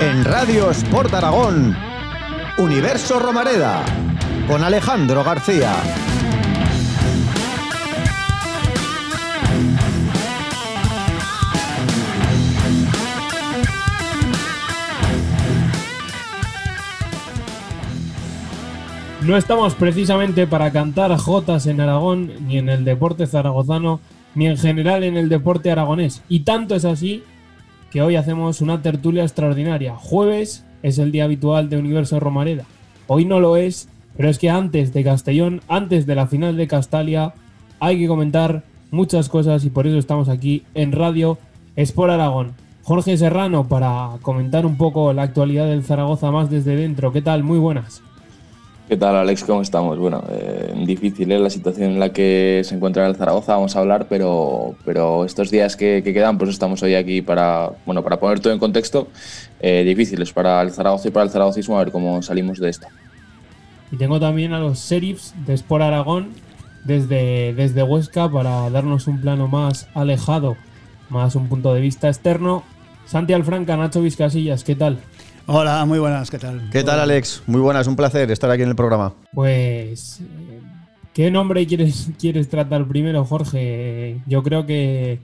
En 0.00 0.24
Radio 0.24 0.70
Sport 0.70 1.12
Aragón, 1.14 1.76
Universo 2.58 3.18
Romareda, 3.18 3.84
con 4.46 4.62
Alejandro 4.62 5.24
García. 5.24 5.74
No 19.22 19.36
estamos 19.36 19.74
precisamente 19.74 20.46
para 20.46 20.70
cantar 20.70 21.14
jotas 21.18 21.66
en 21.66 21.80
Aragón, 21.80 22.32
ni 22.46 22.58
en 22.58 22.68
el 22.68 22.84
deporte 22.84 23.26
zaragozano, 23.26 24.00
ni 24.34 24.46
en 24.46 24.56
general 24.56 25.04
en 25.04 25.16
el 25.16 25.28
deporte 25.28 25.70
aragonés. 25.70 26.22
Y 26.28 26.40
tanto 26.40 26.74
es 26.74 26.84
así 26.84 27.22
que 27.90 28.02
hoy 28.02 28.16
hacemos 28.16 28.60
una 28.60 28.82
tertulia 28.82 29.22
extraordinaria. 29.22 29.96
Jueves 29.96 30.64
es 30.82 30.98
el 30.98 31.12
día 31.12 31.24
habitual 31.24 31.68
de 31.68 31.78
Universo 31.78 32.20
Romareda. 32.20 32.64
Hoy 33.06 33.24
no 33.24 33.40
lo 33.40 33.56
es, 33.56 33.88
pero 34.16 34.28
es 34.28 34.38
que 34.38 34.50
antes 34.50 34.92
de 34.92 35.04
Castellón, 35.04 35.62
antes 35.68 36.06
de 36.06 36.14
la 36.14 36.26
final 36.26 36.56
de 36.56 36.68
Castalia, 36.68 37.34
hay 37.80 37.98
que 37.98 38.08
comentar 38.08 38.64
muchas 38.90 39.28
cosas 39.28 39.64
y 39.64 39.70
por 39.70 39.86
eso 39.86 39.98
estamos 39.98 40.28
aquí 40.28 40.64
en 40.74 40.92
Radio 40.92 41.38
Sport 41.76 42.12
Aragón. 42.12 42.52
Jorge 42.82 43.16
Serrano 43.16 43.68
para 43.68 44.12
comentar 44.22 44.64
un 44.64 44.76
poco 44.76 45.12
la 45.12 45.22
actualidad 45.22 45.66
del 45.66 45.84
Zaragoza 45.84 46.30
más 46.30 46.50
desde 46.50 46.74
dentro. 46.74 47.12
¿Qué 47.12 47.22
tal? 47.22 47.44
Muy 47.44 47.58
buenas. 47.58 48.02
¿Qué 48.88 48.96
tal, 48.96 49.16
Alex? 49.16 49.44
¿Cómo 49.44 49.60
estamos? 49.60 49.98
Bueno, 49.98 50.24
eh, 50.30 50.72
difícil 50.86 51.30
¿eh? 51.30 51.38
la 51.38 51.50
situación 51.50 51.90
en 51.90 52.00
la 52.00 52.10
que 52.10 52.62
se 52.64 52.74
encuentra 52.74 53.06
el 53.06 53.16
Zaragoza, 53.16 53.52
vamos 53.52 53.76
a 53.76 53.80
hablar, 53.80 54.06
pero, 54.08 54.76
pero 54.86 55.26
estos 55.26 55.50
días 55.50 55.76
que, 55.76 56.02
quedan, 56.02 56.38
pues 56.38 56.48
estamos 56.48 56.82
hoy 56.82 56.94
aquí 56.94 57.20
para, 57.20 57.72
bueno, 57.84 58.02
para 58.02 58.18
poner 58.18 58.40
todo 58.40 58.54
en 58.54 58.58
contexto. 58.58 59.08
Eh, 59.60 59.84
difíciles 59.84 60.32
para 60.32 60.62
el 60.62 60.70
Zaragoza 60.70 61.06
y 61.06 61.10
para 61.10 61.24
el 61.24 61.30
zaragocismo, 61.30 61.76
a 61.76 61.84
ver 61.84 61.92
cómo 61.92 62.22
salimos 62.22 62.60
de 62.60 62.70
esto. 62.70 62.86
Y 63.92 63.96
tengo 63.98 64.18
también 64.18 64.54
a 64.54 64.58
los 64.58 64.78
sheriffs 64.78 65.34
de 65.44 65.52
Sport 65.52 65.82
Aragón 65.82 66.30
desde, 66.84 67.52
desde 67.52 67.82
Huesca 67.82 68.30
para 68.30 68.70
darnos 68.70 69.06
un 69.06 69.20
plano 69.20 69.48
más 69.48 69.86
alejado, 69.92 70.56
más 71.10 71.34
un 71.34 71.48
punto 71.50 71.74
de 71.74 71.82
vista 71.82 72.08
externo. 72.08 72.64
Santi 73.04 73.34
Alfranca, 73.34 73.76
Nacho 73.76 74.00
Vizcasillas, 74.00 74.64
¿qué 74.64 74.76
tal? 74.76 74.98
Hola, 75.50 75.82
muy 75.86 75.98
buenas, 75.98 76.30
¿qué 76.30 76.38
tal? 76.38 76.68
¿Qué 76.70 76.84
tal, 76.84 77.00
Alex? 77.00 77.42
Muy 77.46 77.62
buenas, 77.62 77.86
un 77.86 77.96
placer 77.96 78.30
estar 78.30 78.50
aquí 78.50 78.64
en 78.64 78.68
el 78.68 78.76
programa. 78.76 79.14
Pues, 79.32 80.20
¿qué 81.14 81.30
nombre 81.30 81.66
quieres, 81.66 82.10
quieres 82.18 82.50
tratar 82.50 82.86
primero, 82.86 83.24
Jorge? 83.24 84.20
Yo 84.26 84.42
creo 84.42 84.66
que, 84.66 85.20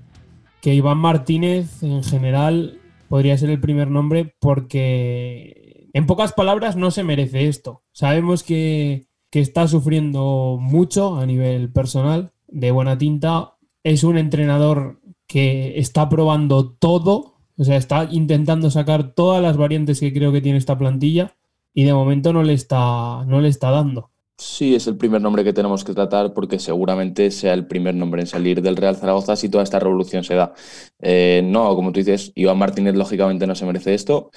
que 0.62 0.72
Iván 0.72 0.96
Martínez, 0.96 1.82
en 1.82 2.02
general, 2.02 2.80
podría 3.10 3.36
ser 3.36 3.50
el 3.50 3.60
primer 3.60 3.90
nombre 3.90 4.34
porque, 4.40 5.90
en 5.92 6.06
pocas 6.06 6.32
palabras, 6.32 6.74
no 6.74 6.90
se 6.90 7.04
merece 7.04 7.46
esto. 7.46 7.82
Sabemos 7.92 8.42
que, 8.42 9.08
que 9.30 9.40
está 9.40 9.68
sufriendo 9.68 10.56
mucho 10.58 11.16
a 11.16 11.26
nivel 11.26 11.70
personal, 11.70 12.32
de 12.48 12.70
buena 12.70 12.96
tinta. 12.96 13.56
Es 13.82 14.04
un 14.04 14.16
entrenador 14.16 15.02
que 15.26 15.78
está 15.78 16.08
probando 16.08 16.72
todo 16.72 17.33
o 17.56 17.64
sea, 17.64 17.76
está 17.76 18.08
intentando 18.10 18.70
sacar 18.70 19.14
todas 19.14 19.42
las 19.42 19.56
variantes 19.56 20.00
que 20.00 20.12
creo 20.12 20.32
que 20.32 20.40
tiene 20.40 20.58
esta 20.58 20.78
plantilla 20.78 21.36
y 21.72 21.84
de 21.84 21.94
momento 21.94 22.32
no 22.32 22.42
le 22.42 22.54
está, 22.54 23.24
no 23.26 23.40
le 23.40 23.48
está 23.48 23.70
dando. 23.70 24.10
Sí, 24.36 24.74
es 24.74 24.88
el 24.88 24.96
primer 24.96 25.22
nombre 25.22 25.44
que 25.44 25.52
tenemos 25.52 25.84
que 25.84 25.94
tratar 25.94 26.34
porque 26.34 26.58
seguramente 26.58 27.30
sea 27.30 27.54
el 27.54 27.68
primer 27.68 27.94
nombre 27.94 28.20
en 28.20 28.26
salir 28.26 28.62
del 28.62 28.76
Real 28.76 28.96
Zaragoza 28.96 29.36
si 29.36 29.48
toda 29.48 29.62
esta 29.62 29.78
revolución 29.78 30.24
se 30.24 30.34
da. 30.34 30.52
Eh, 31.00 31.40
no, 31.44 31.72
como 31.76 31.92
tú 31.92 32.00
dices, 32.00 32.32
Iván 32.34 32.58
Martínez 32.58 32.96
lógicamente 32.96 33.46
no 33.46 33.54
se 33.54 33.64
merece 33.64 33.94
esto 33.94 34.30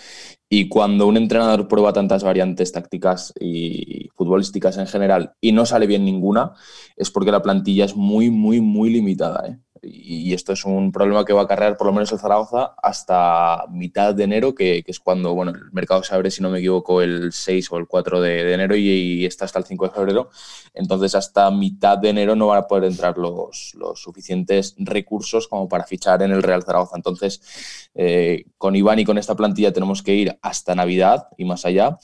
y 0.50 0.70
cuando 0.70 1.08
un 1.08 1.18
entrenador 1.18 1.68
prueba 1.68 1.94
tantas 1.94 2.24
variantes 2.24 2.72
tácticas 2.72 3.34
y 3.40 4.10
futbolísticas 4.16 4.78
en 4.78 4.86
general 4.86 5.34
y 5.42 5.52
no 5.52 5.66
sale 5.66 5.88
bien 5.88 6.06
ninguna, 6.06 6.54
es 6.96 7.10
porque 7.10 7.32
la 7.32 7.42
plantilla 7.42 7.86
es 7.86 7.96
muy, 7.96 8.30
muy, 8.30 8.62
muy 8.62 8.92
limitada. 8.92 9.48
¿eh? 9.48 9.60
Y 9.82 10.34
esto 10.34 10.54
es 10.54 10.66
un 10.66 10.92
problema 10.92 11.26
que 11.26 11.34
va 11.34 11.42
a 11.42 11.44
acarrear 11.44 11.78
por 11.78 11.88
lo 11.88 11.94
menos 11.94 12.12
el 12.12 12.20
Zaragoza 12.20 12.74
hasta 12.82 13.66
mitad 13.70 14.14
de 14.14 14.24
enero, 14.24 14.56
que, 14.56 14.84
es 14.86 15.00
cuando 15.00 15.34
bueno, 15.34 15.52
el 15.52 15.72
mercado 15.72 16.04
se 16.04 16.14
abre, 16.16 16.32
si 16.32 16.42
no 16.42 16.50
me 16.50 16.60
equivoco, 16.60 17.02
el 17.02 17.32
6 17.32 17.72
o 17.72 17.78
el 17.78 17.88
4 17.88 18.22
de, 18.22 18.54
enero 18.54 18.76
y, 18.76 19.26
está 19.26 19.46
hasta 19.46 19.60
el 19.60 19.66
5 19.66 19.88
de 19.88 19.94
febrero. 19.94 20.30
Entonces, 20.74 21.16
hasta 21.16 21.50
mitad 21.52 21.98
de 21.98 22.10
enero 22.10 22.36
no 22.36 22.48
van 22.48 22.60
a 22.60 22.68
poder 22.68 22.86
entrar 22.86 23.18
los, 23.18 23.74
los 23.76 24.02
suficientes 24.02 24.76
recursos 24.78 25.48
como 25.48 25.68
para 25.68 25.86
fichar 25.86 26.22
en 26.22 26.32
el 26.32 26.44
Real 26.44 26.64
Zaragoza. 26.64 26.96
Entonces, 26.96 27.90
eh, 27.96 28.46
con 28.58 28.76
Iván 28.76 29.00
y 29.00 29.06
con 29.06 29.18
esta 29.18 29.36
plantilla 29.36 29.74
tenemos 29.74 30.04
que 30.04 30.14
ir 30.14 30.38
hasta 30.42 30.76
Navidad 30.76 31.28
y 31.38 31.46
más 31.46 31.66
allá 31.66 31.98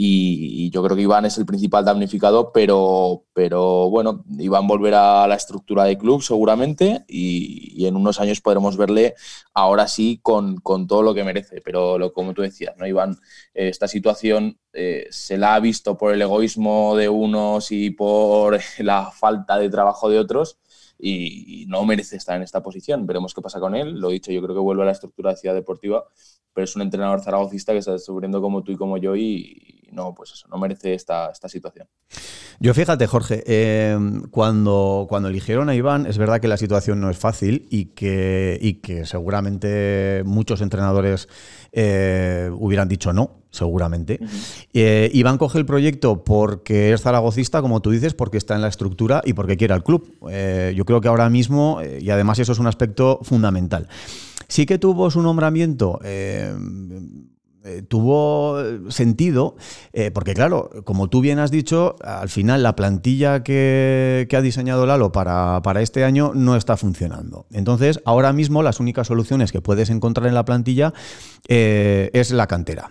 y, 0.00 0.70
yo 0.70 0.84
creo 0.84 0.94
que 0.94 1.02
Iván 1.02 1.24
es 1.24 1.38
el 1.38 1.46
principal 1.46 1.84
damnificado, 1.84 2.52
pero, 2.52 3.24
pero 3.32 3.90
bueno, 3.90 4.24
Iván 4.38 4.68
volverá 4.68 5.24
a 5.24 5.26
la 5.26 5.34
estructura 5.34 5.82
de 5.84 5.98
club 5.98 6.22
seguramente 6.22 7.04
y, 7.08 7.84
en 7.84 7.96
unos 7.96 8.20
años 8.20 8.40
podremos 8.40 8.76
verle 8.76 9.14
ahora 9.54 9.88
sí 9.88 10.20
con, 10.22 10.58
con 10.58 10.86
todo 10.86 11.02
lo 11.02 11.14
que 11.14 11.24
merece, 11.24 11.60
pero 11.64 11.98
lo, 11.98 12.12
como 12.12 12.32
tú 12.32 12.42
decías, 12.42 12.76
¿no, 12.76 12.86
Iván? 12.86 13.18
Eh, 13.54 13.70
esta 13.70 13.88
situación 13.88 14.60
eh, 14.72 15.08
se 15.10 15.36
la 15.36 15.56
ha 15.56 15.60
visto 15.60 15.98
por 15.98 16.14
el 16.14 16.22
egoísmo 16.22 16.94
de 16.94 17.08
unos 17.08 17.72
y 17.72 17.90
por 17.90 18.60
la 18.78 19.10
falta 19.10 19.58
de 19.58 19.68
trabajo 19.68 20.08
de 20.08 20.20
otros 20.20 20.58
y, 20.98 21.66
no 21.68 21.84
merece 21.84 22.16
estar 22.16 22.36
en 22.36 22.42
esta 22.42 22.62
posición. 22.62 23.06
Veremos 23.06 23.34
qué 23.34 23.42
pasa 23.42 23.60
con 23.60 23.74
él. 23.74 24.00
Lo 24.00 24.08
dicho, 24.08 24.32
yo 24.32 24.42
creo 24.42 24.54
que 24.54 24.60
vuelve 24.60 24.82
a 24.82 24.86
la 24.86 24.92
estructura 24.92 25.30
de 25.30 25.36
Ciudad 25.36 25.54
Deportiva, 25.54 26.04
pero 26.52 26.64
es 26.64 26.74
un 26.76 26.82
entrenador 26.82 27.20
zaragocista 27.20 27.72
que 27.72 27.78
está 27.78 27.98
sufriendo 27.98 28.40
como 28.40 28.62
tú 28.62 28.72
y 28.72 28.76
como 28.76 28.96
yo 28.96 29.14
y, 29.14 29.88
no, 29.92 30.14
pues 30.14 30.32
eso, 30.32 30.48
no 30.48 30.58
merece 30.58 30.94
esta, 30.94 31.30
esta 31.30 31.48
situación. 31.48 31.88
Yo 32.60 32.74
fíjate, 32.74 33.06
Jorge, 33.06 33.44
em, 33.46 34.22
cuando, 34.30 35.06
cuando 35.08 35.28
eligieron 35.28 35.68
a 35.68 35.74
Iván, 35.74 36.06
es 36.06 36.18
verdad 36.18 36.40
que 36.40 36.48
la 36.48 36.56
situación 36.56 37.00
no 37.00 37.10
es 37.10 37.18
fácil 37.18 37.68
y 37.70 37.86
que, 37.86 38.58
y 38.60 38.74
que 38.74 39.06
seguramente 39.06 40.22
muchos 40.24 40.60
entrenadores 40.60 41.28
eh, 41.70 42.50
hubieran 42.58 42.88
dicho 42.88 43.12
no, 43.12 43.37
seguramente. 43.50 44.20
Eh, 44.72 45.10
Iván 45.14 45.38
coge 45.38 45.58
el 45.58 45.66
proyecto 45.66 46.24
porque 46.24 46.92
es 46.92 47.02
zaragocista, 47.02 47.62
como 47.62 47.80
tú 47.80 47.90
dices, 47.90 48.14
porque 48.14 48.38
está 48.38 48.54
en 48.54 48.62
la 48.62 48.68
estructura 48.68 49.22
y 49.24 49.32
porque 49.32 49.56
quiere 49.56 49.74
al 49.74 49.84
club. 49.84 50.12
Eh, 50.30 50.72
yo 50.76 50.84
creo 50.84 51.00
que 51.00 51.08
ahora 51.08 51.28
mismo, 51.30 51.80
y 52.00 52.10
además 52.10 52.38
eso 52.38 52.52
es 52.52 52.58
un 52.58 52.66
aspecto 52.66 53.20
fundamental. 53.22 53.88
Sí 54.48 54.66
que 54.66 54.78
tuvo 54.78 55.10
su 55.10 55.22
nombramiento 55.22 56.00
eh, 57.68 57.82
tuvo 57.82 58.56
sentido, 58.88 59.56
eh, 59.92 60.10
porque 60.10 60.32
claro, 60.32 60.70
como 60.84 61.08
tú 61.08 61.20
bien 61.20 61.38
has 61.38 61.50
dicho, 61.50 61.96
al 62.02 62.30
final 62.30 62.62
la 62.62 62.74
plantilla 62.74 63.42
que, 63.42 64.26
ha 64.32 64.40
diseñado 64.40 64.86
Lalo 64.86 65.12
para, 65.12 65.60
para, 65.62 65.82
este 65.82 66.04
año 66.04 66.32
no 66.34 66.56
está 66.56 66.78
funcionando. 66.78 67.46
Entonces, 67.52 68.00
ahora 68.06 68.32
mismo 68.32 68.62
las 68.62 68.80
únicas 68.80 69.08
soluciones 69.08 69.52
que 69.52 69.60
puedes 69.60 69.90
encontrar 69.90 70.28
en 70.28 70.34
la 70.34 70.46
plantilla 70.46 70.94
eh, 71.46 72.10
es 72.14 72.30
la 72.30 72.46
cantera. 72.46 72.90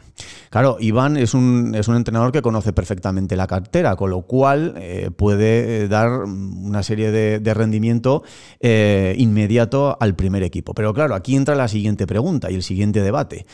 Claro, 0.51 0.77
Iván 0.79 1.17
es 1.17 1.33
un, 1.33 1.73
es 1.75 1.87
un, 1.87 1.95
entrenador 1.95 2.31
que 2.31 2.41
conoce 2.41 2.71
perfectamente 2.71 3.35
la 3.35 3.47
cantera, 3.47 3.95
con 3.95 4.11
lo 4.11 4.21
cual 4.21 4.75
puede 5.17 5.87
dar 5.87 6.23
una 6.23 6.83
serie 6.83 7.11
de, 7.11 7.39
de 7.39 7.53
rendimiento 7.53 8.23
inmediato 8.61 9.97
al 9.99 10.15
primer 10.15 10.43
equipo. 10.43 10.73
Pero 10.73 10.93
claro, 10.93 11.15
aquí 11.15 11.35
entra 11.35 11.55
la 11.55 11.67
siguiente 11.67 12.07
pregunta 12.07 12.49
y 12.49 12.55
el 12.55 12.63
siguiente 12.63 13.01
debate. 13.01 13.45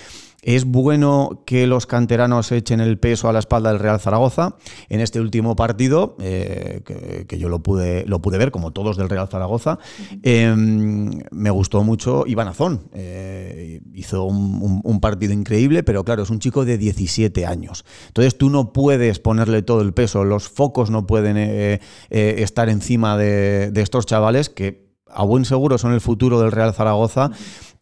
Es 0.43 0.65
bueno 0.65 1.41
que 1.45 1.67
los 1.67 1.85
canteranos 1.85 2.51
echen 2.51 2.81
el 2.81 2.99
peso 2.99 3.29
a 3.29 3.33
la 3.33 3.39
espalda 3.39 3.71
del 3.71 3.79
Real 3.79 3.99
Zaragoza. 3.99 4.55
En 4.89 4.99
este 4.99 5.21
último 5.21 5.55
partido, 5.55 6.17
eh, 6.19 6.81
que, 7.27 7.39
yo 7.39 7.47
lo 7.47 7.63
pude, 7.63 8.05
lo 8.07 8.21
pude 8.21 8.37
ver, 8.37 8.51
como 8.51 8.71
todos 8.71 8.97
del 8.97 9.09
Real 9.09 9.29
Zaragoza, 9.29 9.79
em, 10.21 11.21
me 11.31 11.49
gustó 11.49 11.83
mucho 11.83 12.25
Iván 12.27 12.49
Azón. 12.49 12.89
Eh, 12.93 13.79
hizo 13.93 14.25
un, 14.25 14.83
partido 14.99 15.33
increíble, 15.33 15.83
pero 15.83 16.03
claro, 16.03 16.23
es 16.23 16.29
un 16.29 16.39
chico 16.39 16.65
de 16.65 16.77
17 16.77 17.45
años. 17.45 17.85
Entonces 18.07 18.37
tú 18.37 18.49
no 18.49 18.73
puedes 18.73 19.19
ponerle 19.19 19.61
todo 19.61 19.81
el 19.81 19.93
peso, 19.93 20.23
los 20.23 20.49
focos 20.49 20.89
no 20.89 21.07
pueden 21.07 21.35
eh, 21.37 21.79
estar 22.09 22.69
encima 22.69 23.17
de, 23.17 23.71
de 23.71 23.81
estos 23.81 24.05
chavales 24.05 24.49
que 24.49 24.83
a 25.13 25.23
buen 25.23 25.45
seguro 25.45 25.77
son 25.77 25.93
el 25.93 26.01
futuro 26.01 26.39
del 26.39 26.51
Real 26.51 26.73
Zaragoza 26.73 27.31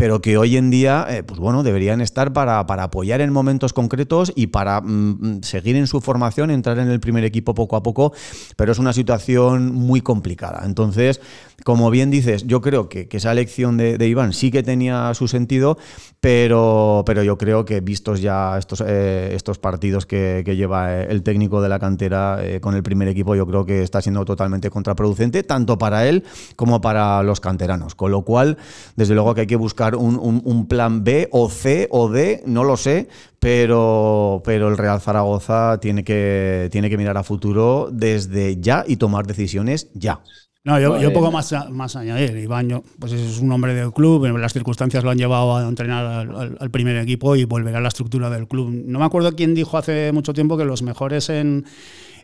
pero 0.01 0.19
que 0.19 0.35
hoy 0.35 0.57
en 0.57 0.71
día, 0.71 1.05
eh, 1.11 1.21
pues 1.21 1.39
bueno, 1.39 1.61
deberían 1.61 2.01
estar 2.01 2.33
para, 2.33 2.57
apoyar 2.57 3.21
en 3.21 3.31
momentos 3.31 3.71
concretos 3.71 4.33
y 4.35 4.47
para 4.47 4.81
mm, 4.81 4.87
mm, 4.87 5.43
seguir 5.43 5.75
en 5.75 5.85
su 5.85 6.01
formación, 6.01 6.49
entrar 6.49 6.79
en 6.79 6.89
el 6.89 6.99
primer 6.99 7.23
equipo 7.23 7.53
poco 7.53 7.75
a 7.75 7.83
poco, 7.83 8.11
pero 8.55 8.71
es 8.71 8.79
una 8.79 8.93
situación 8.93 9.75
muy 9.75 10.01
complicada. 10.01 10.63
Entonces, 10.65 11.21
como 11.63 11.91
bien 11.91 12.09
dices, 12.09 12.47
yo 12.47 12.61
creo 12.61 12.89
que, 12.89 13.07
esa 13.11 13.31
elección 13.31 13.77
de, 13.77 14.07
Iván 14.07 14.33
sí 14.33 14.49
que 14.49 14.63
tenía 14.63 15.13
su 15.13 15.27
sentido, 15.27 15.77
pero, 16.19 17.03
pero 17.05 17.21
yo 17.21 17.37
creo 17.37 17.65
que 17.65 17.81
vistos 17.81 18.21
ya 18.21 18.57
estos, 18.57 18.83
eh, 18.83 19.35
estos 19.35 19.59
partidos 19.59 20.07
que, 20.07 20.43
lleva 20.43 20.95
eh, 20.95 21.07
el 21.11 21.21
técnico 21.21 21.61
de 21.61 21.69
la 21.69 21.77
cantera 21.77 22.39
con 22.59 22.73
el 22.75 22.81
primer 22.81 23.07
equipo, 23.07 23.35
yo 23.35 23.45
creo 23.45 23.65
que 23.65 23.83
está 23.83 24.01
siendo 24.01 24.25
totalmente 24.25 24.71
contraproducente, 24.71 25.43
tanto 25.43 25.77
para 25.77 26.07
él 26.07 26.23
como 26.55 26.81
para 26.81 27.21
los 27.21 27.39
canteranos. 27.39 27.93
Con 27.93 28.09
lo 28.09 28.23
cual, 28.23 28.57
desde 28.95 29.13
luego 29.13 29.35
que 29.35 29.41
hay 29.41 29.47
que 29.47 29.55
buscar 29.55 29.90
buscar 29.95 30.43
un, 30.43 30.67
plan 30.67 31.03
B 31.03 31.27
o 31.31 31.49
C 31.49 31.87
o 31.91 32.09
D, 32.09 32.43
no 32.45 32.63
lo 32.63 32.77
sé, 32.77 33.07
pero, 33.39 34.41
pero 34.45 34.69
el 34.69 34.77
Real 34.77 35.01
Zaragoza 35.01 35.79
tiene 35.79 36.03
que, 36.03 36.69
tiene 36.71 36.89
que 36.89 36.97
mirar 36.97 37.17
a 37.17 37.23
futuro 37.23 37.89
desde 37.91 38.59
ya 38.59 38.83
y 38.87 38.97
tomar 38.97 39.25
decisiones 39.25 39.89
ya. 39.93 40.21
No, 40.63 40.79
yo, 40.79 40.99
yo 40.99 41.11
poco 41.11 41.31
más, 41.31 41.51
más 41.71 41.95
añadir. 41.95 42.37
Iván 42.37 42.83
pues 42.99 43.13
es 43.13 43.39
un 43.39 43.51
hombre 43.51 43.73
del 43.73 43.91
club, 43.91 44.25
las 44.37 44.53
circunstancias 44.53 45.03
lo 45.03 45.09
han 45.09 45.17
llevado 45.17 45.55
a 45.57 45.67
entrenar 45.67 46.29
al, 46.59 46.69
primer 46.69 46.97
equipo 46.97 47.35
y 47.35 47.45
volverá 47.45 47.79
a 47.79 47.81
la 47.81 47.87
estructura 47.87 48.29
del 48.29 48.47
club. 48.47 48.69
No 48.69 48.99
me 48.99 49.05
acuerdo 49.05 49.35
quién 49.35 49.55
dijo 49.55 49.79
hace 49.79 50.11
mucho 50.11 50.33
tiempo 50.33 50.57
que 50.57 50.65
los 50.65 50.83
mejores 50.83 51.29
en, 51.29 51.65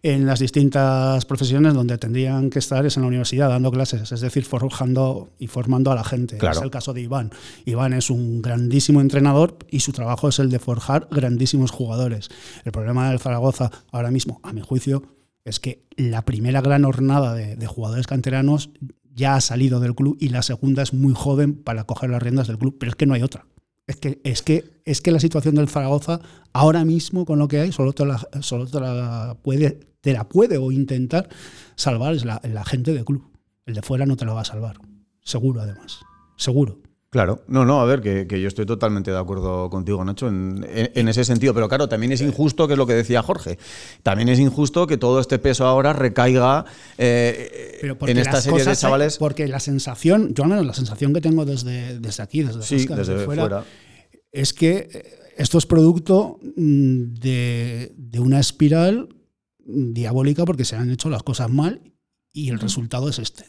en 0.07 0.25
las 0.25 0.39
distintas 0.39 1.25
profesiones 1.25 1.73
donde 1.73 1.97
tendrían 1.97 2.49
que 2.49 2.59
estar 2.59 2.85
es 2.85 2.95
en 2.95 3.03
la 3.03 3.07
universidad 3.07 3.49
dando 3.49 3.71
clases, 3.71 4.11
es 4.11 4.21
decir, 4.21 4.45
forjando 4.45 5.31
y 5.37 5.47
formando 5.47 5.91
a 5.91 5.95
la 5.95 6.03
gente. 6.03 6.37
Es 6.37 6.61
el 6.61 6.71
caso 6.71 6.93
de 6.93 7.01
Iván. 7.01 7.31
Iván 7.65 7.93
es 7.93 8.09
un 8.09 8.41
grandísimo 8.41 9.01
entrenador 9.01 9.57
y 9.69 9.81
su 9.81 9.91
trabajo 9.91 10.29
es 10.29 10.39
el 10.39 10.49
de 10.49 10.59
forjar 10.59 11.07
grandísimos 11.11 11.71
jugadores. 11.71 12.29
El 12.63 12.71
problema 12.71 13.09
del 13.09 13.19
Zaragoza 13.19 13.69
ahora 13.91 14.09
mismo, 14.09 14.39
a 14.43 14.53
mi 14.53 14.61
juicio, 14.61 15.03
es 15.43 15.59
que 15.59 15.85
la 15.95 16.23
primera 16.23 16.61
gran 16.61 16.85
hornada 16.85 17.33
de, 17.33 17.67
jugadores 17.67 18.07
canteranos 18.07 18.69
ya 19.13 19.35
ha 19.35 19.41
salido 19.41 19.79
del 19.79 19.95
club 19.95 20.17
y 20.19 20.29
la 20.29 20.41
segunda 20.41 20.83
es 20.83 20.93
muy 20.93 21.13
joven 21.15 21.55
para 21.55 21.85
coger 21.85 22.09
las 22.09 22.21
riendas 22.21 22.47
del 22.47 22.57
club, 22.57 22.77
pero 22.79 22.91
es 22.91 22.95
que 22.95 23.05
no 23.05 23.13
hay 23.13 23.23
otra. 23.23 23.45
Es 23.87 23.95
que, 23.95 24.19
es 24.23 24.41
que, 24.41 24.65
es 24.83 25.01
que 25.01 25.11
la 25.11 25.19
situación 25.19 25.55
del 25.55 25.69
Zaragoza 25.69 26.19
ahora 26.51 26.83
mismo 26.83 27.25
con 27.25 27.39
lo 27.39 27.47
que 27.47 27.59
hay 27.59 27.71
solo 27.71 27.93
te 27.93 28.05
la, 28.05 28.19
solo 28.41 28.67
te 28.67 28.79
la 28.81 29.37
puede, 29.41 29.79
te 30.07 30.13
la 30.13 30.29
puede 30.29 30.57
o 30.57 30.71
intentar 30.71 31.27
salvar 31.75 32.13
es 32.13 32.23
la, 32.23 32.39
la 32.45 32.63
gente 32.63 32.93
del 32.93 33.03
club. 33.03 33.29
El 33.65 33.73
de 33.73 33.81
fuera 33.81 34.05
no 34.05 34.15
te 34.15 34.23
la 34.23 34.31
va 34.31 34.39
a 34.39 34.45
salvar. 34.45 34.77
Seguro, 35.21 35.59
además. 35.59 35.99
Seguro. 36.37 36.79
Claro, 37.09 37.43
no, 37.49 37.65
no, 37.65 37.81
a 37.81 37.85
ver, 37.85 37.99
que, 37.99 38.39
yo 38.39 38.47
estoy 38.47 38.65
totalmente 38.65 39.11
de 39.11 39.17
acuerdo 39.17 39.69
contigo, 39.69 40.05
Nacho, 40.05 40.29
en, 40.29 40.63
ese 41.09 41.25
sentido. 41.25 41.53
Pero 41.53 41.67
claro, 41.67 41.89
también 41.89 42.13
es 42.13 42.21
injusto, 42.21 42.67
que 42.67 42.75
es 42.75 42.77
lo 42.77 42.87
que 42.87 42.93
decía 42.93 43.21
Jorge, 43.21 43.59
también 44.01 44.29
es 44.29 44.39
injusto 44.39 44.87
que 44.87 44.95
todo 44.95 45.19
este 45.19 45.39
peso 45.39 45.65
ahora 45.65 45.91
recaiga 45.91 46.63
eh, 46.97 47.81
en 47.81 48.17
esta 48.17 48.39
serie 48.39 48.63
de 48.63 48.77
chavales. 48.77 49.17
Porque 49.17 49.45
la 49.49 49.59
sensación, 49.59 50.33
yo 50.33 50.45
al 50.45 50.51
menos 50.51 50.65
la 50.65 50.73
sensación 50.73 51.13
que 51.13 51.19
tengo 51.19 51.43
desde, 51.43 51.99
desde 51.99 52.23
aquí, 52.23 52.43
desde, 52.43 52.95
desde, 52.95 53.25
fuera, 53.25 53.65
es 54.31 54.53
que 54.53 55.33
esto 55.35 55.57
es 55.57 55.65
producto 55.65 56.39
mm, 56.55 57.13
de, 57.15 57.93
de 57.97 58.19
una 58.21 58.39
espiral 58.39 59.09
diabólica 59.67 60.45
porque 60.45 60.65
se 60.65 60.75
han 60.75 60.89
hecho 60.89 61.09
las 61.09 61.23
cosas 61.23 61.49
mal 61.49 61.81
y 62.31 62.49
el 62.49 62.59
resultado 62.59 63.09
es 63.09 63.19
este. 63.19 63.45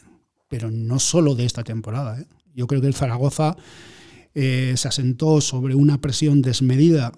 Pero 0.47 0.69
no 0.71 0.99
solo 0.99 1.35
de 1.35 1.45
esta 1.45 1.63
temporada, 1.63 2.19
¿eh? 2.19 2.27
Yo 2.53 2.67
creo 2.67 2.81
que 2.81 2.87
el 2.87 2.95
Zaragoza 2.95 3.55
eh, 4.33 4.73
se 4.75 4.87
asentó 4.87 5.39
sobre 5.39 5.75
una 5.75 6.01
presión 6.01 6.41
desmedida 6.41 7.13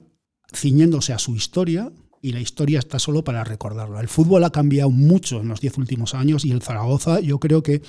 ciñéndose 0.53 1.13
a 1.13 1.19
su 1.19 1.35
historia 1.35 1.91
y 2.21 2.33
la 2.33 2.41
historia 2.41 2.79
está 2.79 2.99
solo 2.99 3.23
para 3.23 3.43
recordarlo. 3.43 3.99
El 3.99 4.07
fútbol 4.07 4.43
ha 4.43 4.51
cambiado 4.51 4.91
mucho 4.91 5.41
en 5.41 5.47
los 5.47 5.61
diez 5.61 5.77
últimos 5.77 6.13
años 6.13 6.45
y 6.45 6.51
el 6.51 6.61
Zaragoza 6.61 7.19
yo 7.21 7.39
creo 7.39 7.63
que 7.63 7.81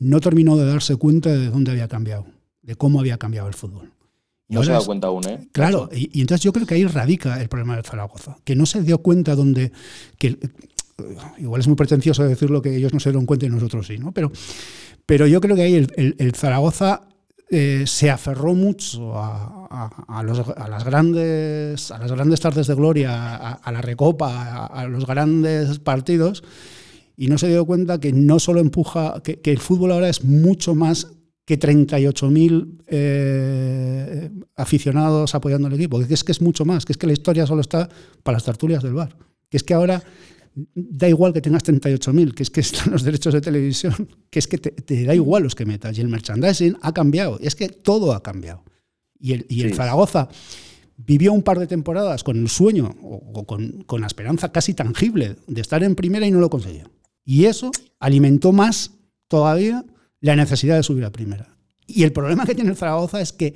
no 0.00 0.20
terminó 0.20 0.56
de 0.56 0.66
darse 0.66 0.96
cuenta 0.96 1.30
de 1.30 1.50
dónde 1.50 1.70
había 1.70 1.88
cambiado, 1.88 2.26
de 2.62 2.74
cómo 2.74 2.98
había 3.00 3.18
cambiado 3.18 3.48
el 3.48 3.54
fútbol. 3.54 3.92
No 4.48 4.62
se 4.62 4.70
dado 4.72 4.86
cuenta 4.86 5.08
aún, 5.08 5.28
¿eh? 5.28 5.48
Claro, 5.52 5.88
y, 5.92 6.20
entonces 6.20 6.42
yo 6.42 6.52
creo 6.52 6.66
que 6.66 6.74
ahí 6.74 6.84
radica 6.84 7.40
el 7.40 7.48
problema 7.48 7.76
del 7.76 7.84
Zaragoza, 7.84 8.38
que 8.44 8.56
no 8.56 8.66
se 8.66 8.82
dio 8.82 8.98
cuenta 8.98 9.34
dónde, 9.34 9.72
que 10.18 10.38
igual 11.38 11.60
es 11.60 11.66
muy 11.68 11.76
pretencioso 11.76 12.24
decirlo 12.24 12.62
que 12.62 12.74
ellos 12.74 12.92
no 12.92 13.00
se 13.00 13.10
dieron 13.10 13.26
cuenta 13.26 13.46
y 13.46 13.50
nosotros 13.50 13.86
sí, 13.86 13.98
¿no? 13.98 14.12
Pero 14.12 14.32
pero 15.08 15.26
yo 15.26 15.40
creo 15.40 15.56
que 15.56 15.62
ahí 15.62 15.86
el, 15.96 16.32
Zaragoza 16.34 17.00
eh, 17.48 17.84
se 17.86 18.10
aferró 18.10 18.52
mucho 18.52 19.14
a, 19.16 20.22
las 20.68 20.84
grandes, 20.84 21.90
a 21.90 21.98
las 21.98 22.12
grandes 22.12 22.40
tardes 22.40 22.66
de 22.66 22.74
gloria, 22.74 23.54
a, 23.54 23.72
la 23.72 23.80
recopa, 23.80 24.66
a, 24.66 24.86
los 24.86 25.06
grandes 25.06 25.78
partidos, 25.78 26.44
y 27.16 27.28
no 27.28 27.38
se 27.38 27.48
dio 27.48 27.64
cuenta 27.64 27.98
que 27.98 28.12
no 28.12 28.38
solo 28.38 28.60
empuja, 28.60 29.22
que, 29.22 29.40
el 29.44 29.60
fútbol 29.60 29.92
ahora 29.92 30.10
es 30.10 30.24
mucho 30.24 30.74
más 30.74 31.06
que 31.48 31.58
38.000 31.58 32.82
eh, 32.88 34.30
aficionados 34.54 35.34
apoyando 35.34 35.66
al 35.66 35.72
equipo, 35.72 35.98
que 36.06 36.12
es 36.12 36.22
que 36.22 36.32
es 36.32 36.42
mucho 36.42 36.66
más, 36.66 36.84
que 36.84 36.92
es 36.92 36.98
que 36.98 37.06
la 37.06 37.14
historia 37.14 37.46
solo 37.46 37.62
está 37.62 37.88
para 38.22 38.36
las 38.36 38.44
tertulias 38.44 38.82
del 38.82 38.92
bar, 38.92 39.16
que 39.48 39.56
es 39.56 39.62
que 39.62 39.72
ahora 39.72 40.02
da 40.74 41.08
igual 41.08 41.32
que 41.32 41.40
tengas 41.40 41.64
38.000, 41.64 42.34
que 42.34 42.42
es 42.42 42.50
que 42.50 42.60
están 42.60 42.92
los 42.92 43.02
derechos 43.02 43.32
de 43.32 43.40
televisión, 43.40 43.94
que 44.30 44.40
es 44.40 44.46
que 44.46 44.58
te, 44.58 45.04
da 45.06 45.14
igual 45.14 45.42
los 45.42 45.54
que 45.54 45.64
metas. 45.64 45.96
Y 45.96 46.02
el 46.02 46.08
merchandising 46.08 46.76
ha 46.82 46.92
cambiado, 46.92 47.38
es 47.40 47.54
que 47.54 47.70
todo 47.70 48.12
ha 48.12 48.22
cambiado. 48.22 48.62
Y 49.18 49.32
el, 49.32 49.46
y 49.48 49.62
el 49.62 49.72
Zaragoza 49.72 50.28
vivió 50.98 51.32
un 51.32 51.42
par 51.42 51.58
de 51.58 51.66
temporadas 51.66 52.24
con 52.24 52.36
el 52.36 52.50
sueño 52.50 52.94
o, 53.00 53.46
con, 53.46 53.84
con, 53.84 54.02
la 54.02 54.06
esperanza 54.06 54.52
casi 54.52 54.74
tangible 54.74 55.36
de 55.46 55.60
estar 55.62 55.82
en 55.82 55.94
primera 55.94 56.26
y 56.26 56.30
no 56.30 56.40
lo 56.40 56.50
consiguió. 56.50 56.90
Y 57.24 57.46
eso 57.46 57.70
alimentó 58.00 58.52
más 58.52 58.90
todavía 59.28 59.86
la 60.20 60.36
necesidad 60.36 60.76
de 60.76 60.82
subir 60.82 61.04
a 61.04 61.12
primera. 61.12 61.56
Y 61.86 62.02
el 62.02 62.12
problema 62.12 62.44
que 62.44 62.54
tiene 62.54 62.70
el 62.70 62.76
Zaragoza 62.76 63.20
es 63.20 63.32
que 63.32 63.54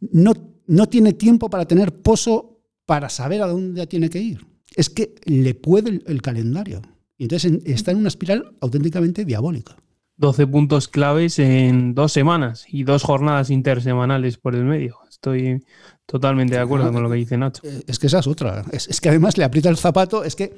no, 0.00 0.32
no 0.66 0.88
tiene 0.88 1.12
tiempo 1.12 1.50
para 1.50 1.66
tener 1.66 1.92
pozo 1.92 2.60
para 2.86 3.08
saber 3.08 3.42
a 3.42 3.46
dónde 3.46 3.86
tiene 3.86 4.08
que 4.08 4.20
ir 4.20 4.50
es 4.76 4.90
que 4.90 5.14
le 5.24 5.54
puede 5.54 6.02
el, 6.06 6.22
calendario. 6.22 6.82
Y 7.18 7.24
entonces 7.24 7.60
está 7.64 7.90
en 7.90 7.98
una 7.98 8.08
espiral 8.08 8.52
auténticamente 8.60 9.24
diabólica. 9.24 9.76
12 10.16 10.46
puntos 10.46 10.88
claves 10.88 11.38
en 11.38 11.94
dos 11.94 12.12
semanas 12.12 12.66
y 12.68 12.84
dos 12.84 13.02
jornadas 13.02 13.50
intersemanales 13.50 14.36
por 14.36 14.54
el 14.54 14.64
medio. 14.64 14.98
Estoy 15.08 15.64
totalmente 16.06 16.54
de 16.54 16.60
acuerdo 16.60 16.92
con 16.92 17.02
lo 17.02 17.10
que 17.10 17.16
dice 17.16 17.38
Nacho. 17.38 17.62
Eh, 17.64 17.82
es 17.86 17.98
que 17.98 18.06
esa 18.06 18.18
es 18.18 18.26
otra. 18.26 18.64
Es, 18.72 19.00
que 19.00 19.08
además 19.08 19.38
le 19.38 19.44
aprieta 19.44 19.70
el 19.70 19.78
zapato. 19.78 20.22
Es 20.24 20.36
que, 20.36 20.54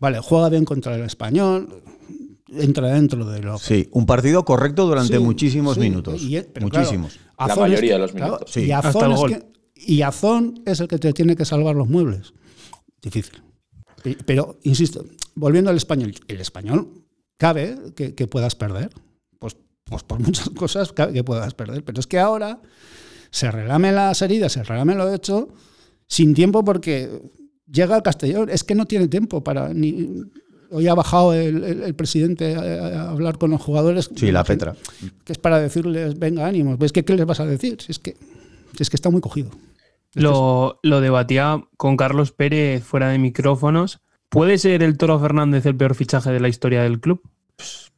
vale, 0.00 0.18
juega 0.20 0.48
bien 0.48 0.64
contra 0.64 0.96
el 0.96 1.02
español, 1.02 1.82
entra 2.52 2.88
dentro 2.88 3.24
de 3.24 3.42
lo. 3.42 3.58
Sí, 3.58 3.88
un 3.92 4.06
partido 4.06 4.44
correcto 4.44 4.86
durante 4.86 5.18
muchísimos 5.18 5.78
minutos. 5.78 6.22
muchísimos. 6.60 7.18
la 7.38 7.56
mayoría 7.56 7.94
de 7.94 7.98
los 8.00 8.14
minutos. 8.14 8.56
y, 8.56 8.70
Azón 8.72 9.12
es 9.12 9.44
y 9.74 10.02
Azón 10.02 10.62
es 10.66 10.80
el 10.80 10.88
que 10.88 10.98
te 10.98 11.12
tiene 11.12 11.36
que 11.36 11.44
salvar 11.44 11.74
los 11.74 11.88
muebles 11.88 12.34
difícil. 13.02 13.42
Pero, 14.24 14.58
insisto, 14.62 15.04
volviendo 15.34 15.70
al 15.70 15.76
español, 15.76 16.14
el 16.28 16.40
español 16.40 17.04
cabe 17.36 17.76
que, 17.94 18.26
puedas 18.26 18.54
perder. 18.54 18.90
Pues, 19.38 19.56
pues, 19.84 20.02
por 20.02 20.20
muchas 20.26 20.50
cosas 20.50 20.92
cabe 20.92 21.12
que 21.12 21.24
puedas 21.24 21.54
perder. 21.54 21.84
Pero 21.84 22.00
es 22.00 22.06
que 22.06 22.18
ahora 22.18 22.60
se 23.30 23.50
relame 23.50 23.92
las 23.92 24.22
heridas, 24.22 24.52
se 24.52 24.62
relame 24.62 24.94
lo 24.94 25.12
hecho, 25.12 25.48
sin 26.06 26.34
tiempo 26.34 26.64
porque 26.64 27.10
llega 27.70 27.94
al 27.94 28.02
Castellón. 28.02 28.48
Es 28.50 28.64
que 28.64 28.74
no 28.74 28.86
tiene 28.86 29.08
tiempo 29.08 29.42
para 29.44 29.72
ni. 29.74 30.24
Hoy 30.70 30.86
ha 30.86 30.94
bajado 30.94 31.32
el, 31.32 31.94
presidente 31.94 32.54
a, 32.54 33.10
hablar 33.10 33.38
con 33.38 33.50
los 33.50 33.60
jugadores. 33.60 34.10
Sí, 34.14 34.30
la 34.30 34.44
Petra. 34.44 34.76
Que 35.24 35.32
es 35.32 35.38
para 35.38 35.58
decirles, 35.58 36.18
venga, 36.18 36.46
ánimos. 36.46 36.78
¿Ves 36.78 36.92
qué 36.92 37.02
les 37.02 37.26
vas 37.26 37.40
a 37.40 37.46
decir? 37.46 37.78
es 37.88 37.98
que, 37.98 38.16
es 38.78 38.88
que 38.88 38.96
está 38.96 39.10
muy 39.10 39.20
cogido. 39.20 39.50
Lo, 40.14 40.78
debatía 40.82 41.62
con 41.76 41.96
Carlos 41.96 42.32
Pérez 42.32 42.84
fuera 42.84 43.08
de 43.08 43.18
micrófonos. 43.18 44.00
¿Puede 44.28 44.58
ser 44.58 44.82
el 44.82 44.96
Toro 44.96 45.18
Fernández 45.18 45.66
el 45.66 45.76
peor 45.76 45.94
fichaje 45.94 46.30
de 46.30 46.40
la 46.40 46.48
historia 46.48 46.82
del 46.82 47.00
club? 47.00 47.22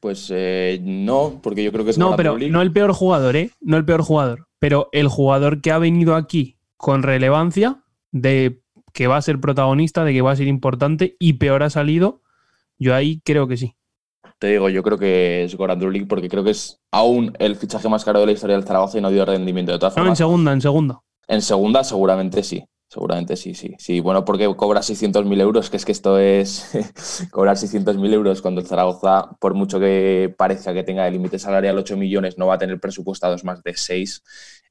Pues 0.01 0.29
eh, 0.35 0.81
no, 0.83 1.41
porque 1.43 1.63
yo 1.63 1.73
creo 1.73 1.85
que 1.85 1.93
es 1.93 1.99
No, 1.99 2.17
pero 2.17 2.37
no 2.39 2.63
el 2.63 2.73
peor 2.73 2.93
jugador, 2.93 3.37
¿eh? 3.37 3.51
No 3.61 3.77
el 3.77 3.85
peor 3.85 4.03
jugador. 4.03 4.49
Pero 4.59 4.89
el 4.93 5.09
jugador 5.09 5.61
que 5.61 5.71
ha 5.71 5.79
venido 5.79 6.15
aquí 6.15 6.57
con 6.77 7.03
relevancia, 7.03 7.83
de 8.11 8.63
que 8.93 9.07
va 9.07 9.17
a 9.17 9.23
ser 9.23 9.41
protagonista, 9.41 10.05
de 10.05 10.13
que 10.13 10.23
va 10.23 10.33
a 10.33 10.37
ser 10.37 10.49
importante 10.49 11.17
y 11.19 11.35
peor 11.35 11.63
ha 11.63 11.71
salido, 11.71 12.22
yo 12.83 12.95
ahí 12.95 13.21
creo 13.25 13.47
que 13.47 13.57
sí. 13.57 13.75
Te 14.39 14.49
digo, 14.49 14.69
yo 14.69 14.83
creo 14.83 14.99
que 14.99 15.45
es 15.45 15.55
Goran 15.55 15.79
Drulik 15.79 16.09
porque 16.09 16.29
creo 16.29 16.43
que 16.43 16.51
es 16.51 16.81
aún 16.91 17.33
el 17.39 17.55
fichaje 17.57 17.89
más 17.89 18.05
caro 18.05 18.21
de 18.21 18.27
la 18.27 18.33
historia 18.33 18.57
del 18.57 18.67
Zaragoza 18.67 18.99
y 18.99 19.01
no 19.01 19.11
dio 19.11 19.25
rendimiento 19.25 19.71
de 19.71 19.79
todas 19.79 19.95
formas. 19.95 20.07
No, 20.07 20.13
en 20.13 20.17
segunda, 20.17 20.53
en 20.53 20.61
segunda. 20.61 21.01
En 21.29 21.43
segunda, 21.43 21.85
seguramente 21.85 22.43
sí. 22.43 22.65
Seguramente 22.93 23.37
sí, 23.37 23.55
sí. 23.55 23.75
Sí, 23.79 24.01
bueno, 24.01 24.23
porque 24.23 24.55
cobra 24.55 24.83
600.000 24.83 25.41
euros, 25.41 25.71
que 25.71 25.79
es 25.79 25.85
que 25.87 25.93
esto 25.93 26.19
es 26.19 26.71
cobrar 27.31 27.57
600.000 27.57 28.13
euros 28.13 28.43
cuando 28.43 28.61
el 28.61 28.67
Zaragoza, 28.67 29.31
por 29.41 29.55
mucho 29.55 29.81
que 29.81 30.35
parezca 30.37 30.75
que 30.75 30.83
tenga 30.83 31.07
el 31.07 31.15
límite 31.15 31.39
salarial 31.39 31.79
8 31.79 31.97
millones, 31.97 32.37
no 32.37 32.49
va 32.49 32.57
a 32.57 32.59
tener 32.59 32.79
presupuestados 32.81 33.45
más 33.45 33.63
de 33.63 33.75
6. 33.75 34.23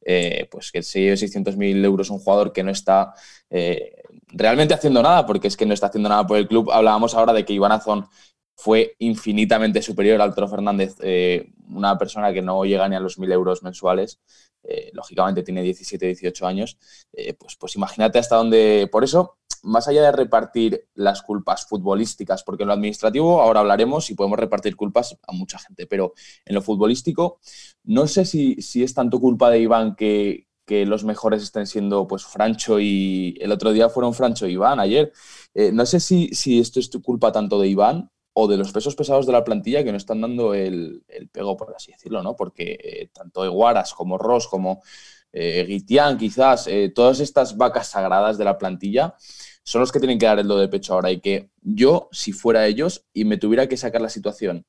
Eh, 0.05 0.47
pues 0.51 0.71
que 0.71 0.83
se 0.83 0.99
lleve 0.99 1.15
600.000 1.15 1.83
euros 1.83 2.11
un 2.11 2.19
jugador 2.19 2.53
que 2.53 2.63
no 2.63 2.69
está 2.69 3.13
eh, 3.49 4.00
realmente 4.33 4.73
haciendo 4.73 5.01
nada, 5.01 5.25
porque 5.25 5.47
es 5.47 5.57
que 5.57 5.65
no 5.65 5.73
está 5.73 5.88
haciendo 5.88 6.09
nada 6.09 6.25
por 6.25 6.38
el 6.38 6.47
club. 6.47 6.71
Hablábamos 6.71 7.13
ahora 7.15 7.33
de 7.33 7.45
que 7.45 7.53
Iván 7.53 7.71
Azón 7.71 8.07
fue 8.55 8.95
infinitamente 9.00 9.81
superior 9.81 10.21
al 10.21 10.35
Toro 10.35 10.47
Fernández, 10.47 10.95
eh, 11.01 11.51
una 11.69 11.97
persona 11.97 12.31
que 12.31 12.41
no 12.41 12.63
llega 12.63 12.88
ni 12.88 12.95
a 12.95 13.00
los 13.00 13.17
1.000 13.17 13.31
euros 13.31 13.63
mensuales. 13.63 14.19
Eh, 14.63 14.91
lógicamente 14.93 15.41
tiene 15.41 15.63
17, 15.63 16.05
18 16.05 16.45
años, 16.45 16.77
eh, 17.13 17.33
pues, 17.33 17.55
pues 17.55 17.75
imagínate 17.75 18.19
hasta 18.19 18.35
dónde. 18.35 18.88
Por 18.91 19.03
eso 19.03 19.38
más 19.63 19.88
allá 19.88 20.03
de 20.03 20.11
repartir 20.11 20.88
las 20.95 21.21
culpas 21.21 21.65
futbolísticas, 21.65 22.43
porque 22.43 22.63
en 22.63 22.67
lo 22.67 22.73
administrativo 22.73 23.41
ahora 23.41 23.59
hablaremos 23.59 24.09
y 24.09 24.15
podemos 24.15 24.39
repartir 24.39 24.75
culpas 24.75 25.17
a 25.27 25.31
mucha 25.33 25.59
gente, 25.59 25.88
pero 25.88 26.13
en 26.45 26.55
lo 26.55 26.61
futbolístico 26.61 27.39
no 27.83 28.07
sé 28.07 28.25
si, 28.25 28.61
si 28.61 28.83
es 28.83 28.93
tanto 28.93 29.19
culpa 29.19 29.50
de 29.50 29.59
Iván 29.59 29.95
que, 29.95 30.47
que 30.71 30.85
los 30.85 31.03
mejores 31.03 31.43
estén 31.43 31.67
siendo 31.67 32.07
pues 32.07 32.23
Francho 32.23 32.79
y 32.79 33.37
el 33.41 33.51
otro 33.51 33.73
día 33.73 33.89
fueron 33.89 34.13
Francho 34.13 34.47
y 34.47 34.53
Iván 34.53 34.79
ayer. 34.79 35.11
Eh, 35.53 35.73
no 35.73 35.85
sé 35.85 35.99
si, 35.99 36.29
si 36.29 36.59
esto 36.61 36.79
es 36.79 36.89
tu 36.89 37.01
culpa 37.01 37.33
tanto 37.33 37.59
de 37.59 37.67
Iván 37.67 38.09
o 38.31 38.47
de 38.47 38.55
los 38.55 38.71
pesos 38.71 38.95
pesados 38.95 39.25
de 39.25 39.33
la 39.33 39.43
plantilla 39.43 39.83
que 39.83 39.91
no 39.91 39.97
están 39.97 40.21
dando 40.21 40.53
el, 40.53 41.03
el 41.09 41.27
pego, 41.27 41.57
por 41.57 41.75
así 41.75 41.91
decirlo, 41.91 42.23
¿no? 42.23 42.37
Porque 42.37 42.77
eh, 42.81 43.09
tanto 43.11 43.43
Eguaras 43.43 43.93
como 43.93 44.17
Ross 44.17 44.47
como 44.47 44.81
eh, 45.33 45.65
Guitián, 45.67 46.17
quizás, 46.17 46.67
eh, 46.67 46.89
todas 46.95 47.19
estas 47.19 47.57
vacas 47.57 47.89
sagradas 47.89 48.37
de 48.37 48.45
la 48.45 48.57
plantilla 48.57 49.15
son 49.63 49.81
los 49.81 49.91
que 49.91 49.99
tienen 49.99 50.19
que 50.19 50.25
dar 50.25 50.39
el 50.39 50.47
do 50.47 50.57
de 50.57 50.69
pecho 50.69 50.93
ahora 50.93 51.11
y 51.11 51.19
que 51.19 51.49
yo, 51.61 52.07
si 52.13 52.31
fuera 52.31 52.65
ellos 52.65 53.05
y 53.11 53.25
me 53.25 53.35
tuviera 53.37 53.67
que 53.67 53.75
sacar 53.75 54.01
la 54.01 54.09
situación, 54.09 54.65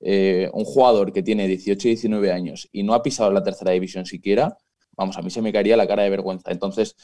un 0.00 0.64
jugador 0.64 1.12
que 1.12 1.22
tiene 1.22 1.46
18 1.48 1.88
y 1.88 1.90
19 1.92 2.32
años 2.32 2.68
y 2.72 2.82
no 2.84 2.94
ha 2.94 3.02
pisado 3.02 3.32
la 3.32 3.42
tercera 3.44 3.72
división 3.72 4.04
siquiera, 4.06 4.58
vamos, 4.96 5.16
a 5.16 5.22
mí 5.22 5.30
se 5.30 5.42
me 5.42 5.52
caería 5.52 5.76
la 5.76 5.86
cara 5.86 6.02
de 6.02 6.10
vergüenza. 6.10 6.50
Entonces, 6.50 6.96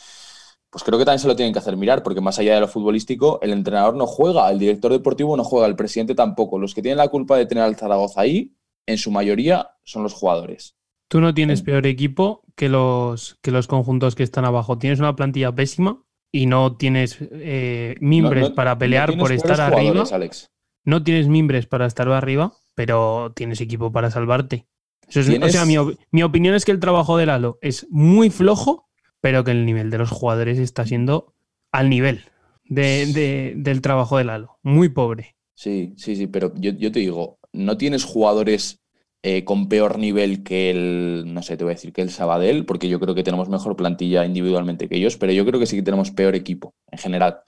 pues 0.71 0.85
creo 0.85 0.99
que 0.99 1.05
también 1.05 1.21
se 1.21 1.29
lo 1.29 1.37
tienen 1.37 1.53
que 1.53 1.59
hacer 1.59 1.77
mirar, 1.77 2.03
porque 2.03 2.21
más 2.21 2.39
allá 2.39 2.55
de 2.55 2.61
lo 2.61 2.69
futbolístico, 2.69 3.41
el 3.43 3.53
entrenador 3.53 3.95
no 3.95 4.07
juega, 4.07 4.51
el 4.51 4.59
director 4.59 4.93
deportivo 4.93 5.37
no 5.37 5.45
juega, 5.45 5.67
el 5.67 5.77
presidente 5.77 6.15
tampoco. 6.15 6.59
Los 6.59 6.75
que 6.75 6.83
tienen 6.83 6.99
la 6.99 7.09
culpa 7.09 7.37
de 7.37 7.47
tener 7.47 7.65
al 7.65 7.77
Zaragoza 7.77 8.21
ahí, 8.21 8.55
en 8.87 8.99
su 8.99 9.11
mayoría, 9.11 9.71
son 9.85 10.03
los 10.03 10.15
jugadores. 10.15 10.77
Tú 11.09 11.21
no 11.21 11.33
tienes 11.33 11.63
peor 11.63 11.87
equipo 11.87 12.43
que 12.55 12.69
los, 12.69 13.39
que 13.41 13.51
los 13.51 13.67
conjuntos 13.67 14.15
que 14.15 14.23
están 14.23 14.45
abajo. 14.45 14.77
Tienes 14.77 14.99
una 14.99 15.17
plantilla 15.17 15.55
pésima 15.55 16.03
y 16.31 16.47
no 16.47 16.77
tienes 16.77 17.17
eh, 17.21 17.97
mimbres 18.01 18.51
para 18.51 18.77
pelear 18.77 19.17
por 19.17 19.33
estar 19.33 19.59
arriba. 19.61 20.05
Alex. 20.13 20.51
No 20.85 21.03
tienes 21.03 21.29
mimbres 21.29 21.67
para 21.67 21.87
estar 21.87 22.09
arriba, 22.11 22.53
pero 22.75 23.33
tienes 23.35 23.63
equipo 23.63 23.91
para 23.91 24.11
salvarte. 24.11 24.67
O 25.09 25.49
sea, 25.49 25.65
mi, 25.65 25.77
mi 26.11 26.23
opinión 26.23 26.55
es 26.55 26.65
que 26.65 26.73
el 26.73 26.81
trabajo 26.81 27.17
de 27.17 27.27
Lalo 27.27 27.59
es 27.63 27.87
muy 27.91 28.31
flojo 28.31 28.89
pero 29.21 29.45
que 29.45 29.51
el 29.51 29.67
nivel 29.67 29.91
de 29.91 29.99
los 29.99 30.11
jugadores 30.11 30.59
está 30.59 30.87
siendo 30.87 31.35
al 31.73 31.91
nivel 31.91 32.23
del 32.65 33.81
trabajo 33.83 34.19
de 34.19 34.25
Lalo. 34.25 34.59
Muy 34.63 34.91
pobre. 34.91 35.37
Sí, 35.55 35.95
sí, 35.97 36.17
sí, 36.17 36.27
pero 36.27 36.53
yo, 36.57 36.93
te 36.93 37.01
digo, 37.01 37.39
no 37.53 37.77
tienes 37.77 38.05
jugadores 38.05 38.81
eh, 39.23 39.45
con 39.45 39.69
peor 39.69 39.99
nivel 39.99 40.45
que 40.45 40.71
el, 40.71 41.25
no 41.27 41.43
sé, 41.43 41.57
te 41.57 41.65
voy 41.65 41.73
a 41.73 41.75
decir 41.75 41.93
que 41.93 42.03
el 42.03 42.11
Sabadell, 42.11 42.65
porque 42.65 42.89
yo 42.89 43.01
creo 43.01 43.15
que 43.15 43.25
tenemos 43.25 43.49
mejor 43.49 43.75
plantilla 43.75 44.25
individualmente 44.25 44.89
que 44.89 44.97
ellos, 44.97 45.17
pero 45.17 45.33
yo 45.33 45.45
creo 45.45 45.59
que 45.59 45.67
sí 45.67 45.77
que 45.77 45.83
tenemos 45.83 46.11
peor 46.11 46.35
equipo 46.35 46.75
en 46.93 46.99
general. 46.99 47.41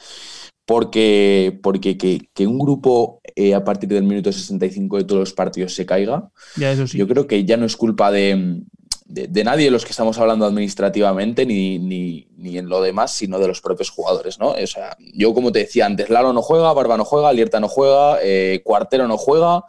Porque, 0.71 1.59
porque 1.65 1.99
que, 1.99 2.47
un 2.47 2.57
grupo 2.57 3.21
eh, 3.35 3.57
a 3.57 3.65
partir 3.65 3.89
del 3.89 4.05
minuto 4.05 4.31
65 4.31 4.99
de 4.99 5.05
todos 5.05 5.19
los 5.19 5.33
partidos 5.33 5.75
se 5.75 5.85
caiga, 5.85 6.31
ya, 6.55 6.71
eso 6.71 6.87
sí. 6.87 6.97
yo 6.97 7.09
creo 7.09 7.27
que 7.27 7.45
ya 7.45 7.57
no 7.57 7.67
es 7.67 7.77
culpa 7.77 8.12
de, 8.12 8.62
de, 9.05 9.43
nadie 9.43 9.65
de 9.65 9.73
los 9.73 9.85
que 9.85 9.91
estamos 9.91 10.17
hablando 10.19 10.47
administrativamente 10.47 11.45
ni, 11.45 11.81
ni, 11.81 12.57
en 12.57 12.69
lo 12.69 12.81
demás, 12.81 13.11
sino 13.11 13.41
de 13.41 13.49
los 13.49 13.61
propios 13.61 13.91
jugadores, 13.91 14.39
¿no? 14.39 14.50
O 14.50 14.67
sea, 14.69 14.97
yo 15.12 15.35
como 15.35 15.50
te 15.50 15.59
decía 15.59 15.87
antes, 15.87 16.09
Lalo 16.09 16.33
no 16.33 16.41
juega, 16.41 16.73
Barba 16.73 16.97
no 16.97 17.05
juega, 17.05 17.33
Lierta 17.33 17.59
no 17.59 17.67
juega, 17.67 18.19
eh, 18.23 18.61
Cuartero 18.62 19.09
no 19.09 19.19
juega, 19.19 19.65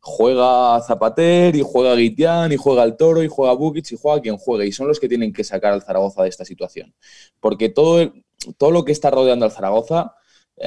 juega 0.00 0.78
Zapater 0.82 1.56
y 1.56 1.62
juega 1.62 1.94
Guitián 1.94 2.52
y 2.52 2.58
juega 2.58 2.84
el 2.84 2.98
Toro 2.98 3.22
y 3.22 3.28
juega 3.28 3.54
Bukic 3.54 3.90
y 3.90 3.96
juega 3.96 4.20
quien 4.20 4.36
juegue 4.36 4.66
y 4.66 4.72
son 4.72 4.86
los 4.86 5.00
que 5.00 5.08
tienen 5.08 5.32
que 5.32 5.44
sacar 5.44 5.72
al 5.72 5.80
Zaragoza 5.80 6.24
de 6.24 6.28
esta 6.28 6.44
situación. 6.44 6.94
Porque 7.40 7.70
todo, 7.70 8.12
todo 8.58 8.70
lo 8.70 8.84
que 8.84 8.92
está 8.92 9.10
rodeando 9.10 9.46
al 9.46 9.50
Zaragoza, 9.50 10.14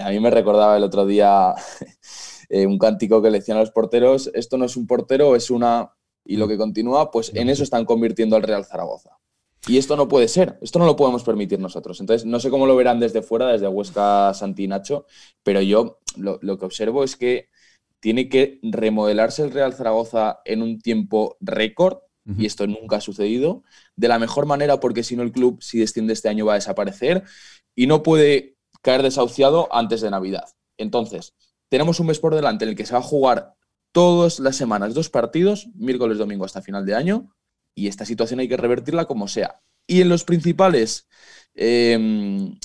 a 0.02 0.10
mí 0.10 0.20
me 0.20 0.30
recordaba 0.30 0.78
el 0.78 0.84
otro 0.84 1.06
día 1.06 1.54
eh, 2.50 2.66
un 2.66 2.78
cántico 2.78 3.22
que 3.22 3.30
le 3.30 3.40
decían 3.40 3.58
a 3.58 3.62
los 3.62 3.72
porteros, 3.72 4.30
esto 4.34 4.58
no 4.58 4.66
es 4.66 4.78
un 4.78 4.88
portero, 4.88 5.36
es 5.36 5.50
una 5.50 5.92
y 6.26 6.38
lo 6.38 6.48
que 6.48 6.58
continúa, 6.58 7.12
pues 7.12 7.32
en 7.36 7.50
eso 7.50 7.64
están 7.64 7.86
convirtiendo 7.86 8.36
al 8.36 8.44
Real 8.44 8.66
Zaragoza. 8.66 9.12
Y 9.68 9.78
esto 9.78 9.96
no 9.96 10.08
puede 10.08 10.28
ser, 10.28 10.60
esto 10.62 10.80
no 10.80 10.86
lo 10.86 10.96
podemos 10.96 11.24
permitir 11.24 11.60
nosotros. 11.60 12.00
Entonces, 12.00 12.26
no 12.26 12.40
sé 12.40 12.50
cómo 12.50 12.68
lo 12.68 12.76
verán 12.76 13.00
desde 13.00 13.22
fuera, 13.22 13.48
desde 13.48 13.68
Huesca 13.68 14.34
Santinacho, 14.34 15.06
pero 15.44 15.62
yo 15.62 16.00
lo, 16.18 16.40
que 16.40 16.66
observo 16.66 17.04
es 17.04 17.16
que 17.16 17.50
tiene 18.00 18.30
que 18.30 18.60
remodelarse 18.62 19.44
el 19.44 19.52
Real 19.52 19.74
Zaragoza 19.74 20.40
en 20.46 20.62
un 20.62 20.80
tiempo 20.80 21.38
récord, 21.40 22.00
y 22.40 22.48
esto 22.48 22.66
nunca 22.66 22.96
ha 22.96 23.02
sucedido, 23.02 23.62
de 23.96 24.08
la 24.08 24.18
mejor 24.18 24.48
manera, 24.48 24.80
porque 24.80 25.04
si 25.04 25.16
no 25.16 25.22
el 25.22 25.32
club, 25.32 25.62
si 25.62 25.78
desciende 25.78 26.14
este 26.14 26.28
año, 26.28 26.48
va 26.48 26.54
a 26.54 26.56
desaparecer 26.56 27.24
y 27.76 27.86
no 27.86 28.02
puede 28.02 28.55
caer 28.86 29.02
desahuciado 29.02 29.68
antes 29.72 30.02
de 30.02 30.12
Navidad. 30.12 30.46
Entonces, 30.78 31.34
tenemos 31.70 32.00
un 32.00 32.06
mes 32.06 32.20
por 32.20 32.36
delante 32.36 32.66
en 32.66 32.70
el 32.70 32.76
que 32.76 32.86
se 32.86 32.94
va 32.94 33.00
a 33.00 33.02
jugar 33.02 33.56
todas 33.92 34.40
las 34.40 34.56
semanas 34.56 34.94
dos 34.94 35.10
partidos, 35.10 35.70
miércoles, 35.74 36.20
domingo 36.20 36.46
hasta 36.46 36.62
final 36.62 36.86
de 36.86 36.94
año, 36.94 37.36
y 37.74 37.88
esta 37.88 38.06
situación 38.06 38.42
hay 38.42 38.48
que 38.48 38.58
revertirla 38.58 39.06
como 39.06 39.28
sea. 39.28 39.64
Y 39.88 40.02
en 40.02 40.10
los 40.10 40.24
principales 40.24 41.08
em, 41.56 42.60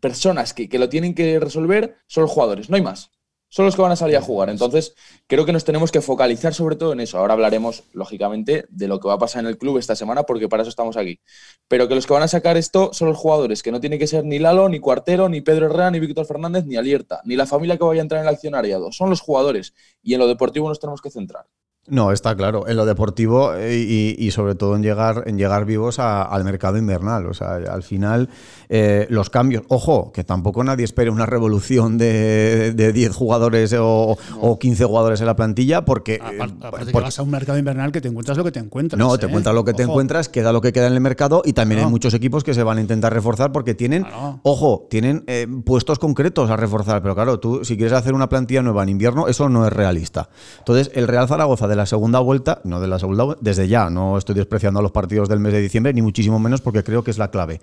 personas 0.00 0.52
que, 0.52 0.68
que, 0.68 0.80
lo 0.80 0.88
tienen 0.88 1.14
que 1.14 1.38
resolver 1.38 1.96
son 2.08 2.22
los 2.22 2.32
jugadores, 2.32 2.68
no 2.68 2.74
hay 2.74 2.82
más 2.82 3.11
son 3.52 3.66
los 3.66 3.76
que 3.76 3.82
van 3.82 3.92
a 3.92 3.96
salir 3.96 4.16
a 4.16 4.22
jugar. 4.22 4.48
Entonces, 4.48 4.94
creo 5.26 5.44
que 5.44 5.52
nos 5.52 5.62
tenemos 5.62 5.92
que 5.92 6.00
focalizar 6.00 6.54
sobre 6.54 6.74
todo 6.74 6.94
en 6.94 7.00
eso. 7.00 7.18
Ahora 7.18 7.34
hablaremos, 7.34 7.84
lógicamente, 7.92 8.64
de 8.70 8.88
lo 8.88 8.98
que 8.98 9.08
va 9.08 9.14
a 9.14 9.18
pasar 9.18 9.40
en 9.44 9.48
el 9.48 9.58
club 9.58 9.76
esta 9.76 9.94
semana, 9.94 10.22
porque 10.22 10.48
para 10.48 10.62
eso 10.62 10.70
estamos 10.70 10.96
aquí. 10.96 11.20
Pero 11.68 11.86
que 11.86 11.94
los 11.94 12.06
que 12.06 12.14
van 12.14 12.22
a 12.22 12.28
sacar 12.28 12.56
esto 12.56 12.94
son 12.94 13.08
los 13.08 13.18
jugadores, 13.18 13.62
que 13.62 13.70
no 13.70 13.78
tiene 13.78 13.98
que 13.98 14.06
ser 14.06 14.24
ni 14.24 14.38
Lalo, 14.38 14.70
ni 14.70 14.80
Cuartero, 14.80 15.28
ni 15.28 15.42
Pedro 15.42 15.66
Herrera, 15.66 15.90
ni 15.90 16.00
Víctor 16.00 16.24
Fernández, 16.24 16.64
ni 16.64 16.76
Alierta, 16.76 17.20
ni 17.26 17.36
la 17.36 17.44
familia 17.44 17.76
que 17.76 17.84
vaya 17.84 18.00
a 18.00 18.04
entrar 18.04 18.22
en 18.22 18.28
el 18.28 18.34
accionariado. 18.34 18.90
Son 18.90 19.10
los 19.10 19.20
jugadores. 19.20 19.74
Y 20.02 20.14
en 20.14 20.20
lo 20.20 20.28
deportivo 20.28 20.70
nos 20.70 20.80
tenemos 20.80 21.02
que 21.02 21.10
centrar. 21.10 21.44
No, 21.88 22.12
está 22.12 22.36
claro. 22.36 22.68
En 22.68 22.76
lo 22.76 22.86
deportivo 22.86 23.54
eh, 23.56 24.14
y, 24.16 24.30
sobre 24.30 24.54
todo 24.54 24.76
en 24.76 24.84
llegar, 24.84 25.24
en 25.26 25.36
llegar 25.36 25.64
vivos 25.64 25.98
al 25.98 26.44
mercado 26.44 26.78
invernal. 26.78 27.26
O 27.26 27.34
sea, 27.34 27.56
al 27.56 27.82
final, 27.82 28.28
eh, 28.68 29.08
los 29.10 29.30
cambios. 29.30 29.64
Ojo, 29.66 30.12
que 30.12 30.22
tampoco 30.22 30.62
nadie 30.62 30.84
espere 30.84 31.10
una 31.10 31.26
revolución 31.26 31.98
de, 31.98 32.72
de 32.72 32.92
10 32.92 33.12
jugadores 33.12 33.74
o, 33.76 34.16
15 34.60 34.84
jugadores 34.84 35.20
en 35.20 35.26
la 35.26 35.34
plantilla, 35.34 35.84
porque. 35.84 36.20
Aparte, 36.22 36.92
que 36.92 37.00
vas 37.00 37.18
a 37.18 37.22
un 37.22 37.30
mercado 37.30 37.58
invernal 37.58 37.90
que 37.90 38.00
te 38.00 38.06
encuentras 38.06 38.38
lo 38.38 38.44
que 38.44 38.52
te 38.52 38.60
encuentras. 38.60 38.96
No, 38.96 39.18
te 39.18 39.26
¿eh? 39.26 39.28
encuentras 39.28 39.52
lo 39.52 39.64
que 39.64 39.74
te 39.74 39.82
encuentras, 39.82 40.28
queda 40.28 40.52
lo 40.52 40.60
que 40.60 40.72
queda 40.72 40.86
en 40.86 40.92
el 40.92 41.00
mercado 41.00 41.42
y 41.44 41.52
también 41.52 41.80
hay 41.80 41.86
muchos 41.88 42.14
equipos 42.14 42.44
que 42.44 42.54
se 42.54 42.62
van 42.62 42.78
a 42.78 42.80
intentar 42.80 43.12
reforzar 43.12 43.50
porque 43.50 43.74
tienen, 43.74 44.06
ojo, 44.44 44.86
tienen 44.88 45.24
puestos 45.64 45.98
concretos 45.98 46.48
a 46.48 46.56
reforzar. 46.56 47.02
Pero 47.02 47.16
claro, 47.16 47.40
tú, 47.40 47.64
si 47.64 47.76
quieres 47.76 47.92
hacer 47.92 48.14
una 48.14 48.28
plantilla 48.28 48.62
nueva 48.62 48.84
en 48.84 48.90
invierno, 48.90 49.26
eso 49.26 49.48
no 49.48 49.66
es 49.66 49.72
realista. 49.72 50.28
Entonces, 50.58 50.92
el 50.94 51.08
Real 51.08 51.26
Zaragoza 51.26 51.71
de 51.72 51.76
la 51.76 51.86
segunda 51.86 52.20
vuelta, 52.20 52.60
no 52.64 52.80
de 52.80 52.86
la 52.86 52.98
segunda 52.98 53.36
desde 53.40 53.66
ya, 53.66 53.88
no 53.88 54.18
estoy 54.18 54.34
despreciando 54.34 54.80
a 54.80 54.82
los 54.82 54.92
partidos 54.92 55.28
del 55.30 55.40
mes 55.40 55.54
de 55.54 55.60
diciembre, 55.62 55.94
ni 55.94 56.02
muchísimo 56.02 56.38
menos 56.38 56.60
porque 56.60 56.84
creo 56.84 57.02
que 57.02 57.10
es 57.10 57.16
la 57.16 57.30
clave. 57.30 57.62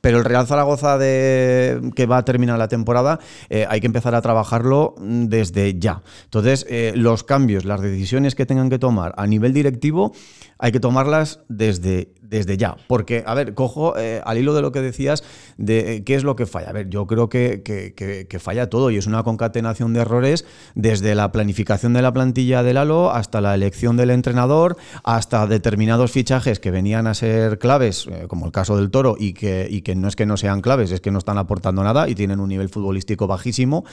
Pero 0.00 0.16
el 0.16 0.24
Real 0.24 0.46
Zaragoza 0.46 0.96
de, 0.96 1.92
que 1.94 2.06
va 2.06 2.16
a 2.16 2.24
terminar 2.24 2.58
la 2.58 2.68
temporada, 2.68 3.20
eh, 3.50 3.66
hay 3.68 3.80
que 3.80 3.86
empezar 3.86 4.14
a 4.14 4.22
trabajarlo 4.22 4.94
desde 4.98 5.78
ya. 5.78 6.02
Entonces, 6.24 6.64
eh, 6.70 6.92
los 6.96 7.22
cambios, 7.22 7.66
las 7.66 7.82
decisiones 7.82 8.34
que 8.34 8.46
tengan 8.46 8.70
que 8.70 8.78
tomar 8.78 9.12
a 9.18 9.26
nivel 9.26 9.52
directivo, 9.52 10.12
hay 10.60 10.72
que 10.72 10.80
tomarlas 10.80 11.40
desde, 11.48 12.12
desde 12.20 12.56
ya. 12.56 12.76
Porque, 12.86 13.24
a 13.26 13.34
ver, 13.34 13.54
cojo 13.54 13.96
eh, 13.96 14.20
al 14.24 14.38
hilo 14.38 14.54
de 14.54 14.62
lo 14.62 14.72
que 14.72 14.80
decías 14.80 15.24
de 15.56 15.96
eh, 15.96 16.04
qué 16.04 16.14
es 16.14 16.22
lo 16.22 16.36
que 16.36 16.46
falla. 16.46 16.68
A 16.68 16.72
ver, 16.72 16.88
yo 16.88 17.06
creo 17.06 17.28
que, 17.28 17.62
que, 17.62 18.38
falla 18.38 18.70
todo 18.70 18.90
y 18.90 18.96
es 18.96 19.06
una 19.06 19.22
concatenación 19.22 19.92
de 19.92 20.00
errores 20.00 20.46
desde 20.74 21.14
la 21.14 21.32
planificación 21.32 21.92
de 21.92 22.00
la 22.00 22.12
plantilla 22.12 22.62
del 22.62 22.78
Halo 22.78 23.10
hasta 23.10 23.40
la 23.40 23.54
elección 23.54 23.96
del 23.96 24.10
entrenador, 24.10 24.76
hasta 25.02 25.46
determinados 25.46 26.10
fichajes 26.12 26.58
que 26.60 26.70
venían 26.70 27.06
a 27.06 27.14
ser 27.14 27.58
claves, 27.58 28.06
eh, 28.10 28.26
como 28.28 28.46
el 28.46 28.52
caso 28.52 28.76
del 28.76 28.90
Toro, 28.90 29.16
y 29.18 29.32
que, 29.32 29.66
y 29.68 29.82
que 29.82 29.94
no 29.94 30.08
es 30.08 30.16
que 30.16 30.26
no 30.26 30.36
sean 30.36 30.60
claves, 30.60 30.92
es 30.92 31.00
que 31.00 31.10
no 31.10 31.18
están 31.18 31.38
aportando 31.38 31.82
nada 31.82 32.08
y 32.08 32.14
tienen 32.14 32.40
un 32.40 32.48
nivel 32.48 32.68
futbolístico 32.68 33.26
bajísimo. 33.26 33.84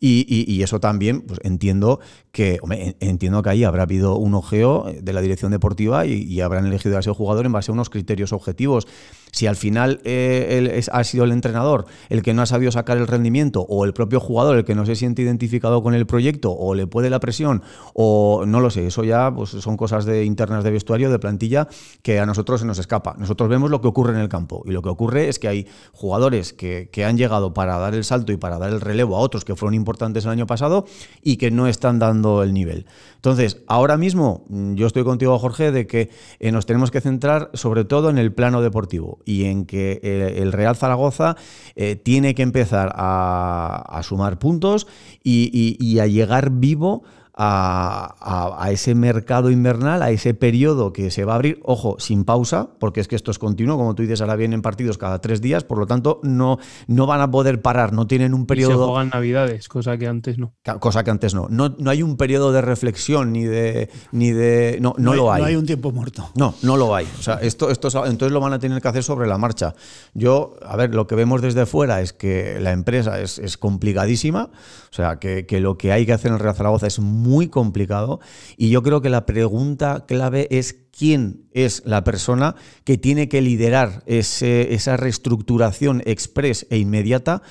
Y, 0.00 0.26
y, 0.28 0.62
eso 0.62 0.78
también, 0.78 1.22
pues 1.22 1.40
entiendo 1.42 1.98
que, 2.30 2.60
entiendo 3.00 3.42
que 3.42 3.50
ahí 3.50 3.64
habrá 3.64 3.82
habido 3.82 4.16
un 4.16 4.34
ojeo 4.34 4.86
de 5.00 5.12
la 5.12 5.20
dirección 5.20 5.50
deportiva 5.50 6.06
y, 6.08 6.40
habrán 6.40 6.66
elegido 6.66 6.96
a 6.96 7.00
ese 7.00 7.10
jugador 7.12 7.46
en 7.46 7.52
base 7.52 7.70
a 7.70 7.72
un 7.72 7.78
unos 7.78 7.90
criterios 7.90 8.32
objetivos. 8.32 8.88
Si 9.32 9.46
al 9.46 9.56
final 9.56 10.00
eh, 10.04 10.82
ha 10.90 11.04
sido 11.04 11.24
el 11.24 11.32
entrenador 11.32 11.86
el 12.08 12.22
que 12.22 12.34
no 12.34 12.42
ha 12.42 12.46
sabido 12.46 12.72
sacar 12.72 12.98
el 12.98 13.06
rendimiento 13.06 13.66
o 13.68 13.84
el 13.84 13.92
propio 13.92 14.20
jugador 14.20 14.56
el 14.56 14.64
que 14.64 14.74
no 14.74 14.86
se 14.86 14.96
siente 14.96 15.22
identificado 15.22 15.82
con 15.82 15.94
el 15.94 16.06
proyecto 16.06 16.52
o 16.52 16.74
le 16.74 16.86
puede 16.86 17.10
la 17.10 17.20
presión 17.20 17.62
o 17.94 18.44
no 18.46 18.60
lo 18.60 18.70
sé, 18.70 18.86
eso 18.86 19.04
ya 19.04 19.32
pues, 19.34 19.50
son 19.50 19.76
cosas 19.76 20.04
de 20.04 20.24
internas 20.24 20.64
de 20.64 20.70
vestuario, 20.70 21.10
de 21.10 21.18
plantilla 21.18 21.68
que 22.02 22.20
a 22.20 22.26
nosotros 22.26 22.60
se 22.60 22.66
nos 22.66 22.78
escapa. 22.78 23.14
Nosotros 23.18 23.48
vemos 23.48 23.70
lo 23.70 23.80
que 23.80 23.88
ocurre 23.88 24.12
en 24.12 24.20
el 24.20 24.28
campo 24.28 24.62
y 24.66 24.72
lo 24.72 24.82
que 24.82 24.88
ocurre 24.88 25.28
es 25.28 25.38
que 25.38 25.48
hay 25.48 25.66
jugadores 25.92 26.52
que, 26.52 26.88
que 26.92 27.04
han 27.04 27.16
llegado 27.16 27.54
para 27.54 27.78
dar 27.78 27.94
el 27.94 28.04
salto 28.04 28.32
y 28.32 28.36
para 28.36 28.58
dar 28.58 28.70
el 28.70 28.80
relevo 28.80 29.16
a 29.16 29.20
otros 29.20 29.44
que 29.44 29.56
fueron 29.56 29.74
importantes 29.74 30.24
el 30.24 30.30
año 30.30 30.46
pasado 30.46 30.86
y 31.22 31.36
que 31.36 31.50
no 31.50 31.66
están 31.66 31.98
dando 31.98 32.42
el 32.42 32.54
nivel. 32.54 32.86
Entonces, 33.16 33.62
ahora 33.66 33.96
mismo 33.96 34.44
yo 34.48 34.86
estoy 34.86 35.04
contigo, 35.04 35.38
Jorge, 35.38 35.72
de 35.72 35.86
que 35.86 36.10
eh, 36.38 36.52
nos 36.52 36.66
tenemos 36.66 36.90
que 36.90 37.00
centrar 37.00 37.50
sobre 37.54 37.84
todo 37.84 38.10
en 38.10 38.18
el 38.18 38.32
plano 38.32 38.62
deportivo 38.62 39.17
y 39.24 39.44
en 39.44 39.64
que 39.64 40.00
eh, 40.02 40.38
el 40.38 40.52
Real 40.52 40.76
Zaragoza 40.76 41.36
eh, 41.76 41.96
tiene 41.96 42.34
que 42.34 42.42
empezar 42.42 42.92
a, 42.94 44.00
sumar 44.02 44.38
puntos 44.38 44.86
y 45.22 45.98
a 45.98 46.06
llegar 46.06 46.50
vivo 46.50 47.02
a, 47.40 48.68
ese 48.72 48.94
mercado 48.96 49.50
invernal, 49.50 50.02
a 50.02 50.10
ese 50.10 50.34
periodo 50.34 50.92
que 50.92 51.10
se 51.12 51.24
va 51.24 51.32
a 51.32 51.36
abrir, 51.36 51.60
ojo, 51.62 51.96
sin 52.00 52.24
pausa, 52.24 52.70
porque 52.80 53.00
es 53.00 53.06
que 53.06 53.14
esto 53.14 53.30
es 53.30 53.38
continuo, 53.38 53.76
como 53.76 53.94
tú 53.94 54.02
dices, 54.02 54.20
ahora 54.20 54.34
vienen 54.34 54.60
partidos 54.60 54.98
cada 54.98 55.20
tres 55.20 55.40
días, 55.40 55.62
por 55.62 55.78
lo 55.78 55.86
tanto 55.86 56.20
no, 56.24 56.58
no 56.88 57.06
van 57.06 57.20
a 57.20 57.30
poder 57.30 57.62
parar, 57.62 57.92
no 57.92 58.08
tienen 58.08 58.34
un 58.34 58.46
periodo... 58.46 58.72
Y 58.72 58.78
se 58.78 58.84
juegan 58.84 59.08
navidades, 59.10 59.68
cosa 59.68 59.96
que 59.96 60.08
antes 60.08 60.36
no. 60.36 60.54
Cosa 60.80 61.04
que 61.04 61.10
antes 61.10 61.32
no. 61.32 61.46
No, 61.48 61.76
no 61.78 61.90
hay 61.90 62.02
un 62.02 62.16
periodo 62.16 62.50
de 62.50 62.60
reflexión 62.60 63.32
ni 63.32 63.44
de... 63.44 63.88
Ni 64.10 64.32
de 64.32 64.78
no, 64.80 64.94
no, 64.98 65.14
lo 65.14 65.32
hay. 65.32 65.42
No 65.42 65.48
hay 65.48 65.56
un 65.56 65.66
tiempo 65.66 65.92
muerto. 65.92 66.28
No, 66.34 66.54
no 66.62 66.76
lo 66.76 66.94
hay. 66.94 67.06
O 67.18 67.22
sea, 67.22 67.34
esto, 67.34 67.70
esto, 67.70 67.88
entonces 68.04 68.32
lo 68.32 68.40
van 68.40 68.52
a 68.52 68.58
tener 68.58 68.82
que 68.82 68.88
hacer 68.88 69.04
sobre 69.04 69.28
la 69.28 69.38
marcha. 69.38 69.74
Yo, 70.12 70.56
a 70.66 70.76
ver, 70.76 70.92
lo 70.92 71.06
que 71.06 71.14
vemos 71.14 71.40
desde 71.40 71.66
fuera 71.66 72.00
es 72.00 72.12
que 72.12 72.58
la 72.60 72.72
empresa 72.72 73.20
es, 73.20 73.38
es 73.38 73.56
complicadísima, 73.56 74.50
o 74.90 74.94
sea, 74.94 75.20
que, 75.20 75.46
que, 75.46 75.60
lo 75.60 75.78
que 75.78 75.92
hay 75.92 76.04
que 76.04 76.12
hacer 76.12 76.30
en 76.30 76.34
el 76.34 76.40
Real 76.40 76.56
Zaragoza 76.56 76.86
es 76.86 76.98
muy 76.98 77.27
muy 77.28 77.48
complicado 77.48 78.20
y 78.56 78.70
yo 78.70 78.82
creo 78.82 79.00
que 79.00 79.10
la 79.10 79.26
pregunta 79.26 80.04
clave 80.06 80.48
es 80.50 80.76
quién 80.96 81.48
es 81.52 81.82
la 81.84 82.02
persona 82.02 82.56
que 82.84 82.98
tiene 82.98 83.28
que 83.28 83.42
liderar 83.42 84.02
esa 84.06 84.96
reestructuración 84.96 86.02
express 86.06 86.66
e 86.70 86.78
inmediata 86.78 87.42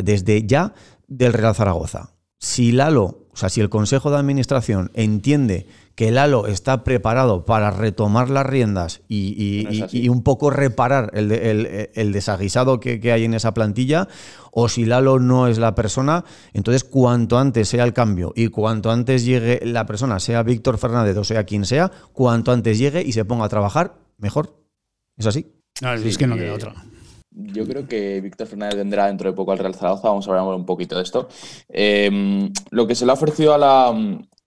desde 0.00 0.46
ya 0.46 0.74
del 1.08 1.32
Real 1.32 1.54
Zaragoza. 1.54 2.14
Si 2.38 2.72
Lalo, 2.72 3.26
o 3.32 3.36
sea, 3.36 3.48
si 3.48 3.60
el 3.60 3.70
Consejo 3.70 4.10
de 4.10 4.18
Administración 4.18 4.90
entiende 4.94 5.66
que 5.94 6.10
Lalo 6.10 6.46
está 6.46 6.84
preparado 6.84 7.44
para 7.44 7.70
retomar 7.70 8.30
las 8.30 8.46
riendas 8.46 9.02
y, 9.08 10.08
un 10.08 10.22
poco 10.22 10.50
reparar 10.50 11.10
el, 11.14 12.12
desaguisado 12.12 12.80
que, 12.80 13.12
hay 13.12 13.24
en 13.24 13.34
esa 13.34 13.54
plantilla, 13.54 14.08
o 14.50 14.68
si 14.68 14.84
Lalo 14.84 15.18
no 15.18 15.48
es 15.48 15.58
la 15.58 15.74
persona, 15.74 16.24
entonces 16.52 16.84
cuanto 16.84 17.38
antes 17.38 17.68
sea 17.68 17.84
el 17.84 17.92
cambio 17.92 18.32
y 18.34 18.48
cuanto 18.48 18.90
antes 18.90 19.24
llegue 19.24 19.60
la 19.64 19.86
persona, 19.86 20.20
sea 20.20 20.42
Víctor 20.42 20.78
Fernández 20.78 21.16
o 21.16 21.24
sea 21.24 21.44
quien 21.44 21.64
sea, 21.64 21.90
cuanto 22.12 22.52
antes 22.52 22.78
llegue 22.78 23.02
y 23.02 23.12
se 23.12 23.24
ponga 23.24 23.44
a 23.44 23.48
trabajar, 23.48 23.94
mejor. 24.18 24.56
¿Es 25.16 25.26
así? 25.26 25.46
No, 25.80 25.92
es 25.92 26.18
que 26.18 26.26
no 26.26 26.36
queda 26.36 26.54
otra. 26.54 26.74
Yo 27.34 27.66
creo 27.66 27.88
que 27.88 28.20
Víctor 28.20 28.46
Fernández 28.46 28.76
vendrá 28.76 29.06
dentro 29.06 29.30
de 29.30 29.34
poco 29.34 29.52
al 29.52 29.58
Real 29.58 29.74
Zaragoza. 29.74 30.08
Vamos 30.08 30.28
a 30.28 30.30
hablar 30.30 30.54
un 30.54 30.66
poquito 30.66 30.96
de 30.96 31.02
esto. 31.02 31.28
Em, 31.68 32.52
lo 32.70 32.86
que 32.86 32.94
se 32.94 33.06
le 33.06 33.12
ha 33.12 33.14
ofrecido 33.14 33.54
a 33.54 33.58
la, 33.58 33.94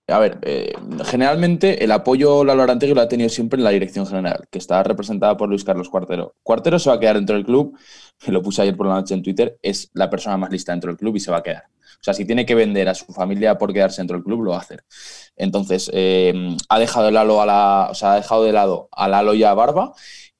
a 0.08 0.18
ver, 0.20 0.38
eh, 0.42 0.72
generalmente 1.04 1.82
el 1.82 1.90
apoyo 1.90 2.44
Lalo 2.44 2.62
Arantegui 2.62 2.94
lo 2.94 3.00
ha 3.00 3.08
tenido 3.08 3.28
siempre 3.28 3.58
en 3.58 3.64
la 3.64 3.70
dirección 3.70 4.06
general, 4.06 4.46
que 4.50 4.58
está 4.58 4.82
representada 4.84 5.36
por 5.36 5.48
Luis 5.48 5.64
Carlos 5.64 5.88
Cuartero. 5.88 6.36
Cuartero 6.44 6.78
se 6.78 6.90
va 6.90 6.96
a 6.96 7.00
quedar 7.00 7.16
dentro 7.16 7.34
del 7.34 7.44
club, 7.44 7.76
lo 8.26 8.40
puse 8.40 8.62
ayer 8.62 8.76
por 8.76 8.86
la 8.86 8.94
noche 8.94 9.14
en 9.14 9.22
Twitter, 9.22 9.58
es 9.62 9.90
la 9.94 10.08
persona 10.08 10.36
más 10.36 10.50
lista 10.50 10.72
dentro 10.72 10.90
del 10.90 10.96
club 10.96 11.16
y 11.16 11.20
se 11.20 11.32
va 11.32 11.38
a 11.38 11.42
quedar. 11.42 11.64
O 12.00 12.04
sea, 12.06 12.14
si 12.14 12.24
tiene 12.24 12.46
que 12.46 12.54
vender 12.54 12.88
a 12.88 12.94
su 12.94 13.06
familia 13.12 13.58
por 13.58 13.72
quedarse 13.72 14.00
dentro 14.00 14.16
del 14.16 14.24
club, 14.24 14.42
lo 14.42 14.50
va 14.50 14.58
a 14.58 14.60
hacer. 14.60 14.84
Entonces, 15.34 15.90
eh, 15.92 16.56
ha 16.68 16.78
dejado 16.78 17.06
de 17.06 17.12
lado 17.12 17.40
a 17.40 17.46
la, 17.46 17.88
o 17.90 17.94
sea, 17.94 18.12
ha 18.12 18.16
dejado 18.16 18.44
de 18.44 18.52
lado 18.52 18.88
a 18.92 19.08
Lalo 19.08 19.34
y 19.34 19.42
a 19.42 19.54
Barba 19.54 19.92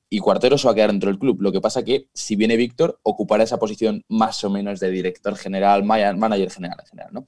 y 0.09 0.21
Cuartero 0.21 0.57
se 0.57 0.67
va 0.67 0.73
a 0.73 0.75
quedar 0.75 0.91
dentro 0.91 1.11
del 1.11 1.19
club. 1.19 1.41
Lo 1.41 1.53
que 1.53 1.61
pasa 1.61 1.85
que 1.85 2.09
si 2.13 2.37
viene 2.37 2.57
Víctor, 2.57 2.99
ocupará 3.03 3.45
esa 3.45 3.59
posición 3.59 4.05
más 4.09 4.43
o 4.45 4.51
menos 4.51 4.81
de 4.81 4.91
director 4.91 5.37
general, 5.37 5.85
manager 5.85 6.51
general, 6.51 6.79
general 6.89 7.11
¿no? 7.13 7.25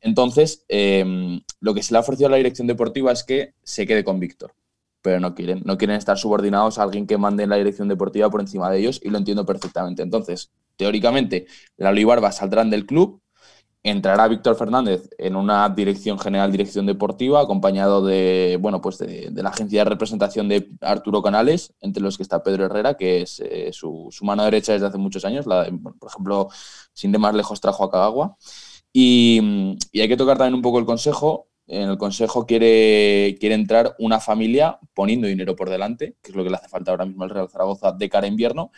Entonces, 0.00 0.64
em, 0.68 1.40
lo 1.60 1.74
que 1.74 1.82
se 1.82 1.92
le 1.92 1.98
ha 1.98 2.00
ofrecido 2.00 2.26
a 2.26 2.30
la 2.30 2.36
dirección 2.36 2.66
deportiva 2.66 3.12
es 3.12 3.24
que 3.24 3.54
se 3.62 3.86
quede 3.86 4.04
con 4.04 4.20
Víctor, 4.20 4.54
pero 5.00 5.20
no 5.20 5.34
quieren, 5.34 5.62
no 5.64 5.78
quieren 5.78 5.96
estar 5.96 6.18
subordinados 6.18 6.78
a 6.78 6.82
alguien 6.82 7.06
que 7.06 7.16
mande 7.16 7.44
en 7.44 7.50
la 7.50 7.56
dirección 7.56 7.88
deportiva 7.88 8.28
por 8.28 8.40
encima 8.40 8.70
de 8.70 8.80
ellos 8.80 9.00
y 9.02 9.10
lo 9.10 9.18
entiendo 9.18 9.46
perfectamente. 9.46 10.02
Entonces, 10.02 10.50
teóricamente, 10.76 11.46
la 11.76 11.98
y 11.98 12.04
Barba 12.04 12.32
saldrán 12.32 12.68
del 12.68 12.84
club, 12.84 13.20
entrará 13.82 14.28
Víctor 14.28 14.56
Fernández 14.56 15.08
en 15.18 15.34
una 15.34 15.68
dirección 15.68 16.18
general, 16.18 16.52
dirección 16.52 16.86
deportiva, 16.86 17.40
acompañado 17.40 18.04
de, 18.04 18.58
bueno, 18.60 18.80
pues 18.80 18.98
de, 18.98 19.30
la 19.34 19.50
agencia 19.50 19.80
de 19.80 19.90
representación 19.90 20.48
de 20.48 20.68
Arturo 20.80 21.22
Canales, 21.22 21.74
entre 21.80 22.02
los 22.02 22.16
que 22.16 22.22
está 22.22 22.42
Pedro 22.42 22.66
Herrera, 22.66 22.94
que 22.96 23.22
es 23.22 23.40
eh, 23.40 23.70
su, 23.72 24.10
mano 24.22 24.44
derecha 24.44 24.72
desde 24.72 24.86
hace 24.86 24.98
muchos 24.98 25.24
años. 25.24 25.46
La, 25.46 25.64
por 25.98 26.08
ejemplo, 26.08 26.48
sin 26.92 27.12
de 27.12 27.18
más 27.18 27.34
lejos 27.34 27.60
trajo 27.60 27.84
a 27.84 27.90
Cagagua. 27.90 28.36
Y, 28.92 29.40
hay 29.94 30.08
que 30.08 30.16
tocar 30.16 30.38
también 30.38 30.54
un 30.54 30.62
poco 30.62 30.78
el 30.78 30.86
consejo. 30.86 31.48
En 31.66 31.88
el 31.90 31.98
consejo 31.98 32.46
quiere, 32.46 33.36
quiere 33.40 33.54
entrar 33.54 33.94
una 33.98 34.20
familia 34.20 34.78
poniendo 34.94 35.26
dinero 35.26 35.56
por 35.56 35.70
delante, 35.70 36.16
que 36.22 36.30
es 36.30 36.36
lo 36.36 36.44
que 36.44 36.50
le 36.50 36.56
hace 36.56 36.68
falta 36.68 36.90
ahora 36.90 37.06
mismo 37.06 37.24
al 37.24 37.30
Real 37.30 37.48
Zaragoza 37.48 37.92
de 37.92 38.08
cara 38.08 38.26
a 38.26 38.28
invierno. 38.28 38.70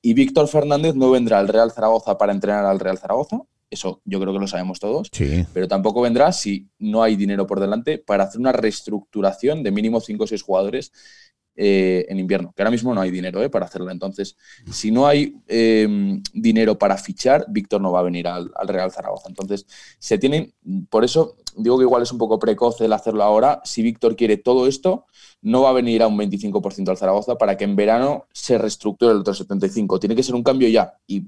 Y 0.00 0.14
Víctor 0.14 0.46
Fernández 0.48 0.94
no 0.94 1.10
vendrá 1.10 1.38
al 1.40 1.48
Real 1.48 1.72
Zaragoza 1.72 2.16
para 2.16 2.32
entrenar 2.32 2.64
al 2.66 2.78
Real 2.78 2.98
Zaragoza, 2.98 3.42
eso 3.70 4.00
yo 4.04 4.20
creo 4.20 4.32
que 4.32 4.38
lo 4.38 4.46
sabemos 4.46 4.78
todos, 4.78 5.10
pero 5.52 5.68
tampoco 5.68 6.00
vendrá 6.00 6.32
si 6.32 6.68
no 6.78 7.02
hay 7.02 7.16
dinero 7.16 7.46
por 7.46 7.60
delante 7.60 7.98
para 7.98 8.24
hacer 8.24 8.40
una 8.40 8.52
reestructuración 8.52 9.62
de 9.62 9.70
mínimo 9.70 10.00
5 10.00 10.24
o 10.24 10.26
6 10.26 10.42
jugadores 10.42 10.92
eh, 11.58 12.04
en 12.10 12.18
invierno, 12.18 12.52
que 12.54 12.62
ahora 12.62 12.70
mismo 12.70 12.94
no 12.94 13.00
hay 13.00 13.10
dinero 13.10 13.42
eh, 13.42 13.48
para 13.48 13.64
hacerlo. 13.64 13.90
Entonces, 13.90 14.36
si 14.70 14.90
no 14.90 15.06
hay 15.06 15.36
em, 15.48 16.22
dinero 16.34 16.78
para 16.78 16.98
fichar, 16.98 17.46
Víctor 17.48 17.80
no 17.80 17.90
va 17.90 18.00
a 18.00 18.02
venir 18.02 18.28
al, 18.28 18.50
Real 18.66 18.92
Zaragoza. 18.92 19.30
Entonces, 19.30 19.66
se 19.98 20.18
tienen, 20.18 20.52
por 20.90 21.02
eso 21.02 21.36
digo 21.56 21.78
que 21.78 21.84
igual 21.84 22.02
es 22.02 22.12
un 22.12 22.18
poco 22.18 22.38
precoz 22.38 22.78
el 22.82 22.92
hacerlo 22.92 23.22
ahora. 23.22 23.62
Si 23.64 23.80
Víctor 23.80 24.16
quiere 24.16 24.36
todo 24.36 24.66
esto, 24.66 25.06
no 25.40 25.62
va 25.62 25.70
a 25.70 25.72
venir 25.72 26.02
a 26.02 26.08
un 26.08 26.18
25% 26.18 26.90
al 26.90 26.98
Zaragoza 26.98 27.38
para 27.38 27.56
que 27.56 27.64
en 27.64 27.74
verano 27.74 28.26
se 28.34 28.58
reestructure 28.58 29.12
el 29.12 29.20
otro 29.20 29.32
75%. 29.32 29.98
Tiene 29.98 30.14
que 30.14 30.22
ser 30.22 30.34
un 30.34 30.42
cambio 30.42 30.68
ya. 30.68 30.92
Y 31.06 31.24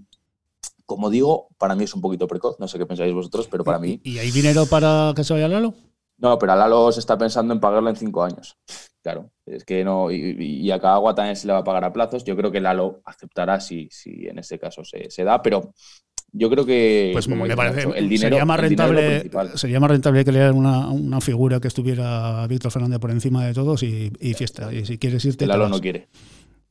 como 0.89 1.11
digo, 1.11 1.49
para 1.59 1.75
mí 1.75 1.85
es 1.85 1.95
un 1.95 2.01
poquito 2.01 2.27
precoz, 2.27 2.59
no 2.59 2.67
sé 2.67 2.79
qué 2.79 2.87
pensáis 2.87 3.13
vosotros, 3.13 3.47
pero 3.47 3.63
para 3.63 3.79
mí. 3.79 4.01
¿Y 4.05 4.17
hay 4.19 4.31
dinero 4.31 4.65
para 4.65 5.13
que 5.15 5.23
se 5.23 5.35
vaya 5.35 5.47
Lalo? 5.47 5.75
No, 6.17 6.39
pero 6.39 6.53
a 6.53 6.57
Lalo 6.57 6.91
se 6.93 7.01
está 7.01 7.19
pensando 7.19 7.53
en 7.53 7.61
pagarlo 7.61 7.91
en 7.91 7.97
cinco 7.97 8.25
años. 8.25 8.57
Claro, 9.03 9.31
es 9.45 9.65
que 9.65 9.85
no, 9.85 10.11
y, 10.11 10.71
a 10.71 10.81
Cagua 10.81 11.15
también 11.15 11.37
se 11.37 11.47
le 11.47 11.53
va 11.53 11.59
a 11.59 11.65
pagar 11.65 11.85
a 11.85 11.93
plazos. 11.93 12.25
Yo 12.25 12.35
creo 12.37 12.51
que 12.51 12.63
Lalo 12.63 13.03
aceptará 13.05 13.61
si, 13.61 13.87
si 13.91 14.29
en 14.29 14.39
este 14.39 14.59
caso 14.59 14.81
se, 14.83 15.25
da, 15.25 15.43
pero 15.43 15.75
yo 16.33 16.49
creo 16.49 16.65
que 16.65 17.11
pues 17.13 17.29
como 17.29 17.45
me 17.45 17.55
parece, 17.55 17.83
el 17.95 18.09
dinero 18.09 18.31
sería 18.31 18.45
más 18.47 18.59
rentable 18.59 19.31
sería 19.57 19.81
más 19.81 19.91
rentable 19.91 20.25
crear 20.25 20.53
una, 20.53 20.89
una, 20.89 21.21
figura 21.21 21.61
que 21.61 21.69
estuviera 21.69 22.47
Víctor 22.47 22.73
Fernández 22.73 22.99
por 22.99 23.11
encima 23.11 23.47
de 23.47 23.53
todos 23.53 23.83
y, 23.83 24.11
fiesta 24.35 24.73
y 24.73 24.85
si 24.85 24.99
quieres 24.99 25.25
irte 25.25 25.47
Lalo 25.47 25.71
no 25.71 25.81
quiere 25.81 26.09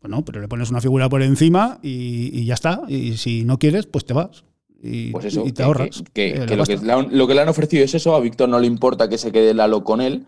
bueno 0.08 0.26
pero 0.26 0.42
le 0.42 0.48
pones 0.48 0.70
una 0.70 0.82
figura 0.82 1.10
por 1.10 1.22
encima 1.22 1.80
y, 1.82 2.30
y, 2.34 2.46
ya 2.46 2.54
está 2.54 2.82
y 2.88 3.18
si 3.18 3.44
no 3.44 3.60
quieres 3.60 3.86
pues 3.86 4.06
te 4.06 4.14
vas 4.14 4.44
y, 4.82 5.12
pues 5.12 5.26
eso, 5.26 5.44
te 5.54 5.64
ahorras. 5.64 6.04
Que, 6.14 6.30
eh, 6.30 6.56
lo, 6.56 7.28
que 7.28 7.34
le 7.34 7.42
han, 7.42 7.50
ofrecido 7.50 7.84
es 7.84 7.96
eso, 7.96 8.16
a 8.16 8.20
Víctor 8.20 8.48
no 8.48 8.60
le 8.60 8.68
importa 8.68 9.10
que 9.10 9.18
se 9.18 9.32
quede 9.32 9.54
Lalo 9.54 9.84
con 9.84 10.02
él, 10.02 10.26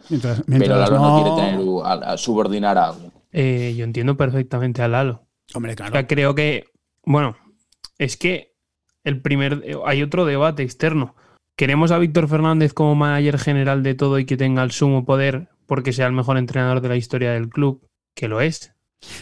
pero 0.48 0.76
Lalo 0.76 0.98
no, 0.98 1.24
quiere 1.24 1.36
tener 1.36 2.04
a, 2.04 2.18
subordinar 2.18 2.78
a 2.78 2.90
alguien. 2.90 3.12
Eh, 3.32 3.76
yo 3.78 3.84
entiendo 3.84 4.18
perfectamente 4.18 4.82
a 4.82 4.88
Lalo. 4.88 5.28
Hombre, 5.54 5.76
claro. 5.76 6.08
creo 6.08 6.34
que, 6.34 6.66
bueno, 7.06 7.38
es 8.00 8.18
que 8.18 8.56
el 9.04 9.22
primer, 9.22 9.64
hay 9.86 10.02
otro 10.02 10.26
debate 10.26 10.64
externo. 10.64 11.16
¿Queremos 11.56 11.92
a 11.92 12.00
Víctor 12.00 12.28
Fernández 12.28 12.74
como 12.74 12.96
manager 12.96 13.38
general 13.38 13.84
de 13.84 13.94
todo 13.94 14.18
y 14.18 14.26
que 14.26 14.38
tenga 14.38 14.64
el 14.64 14.72
sumo 14.72 15.06
poder 15.06 15.50
porque 15.68 15.94
sea 15.94 16.08
el 16.08 16.14
mejor 16.14 16.38
entrenador 16.38 16.82
de 16.82 16.90
la 16.90 16.96
historia 16.96 17.34
del 17.34 17.50
club? 17.50 17.88
Que 18.16 18.28
lo 18.28 18.42
es. 18.42 18.74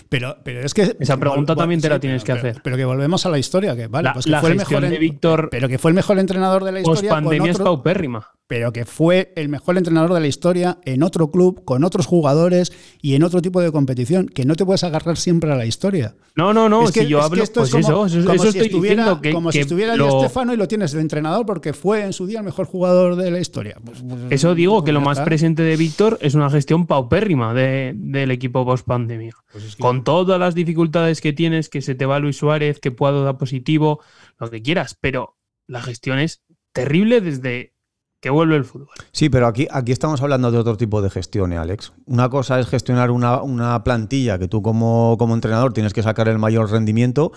Pero, 0.09 0.37
pero 0.43 0.61
es 0.61 0.73
que. 0.73 0.95
Esa 0.99 1.17
pregunta 1.17 1.55
también 1.55 1.81
te 1.81 1.89
la 1.89 1.99
tienes 1.99 2.23
que 2.23 2.31
hacer. 2.31 2.61
Pero 2.63 2.77
que 2.77 2.85
volvemos 2.85 3.25
a 3.25 3.29
la 3.29 3.37
historia, 3.37 3.75
que 3.75 3.87
vale, 3.87 4.09
pues 4.13 4.25
fue 4.25 4.51
el 4.51 4.57
mejor 4.57 4.81
de 4.81 4.97
Víctor. 4.97 5.49
Pero 5.51 5.67
que 5.67 5.77
fue 5.77 5.91
el 5.91 5.95
mejor 5.95 6.19
entrenador 6.19 6.63
de 6.63 6.71
la 6.71 6.79
historia. 6.79 7.11
pandemia 7.11 7.51
es 7.51 7.59
paupérrima 7.59 8.36
pero 8.47 8.71
que 8.71 8.85
fue 8.85 9.33
el 9.35 9.49
mejor 9.49 9.77
entrenador 9.77 10.13
de 10.13 10.21
la 10.21 10.27
historia 10.27 10.79
en 10.85 11.03
otro 11.03 11.29
club, 11.31 11.63
con 11.65 11.83
otros 11.83 12.05
jugadores 12.05 12.71
y 13.01 13.15
en 13.15 13.23
otro 13.23 13.41
tipo 13.41 13.61
de 13.61 13.71
competición, 13.71 14.27
que 14.27 14.45
no 14.45 14.55
te 14.55 14.65
puedes 14.65 14.85
agarrar 14.85 15.17
siempre 15.17 15.51
a 15.51 15.55
la 15.55 15.65
historia. 15.65 16.15
No, 16.35 16.53
no, 16.53 16.69
no, 16.69 16.87
si 16.87 17.05
yo 17.07 17.21
hablo, 17.21 17.43
pues 17.53 17.73
eso, 17.73 18.05
eso, 18.05 18.51
si 18.51 18.59
estuviera, 18.59 19.19
como 19.33 19.51
si 19.51 19.59
estuviera 19.59 19.95
el 19.95 20.01
Estefano 20.01 20.53
y 20.53 20.57
lo 20.57 20.67
tienes 20.67 20.93
de 20.93 21.01
entrenador 21.01 21.45
porque 21.45 21.73
fue 21.73 22.03
en 22.03 22.13
su 22.13 22.25
día 22.25 22.39
el 22.39 22.45
mejor 22.45 22.65
jugador 22.67 23.17
de 23.17 23.31
la 23.31 23.39
historia. 23.39 23.77
Pues, 23.83 24.01
pues, 24.01 24.21
eso 24.29 24.55
digo, 24.55 24.83
que 24.83 24.93
lo 24.93 25.01
más 25.01 25.19
presente 25.19 25.63
de 25.63 25.75
Víctor 25.75 26.17
es 26.21 26.33
una 26.33 26.49
gestión 26.49 26.87
paupérrima 26.87 27.53
del 27.53 28.31
equipo 28.31 28.65
post 28.65 28.85
pandemia. 28.85 29.33
Con 29.79 30.03
todas 30.05 30.39
las 30.39 30.55
dificultades 30.55 31.19
que 31.19 31.33
tienes, 31.33 31.67
que 31.67 31.81
se 31.81 31.95
te 31.95 32.05
va 32.05 32.19
Luis 32.19 32.37
Suárez, 32.37 32.79
que 32.79 32.91
puedo 32.91 33.23
dar 33.25 33.37
positivo, 33.37 34.01
lo 34.39 34.49
que 34.49 34.61
quieras, 34.61 34.97
pero 34.99 35.37
la 35.67 35.81
gestión 35.81 36.19
es 36.19 36.43
terrible 36.71 37.21
desde 37.21 37.73
que 38.19 38.29
vuelve 38.29 38.55
el 38.55 38.65
fútbol. 38.65 38.89
Sí, 39.11 39.29
pero 39.29 39.47
aquí, 39.47 39.67
aquí 39.71 39.91
estamos 39.91 40.21
hablando 40.21 40.51
de 40.51 40.57
otro 40.57 40.75
tipo 40.75 41.01
de 41.01 41.09
gestión, 41.09 41.53
¿eh, 41.53 41.57
Alex. 41.57 41.93
Una 42.05 42.29
cosa 42.29 42.59
es 42.59 42.67
gestionar 42.67 43.11
una, 43.11 43.41
una 43.41 43.83
plantilla 43.83 44.39
que 44.39 44.47
tú 44.47 44.61
como, 44.61 45.15
como, 45.19 45.35
entrenador 45.35 45.73
tienes 45.73 45.93
que 45.93 46.01
sacar 46.01 46.27
el 46.27 46.39
mayor 46.39 46.71
rendimiento 46.71 47.31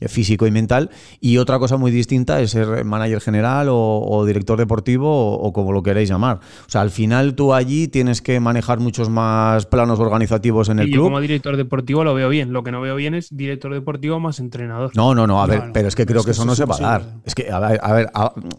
físico 0.00 0.46
y 0.46 0.50
mental, 0.50 0.90
y 1.20 1.38
otra 1.38 1.58
cosa 1.58 1.76
muy 1.76 1.90
distinta 1.90 2.40
es 2.40 2.50
ser 2.50 2.84
manager 2.84 3.20
general 3.20 3.68
o, 3.70 4.24
director 4.26 4.58
deportivo 4.58 5.38
o, 5.38 5.52
como 5.52 5.72
lo 5.72 5.82
queréis 5.82 6.08
llamar. 6.08 6.40
O 6.66 6.70
sea, 6.70 6.80
al 6.80 6.90
final 6.90 7.34
tú 7.34 7.54
allí 7.54 7.88
tienes 7.88 8.22
que 8.22 8.40
manejar 8.40 8.78
muchos 8.80 9.08
más 9.08 9.66
planos 9.66 9.98
organizativos 10.00 10.68
en 10.68 10.78
el 10.80 10.88
y 10.88 10.92
club. 10.92 11.04
Yo 11.04 11.08
como 11.08 11.20
director 11.20 11.56
deportivo 11.56 12.04
lo 12.04 12.14
veo 12.14 12.28
bien. 12.28 12.52
Lo 12.52 12.62
que 12.62 12.72
no 12.72 12.80
veo 12.80 12.96
bien 12.96 13.14
es 13.14 13.34
director 13.34 13.72
deportivo 13.72 14.20
más 14.20 14.38
entrenador. 14.38 14.90
No, 14.94 15.14
no, 15.14 15.26
no, 15.26 15.42
a 15.42 15.46
ver, 15.46 15.70
pero 15.72 15.88
es 15.88 15.94
que 15.94 16.06
creo 16.06 16.24
que, 16.24 16.32
eso 16.32 16.44
no 16.44 16.54
se 16.54 16.64
va 16.64 16.76
a 16.76 16.80
dar. 16.80 17.02
Es 17.24 17.34
que, 17.34 17.50
a 17.50 17.58
ver, 17.58 17.80
a 17.82 17.92
ver 17.92 18.10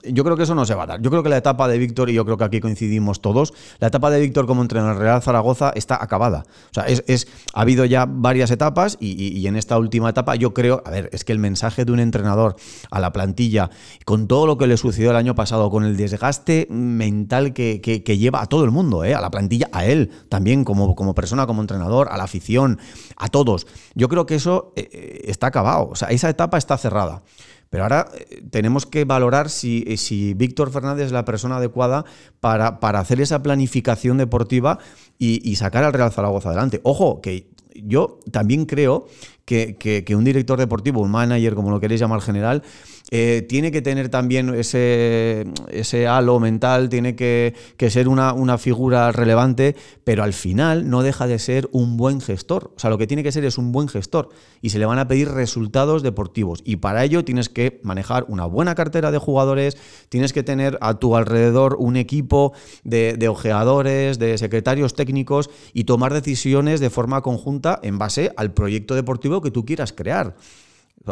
yo 0.03 0.23
creo 0.23 0.37
que 0.37 0.43
eso 0.43 0.55
no 0.55 0.65
se 0.65 0.75
va 0.75 0.83
a 0.83 0.87
dar. 0.87 1.01
Yo 1.01 1.09
creo 1.09 1.23
que 1.23 1.29
la 1.29 1.37
etapa 1.37 1.67
de 1.67 1.77
Víctor, 1.77 2.09
y 2.09 2.13
yo 2.13 2.25
creo 2.25 2.37
que 2.37 2.43
aquí 2.43 2.59
coincidimos 2.59 3.21
todos, 3.21 3.53
la 3.79 3.87
etapa 3.87 4.09
de 4.09 4.19
Víctor 4.19 4.47
como 4.47 4.61
entrenador 4.61 4.95
en 4.95 5.01
Real 5.01 5.21
Zaragoza 5.21 5.71
está 5.75 6.01
acabada. 6.01 6.45
O 6.71 6.73
sea, 6.73 6.85
es, 6.85 7.27
ha 7.53 7.61
habido 7.61 7.85
ya 7.85 8.05
varias 8.07 8.51
etapas 8.51 8.97
y, 8.99 9.47
en 9.47 9.55
esta 9.55 9.77
última 9.77 10.09
etapa 10.09 10.35
yo 10.35 10.53
creo, 10.53 10.81
a 10.85 10.91
ver, 10.91 11.09
es 11.13 11.23
que 11.23 11.26
el 11.31 11.39
mensaje 11.39 11.85
de 11.85 11.91
un 11.91 11.99
entrenador 11.99 12.55
a 12.91 12.99
la 12.99 13.13
plantilla, 13.13 13.69
con 14.05 14.27
todo 14.27 14.45
lo 14.45 14.57
que 14.57 14.67
le 14.67 14.77
sucedió 14.77 15.11
el 15.11 15.17
año 15.17 15.35
pasado, 15.35 15.69
con 15.69 15.83
el 15.83 15.97
desgaste 15.97 16.67
mental 16.69 17.53
que, 17.53 17.79
lleva 18.17 18.41
a 18.41 18.45
todo 18.47 18.63
el 18.63 18.71
mundo, 18.71 19.03
¿eh? 19.03 19.13
a 19.13 19.21
la 19.21 19.29
plantilla, 19.29 19.69
a 19.71 19.85
él 19.85 20.09
también 20.29 20.63
como, 20.63 20.95
como 20.95 21.13
persona, 21.13 21.45
como 21.45 21.61
entrenador, 21.61 22.09
a 22.11 22.17
la 22.17 22.23
afición, 22.23 22.79
a 23.15 23.27
todos. 23.29 23.67
Yo 23.95 24.09
creo 24.09 24.25
que 24.25 24.35
eso 24.35 24.73
eh, 24.75 24.89
eh, 24.91 25.21
está 25.25 25.47
acabado. 25.47 25.89
O 25.89 25.95
sea, 25.95 26.09
esa 26.09 26.29
etapa 26.29 26.57
está 26.57 26.77
cerrada. 26.77 27.23
Pero 27.69 27.83
ahora 27.83 28.09
tenemos 28.49 28.85
que 28.85 29.03
valorar 29.03 29.49
si, 29.49 29.97
si 29.97 30.33
Víctor 30.33 30.71
Fernández 30.71 31.07
es 31.07 31.11
la 31.11 31.25
persona 31.25 31.57
adecuada 31.57 32.05
para, 32.39 32.79
para 32.79 32.99
hacer 32.99 33.19
esa 33.19 33.43
planificación 33.43 34.17
deportiva 34.17 34.79
y, 35.17 35.55
sacar 35.55 35.83
al 35.83 35.93
Real 35.93 36.11
Zaragoza 36.11 36.49
adelante. 36.49 36.79
Ojo, 36.83 37.21
que 37.21 37.49
yo 37.75 38.19
también 38.31 38.65
creo 38.65 39.07
que, 39.47 40.03
que, 40.05 40.15
un 40.15 40.25
director 40.25 40.59
deportivo, 40.59 41.01
un 41.01 41.09
manager, 41.09 41.55
como 41.55 41.71
lo 41.71 41.79
queréis 41.79 42.01
llamar 42.01 42.19
general, 42.19 42.63
eh, 43.09 43.45
tiene 43.47 43.71
que 43.71 43.81
tener 43.81 44.09
también 44.09 44.53
ese, 44.53 45.45
ese 45.69 46.07
halo 46.07 46.41
mental, 46.41 46.89
tiene 46.89 47.15
que, 47.15 47.53
ser 47.89 48.09
una, 48.09 48.33
una, 48.33 48.57
figura 48.57 49.13
relevante, 49.13 49.75
pero 50.03 50.23
al 50.23 50.33
final 50.33 50.89
no 50.89 51.03
deja 51.03 51.25
de 51.25 51.39
ser 51.39 51.69
un 51.71 51.95
buen 51.95 52.19
gestor. 52.19 52.73
O 52.75 52.79
sea, 52.79 52.89
lo 52.89 52.97
que 52.97 53.07
tiene 53.07 53.23
que 53.23 53.31
ser 53.31 53.45
es 53.45 53.57
un 53.57 53.71
buen 53.71 53.87
gestor 53.87 54.29
y 54.61 54.71
se 54.71 54.79
le 54.79 54.85
van 54.85 54.99
a 54.99 55.07
pedir 55.07 55.29
resultados 55.29 56.03
deportivos. 56.03 56.61
Y 56.65 56.77
para 56.77 57.05
ello 57.05 57.23
tienes 57.23 57.47
que 57.47 57.79
manejar 57.83 58.25
una 58.27 58.45
buena 58.45 58.75
cartera 58.75 59.09
de 59.11 59.19
jugadores, 59.19 59.77
tienes 60.09 60.33
que 60.33 60.43
tener 60.43 60.77
a 60.81 60.95
tu 60.95 61.15
alrededor 61.15 61.77
un 61.79 61.95
equipo 61.95 62.51
de, 62.83 63.15
de 63.17 63.29
ojeadores, 63.29 64.19
de 64.19 64.37
secretarios 64.37 64.95
técnicos 64.95 65.49
y 65.73 65.85
tomar 65.85 66.13
decisiones 66.13 66.81
de 66.81 66.89
forma 66.89 67.21
conjunta 67.21 67.79
en 67.83 67.97
base 67.97 68.33
al 68.35 68.53
proyecto 68.53 68.95
deportivo 68.95 69.41
que 69.41 69.51
tú 69.51 69.63
quieras 69.63 69.93
crear. 69.93 70.35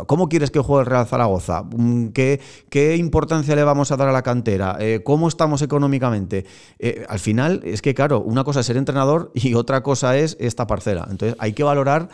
¿Cómo 0.04 0.28
quieres 0.28 0.52
que 0.52 0.60
juegue 0.60 0.82
el 0.82 0.86
Real 0.88 1.08
Zaragoza? 1.08 1.64
Mm, 1.64 2.08
¿Qué, 2.10 2.42
qué 2.70 2.98
importancia 2.98 3.56
le 3.56 3.64
vamos 3.64 3.92
a 3.92 3.98
dar 3.98 4.10
a 4.10 4.12
la 4.12 4.22
cantera? 4.22 4.78
Eh, 4.80 5.02
¿Cómo 5.04 5.28
estamos 5.28 5.62
económicamente? 5.62 6.46
Eh, 6.80 7.06
al 7.08 7.20
final, 7.20 7.62
es 7.64 7.82
que 7.82 7.94
claro, 7.94 8.22
una 8.22 8.44
cosa 8.44 8.60
es 8.60 8.66
ser 8.66 8.78
entrenador 8.78 9.32
y 9.36 9.54
otra 9.54 9.82
cosa 9.82 10.18
es 10.18 10.36
esta 10.40 10.68
parcela. 10.68 11.08
Entonces, 11.10 11.38
hay 11.40 11.54
que 11.54 11.64
valorar 11.64 12.10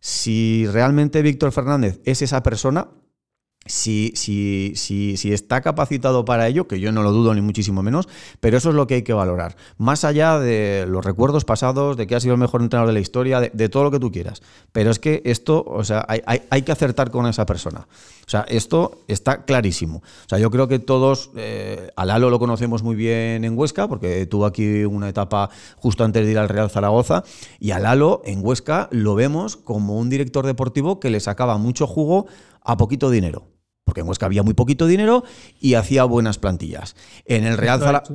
si 0.00 0.66
realmente 0.66 1.22
Víctor 1.22 1.52
Fernández 1.52 2.00
es 2.04 2.22
esa 2.22 2.42
persona 2.42 2.88
si, 3.66 4.12
si, 4.14 4.72
si, 4.76 5.16
si, 5.16 5.32
está 5.32 5.60
capacitado 5.60 6.24
para 6.24 6.46
ello, 6.48 6.66
que 6.66 6.80
yo 6.80 6.92
no 6.92 7.02
lo 7.02 7.12
dudo 7.12 7.34
ni 7.34 7.40
muchísimo 7.40 7.82
menos, 7.82 8.08
pero 8.40 8.56
eso 8.56 8.70
es 8.70 8.74
lo 8.74 8.86
que 8.86 8.94
hay 8.94 9.02
que 9.02 9.12
valorar. 9.12 9.56
Más 9.78 10.04
allá 10.04 10.38
de 10.38 10.86
los 10.88 11.04
recuerdos 11.04 11.44
pasados, 11.44 11.96
de 11.96 12.06
que 12.06 12.14
ha 12.14 12.20
sido 12.20 12.34
el 12.34 12.40
mejor 12.40 12.62
entrenador 12.62 12.88
de 12.88 12.94
la 12.94 13.00
historia, 13.00 13.40
de, 13.40 13.68
todo 13.68 13.84
lo 13.84 13.90
que 13.90 13.98
tú 13.98 14.10
quieras. 14.10 14.42
Pero 14.72 14.90
es 14.90 14.98
que 14.98 15.22
esto, 15.24 15.64
o 15.66 15.84
sea, 15.84 16.04
hay, 16.08 16.20
hay, 16.26 16.62
que 16.62 16.72
acertar 16.72 17.10
con 17.10 17.26
esa 17.26 17.46
persona. 17.46 17.86
O 18.26 18.30
sea, 18.30 18.44
esto 18.48 19.02
está 19.08 19.44
clarísimo. 19.44 19.98
O 19.98 20.28
sea, 20.28 20.38
yo 20.38 20.50
creo 20.50 20.68
que 20.68 20.78
todos, 20.78 21.30
eh, 21.36 21.90
a 21.96 22.04
Lalo 22.04 22.30
lo 22.30 22.38
conocemos 22.38 22.82
muy 22.82 22.96
bien 22.96 23.44
en 23.44 23.58
Huesca, 23.58 23.88
porque 23.88 24.26
tuvo 24.26 24.46
aquí 24.46 24.84
una 24.84 25.08
etapa 25.08 25.50
justo 25.76 26.04
antes 26.04 26.24
de 26.24 26.32
ir 26.32 26.38
al 26.38 26.48
Real 26.48 26.70
Zaragoza, 26.70 27.24
y 27.60 27.72
a 27.72 27.78
Lalo 27.78 28.22
en 28.24 28.44
Huesca 28.44 28.88
lo 28.90 29.14
vemos 29.14 29.56
como 29.56 29.98
un 29.98 30.10
director 30.10 30.46
deportivo 30.46 31.00
que 31.00 31.10
le 31.10 31.20
sacaba 31.20 31.58
mucho 31.58 31.86
jugo 31.86 32.26
a 32.62 32.76
poquito 32.76 33.10
dinero 33.10 33.55
porque 33.86 34.00
en 34.00 34.08
Huesca 34.08 34.26
había 34.26 34.42
muy 34.42 34.52
poquito 34.52 34.86
dinero 34.86 35.22
y 35.60 35.74
hacía 35.74 36.04
buenas 36.04 36.38
plantillas. 36.38 36.96
En 37.24 37.44
el 37.44 37.56
Real 37.56 37.80
Zaragoza... 37.80 38.14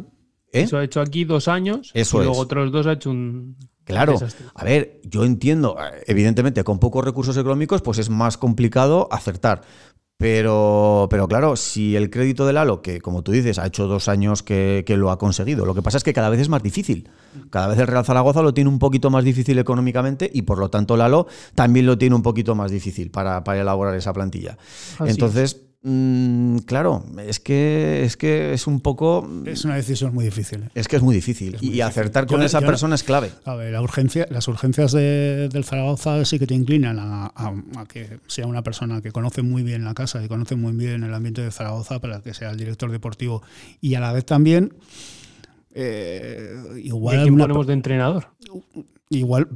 ¿Eh? 0.53 0.63
Eso 0.63 0.77
ha 0.77 0.83
hecho 0.83 0.99
aquí 0.99 1.23
dos 1.23 1.47
años 1.47 1.93
y 1.95 2.03
luego 2.11 2.37
otros 2.37 2.73
dos 2.73 2.85
ha 2.85 2.91
hecho 2.91 3.09
un... 3.09 3.55
Claro, 3.85 4.19
a 4.53 4.63
ver, 4.63 5.01
yo 5.03 5.23
entiendo, 5.23 5.77
evidentemente 6.05 6.63
con 6.63 6.77
pocos 6.77 7.03
recursos 7.03 7.35
económicos 7.37 7.81
pues 7.81 7.97
es 7.97 8.09
más 8.09 8.37
complicado 8.37 9.07
acertar, 9.11 9.61
pero, 10.21 11.07
pero 11.09 11.27
claro, 11.27 11.55
si 11.55 11.95
el 11.95 12.11
crédito 12.11 12.45
del 12.45 12.53
Lalo, 12.53 12.83
que 12.83 13.01
como 13.01 13.23
tú 13.23 13.31
dices, 13.31 13.57
ha 13.57 13.65
hecho 13.65 13.87
dos 13.87 14.07
años 14.07 14.43
que, 14.43 14.85
lo 14.87 15.09
ha 15.09 15.17
conseguido, 15.17 15.65
lo 15.65 15.73
que 15.73 15.81
pasa 15.81 15.97
es 15.97 16.03
que 16.03 16.13
cada 16.13 16.29
vez 16.29 16.39
es 16.39 16.47
más 16.47 16.61
difícil. 16.61 17.09
Cada 17.49 17.69
vez 17.69 17.79
el 17.79 17.87
Real 17.87 18.05
Zaragoza 18.05 18.43
lo 18.43 18.53
tiene 18.53 18.69
un 18.69 18.77
poquito 18.77 19.09
más 19.09 19.23
difícil 19.23 19.57
económicamente 19.57 20.29
y 20.31 20.43
por 20.43 20.59
lo 20.59 20.69
tanto 20.69 20.95
Lalo 20.95 21.25
también 21.55 21.87
lo 21.87 21.97
tiene 21.97 22.15
un 22.15 22.21
poquito 22.21 22.53
más 22.53 22.69
difícil 22.69 23.09
para, 23.09 23.41
elaborar 23.59 23.95
esa 23.95 24.13
plantilla. 24.13 24.59
Entonces, 24.99 25.63
Mm, 25.83 26.57
claro, 26.59 27.03
es 27.25 27.39
que, 27.39 28.03
es 28.03 28.15
que 28.15 28.53
es 28.53 28.67
un 28.67 28.81
poco. 28.81 29.27
Es 29.45 29.65
una 29.65 29.75
decisión 29.75 30.13
muy 30.13 30.25
difícil. 30.25 30.63
¿eh? 30.63 30.69
Es 30.75 30.87
que 30.87 30.97
es 30.97 31.01
muy 31.01 31.15
difícil. 31.15 31.57
y 31.59 31.81
acertar 31.81 32.27
con 32.27 32.43
esa 32.43 32.61
persona 32.61 32.93
es 32.93 33.03
clave. 33.03 33.31
A 33.45 33.55
ver, 33.55 33.73
la 33.73 33.81
urgencia, 33.81 34.27
las 34.29 34.47
urgencias 34.47 34.91
del 34.91 35.63
Zaragoza 35.63 36.23
sí 36.25 36.37
que 36.37 36.45
te 36.45 36.53
inclinan 36.53 36.99
a, 36.99 37.31
que 37.87 38.19
sea 38.27 38.45
una 38.45 38.61
persona 38.61 39.01
que 39.01 39.11
conoce 39.11 39.41
muy 39.41 39.63
bien 39.63 39.83
la 39.83 39.95
casa 39.95 40.23
y 40.23 40.27
conoce 40.27 40.55
muy 40.55 40.73
bien 40.73 41.03
el 41.03 41.13
ambiente 41.13 41.41
de 41.41 41.51
Zaragoza 41.51 41.99
para 41.99 42.21
que 42.21 42.35
sea 42.35 42.51
el 42.51 42.57
director 42.57 42.91
deportivo. 42.91 43.41
Y 43.79 43.95
a 43.95 43.99
la 43.99 44.13
vez 44.13 44.25
también. 44.25 44.73
Eh, 45.73 46.79
igual. 46.83 47.27
¿Y 47.27 47.31
ponemos 47.31 47.65
de 47.65 47.73
entrenador? 47.73 48.27
Igual, 49.13 49.49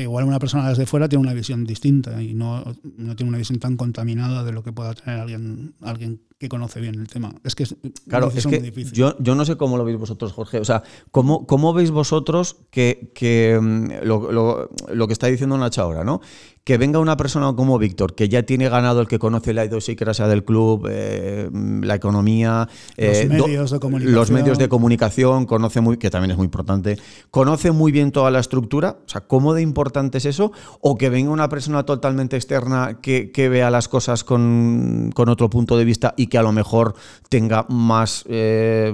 igual 0.00 0.24
una 0.24 0.38
persona 0.38 0.68
desde 0.68 0.84
fuera 0.84 1.08
tiene 1.08 1.22
una 1.22 1.32
visión 1.32 1.64
distinta 1.64 2.22
y 2.22 2.34
no, 2.34 2.62
no, 2.98 3.16
tiene 3.16 3.30
una 3.30 3.38
visión 3.38 3.58
tan 3.58 3.78
contaminada 3.78 4.44
de 4.44 4.52
lo 4.52 4.62
que 4.62 4.70
pueda 4.70 4.92
tener 4.92 5.18
alguien, 5.18 5.72
alguien 5.80 6.20
que 6.38 6.48
conoce 6.48 6.80
bien 6.80 6.94
el 6.94 7.08
tema. 7.08 7.34
Es 7.42 7.54
que 7.56 7.64
es, 7.64 7.74
claro, 8.06 8.30
es 8.34 8.46
que 8.46 8.60
difícil. 8.60 8.92
Yo, 8.92 9.16
yo 9.18 9.34
no 9.34 9.44
sé 9.44 9.56
cómo 9.56 9.76
lo 9.76 9.84
veis 9.84 9.98
vosotros, 9.98 10.32
Jorge. 10.32 10.60
O 10.60 10.64
sea, 10.64 10.84
¿cómo, 11.10 11.46
cómo 11.46 11.72
veis 11.72 11.90
vosotros 11.90 12.58
que, 12.70 13.10
que 13.14 13.58
mm, 13.60 14.04
lo, 14.04 14.30
lo, 14.30 14.70
lo, 14.92 15.06
que 15.08 15.12
está 15.12 15.26
diciendo 15.26 15.58
Nacha 15.58 15.82
ahora, 15.82 16.04
¿no? 16.04 16.20
Que 16.62 16.78
venga 16.78 17.00
una 17.00 17.16
persona 17.16 17.52
como 17.54 17.78
Víctor, 17.78 18.14
que 18.14 18.28
ya 18.28 18.44
tiene 18.44 18.68
ganado 18.68 19.00
el 19.00 19.08
que 19.08 19.18
conoce 19.18 19.52
la 19.52 19.64
idiosincrasia 19.64 20.28
del 20.28 20.44
club, 20.44 20.86
eh, 20.88 21.50
la 21.82 21.94
economía, 21.96 22.68
los, 22.96 23.16
eh, 23.16 23.26
medios 23.26 23.70
de 23.70 24.00
los 24.00 24.30
medios 24.30 24.58
de 24.58 24.68
comunicación, 24.68 25.46
conoce 25.46 25.80
muy, 25.80 25.96
que 25.96 26.10
también 26.10 26.32
es 26.32 26.36
muy 26.36 26.44
importante, 26.44 26.98
conoce 27.30 27.72
muy 27.72 27.90
bien 27.90 28.12
toda 28.12 28.30
la 28.30 28.38
estructura. 28.38 28.97
O 29.04 29.08
sea, 29.08 29.22
¿cómo 29.22 29.54
de 29.54 29.62
importante 29.62 30.18
es 30.18 30.24
eso? 30.24 30.52
O 30.80 30.96
que 30.96 31.08
venga 31.08 31.30
una 31.30 31.48
persona 31.48 31.84
totalmente 31.84 32.36
externa 32.36 32.98
que, 33.00 33.30
que 33.32 33.48
vea 33.48 33.70
las 33.70 33.88
cosas 33.88 34.24
con, 34.24 35.10
con 35.14 35.28
otro 35.28 35.48
punto 35.50 35.76
de 35.76 35.84
vista 35.84 36.14
y 36.16 36.26
que 36.26 36.38
a 36.38 36.42
lo 36.42 36.52
mejor 36.52 36.94
tenga 37.28 37.66
más... 37.68 38.24
Eh, 38.28 38.92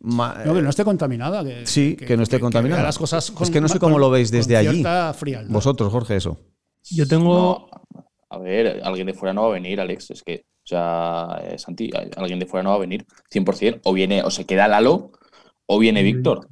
no, 0.00 0.54
que 0.54 0.62
no 0.62 0.70
esté 0.70 0.84
contaminada. 0.84 1.44
Que, 1.44 1.66
sí, 1.66 1.96
que, 1.96 2.16
no 2.16 2.22
esté 2.22 2.38
contaminada. 2.38 2.82
las 2.82 2.98
cosas 2.98 3.32
es 3.40 3.50
que 3.50 3.60
no 3.60 3.68
sé 3.68 3.78
cómo 3.78 3.98
lo 3.98 4.10
veis 4.10 4.30
desde 4.30 4.56
allí. 4.56 4.84
Vosotros, 5.48 5.90
Jorge, 5.92 6.16
eso. 6.16 6.38
Yo 6.90 7.06
tengo... 7.06 7.68
a 8.30 8.38
ver, 8.38 8.80
alguien 8.84 9.06
de 9.06 9.14
fuera 9.14 9.32
no 9.32 9.42
va 9.42 9.48
a 9.48 9.52
venir, 9.52 9.80
Alex. 9.80 10.10
Es 10.10 10.22
que, 10.22 10.44
o 10.44 10.66
sea, 10.66 11.40
eh, 11.42 11.58
Santi, 11.58 11.90
alguien 12.16 12.38
de 12.38 12.46
fuera 12.46 12.62
no 12.62 12.70
va 12.70 12.76
a 12.76 12.80
venir 12.80 13.06
100%. 13.32 13.80
O 13.84 13.92
viene, 13.92 14.22
o 14.22 14.30
se 14.30 14.46
queda 14.46 14.68
Lalo, 14.68 15.12
o 15.66 15.78
viene 15.78 16.02
Víctor. 16.02 16.48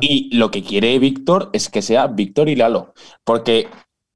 Y 0.00 0.34
lo 0.36 0.50
que 0.50 0.62
quiere 0.62 0.98
Víctor 0.98 1.50
es 1.52 1.68
que 1.68 1.82
sea 1.82 2.06
Víctor 2.06 2.48
y 2.48 2.56
Lalo. 2.56 2.94
Porque 3.24 3.68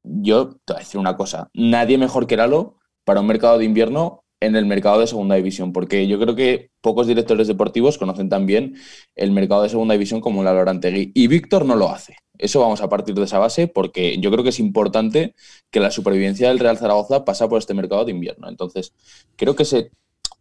yo 0.02 0.50
te 0.64 0.72
voy 0.72 0.76
a 0.76 0.78
decir 0.80 1.00
una 1.00 1.16
cosa: 1.16 1.48
nadie 1.52 1.98
mejor 1.98 2.26
que 2.26 2.36
Lalo 2.36 2.76
para 3.04 3.20
un 3.20 3.26
mercado 3.26 3.58
de 3.58 3.64
invierno 3.64 4.24
en 4.40 4.56
el 4.56 4.64
mercado 4.64 5.00
de 5.00 5.06
segunda 5.06 5.34
división, 5.34 5.72
porque 5.72 6.06
yo 6.06 6.18
creo 6.18 6.34
que 6.34 6.70
pocos 6.80 7.06
directores 7.06 7.46
deportivos 7.46 7.98
conocen 7.98 8.30
también 8.30 8.74
el 9.14 9.32
mercado 9.32 9.62
de 9.62 9.68
segunda 9.68 9.92
división 9.92 10.22
como 10.22 10.42
la 10.42 10.54
Lorantegui. 10.54 11.12
Y 11.14 11.26
Víctor 11.26 11.66
no 11.66 11.76
lo 11.76 11.90
hace. 11.90 12.16
Eso 12.38 12.60
vamos 12.60 12.80
a 12.80 12.88
partir 12.88 13.14
de 13.14 13.24
esa 13.24 13.38
base, 13.38 13.68
porque 13.68 14.16
yo 14.18 14.30
creo 14.30 14.42
que 14.42 14.48
es 14.48 14.60
importante 14.60 15.34
que 15.70 15.78
la 15.78 15.90
supervivencia 15.90 16.48
del 16.48 16.58
Real 16.58 16.78
Zaragoza 16.78 17.26
pasa 17.26 17.50
por 17.50 17.58
este 17.58 17.74
mercado 17.74 18.06
de 18.06 18.12
invierno. 18.12 18.48
Entonces, 18.48 18.94
creo 19.36 19.54
que 19.54 19.66
se, 19.66 19.90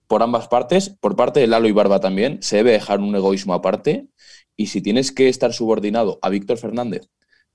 por 0.07 0.23
ambas 0.23 0.47
partes, 0.47 0.95
por 1.01 1.17
parte 1.17 1.41
de 1.41 1.47
Lalo 1.47 1.67
y 1.67 1.73
Barba 1.73 1.99
también, 1.99 2.41
se 2.41 2.55
debe 2.55 2.71
dejar 2.71 3.01
un 3.01 3.13
egoísmo 3.13 3.53
aparte. 3.53 4.07
Y 4.59 4.65
si 4.65 4.81
tienes 4.81 5.13
que 5.13 5.29
estar 5.29 5.53
subordinado 5.53 6.19
a 6.21 6.27
Víctor 6.27 6.57
Fernández 6.57 7.07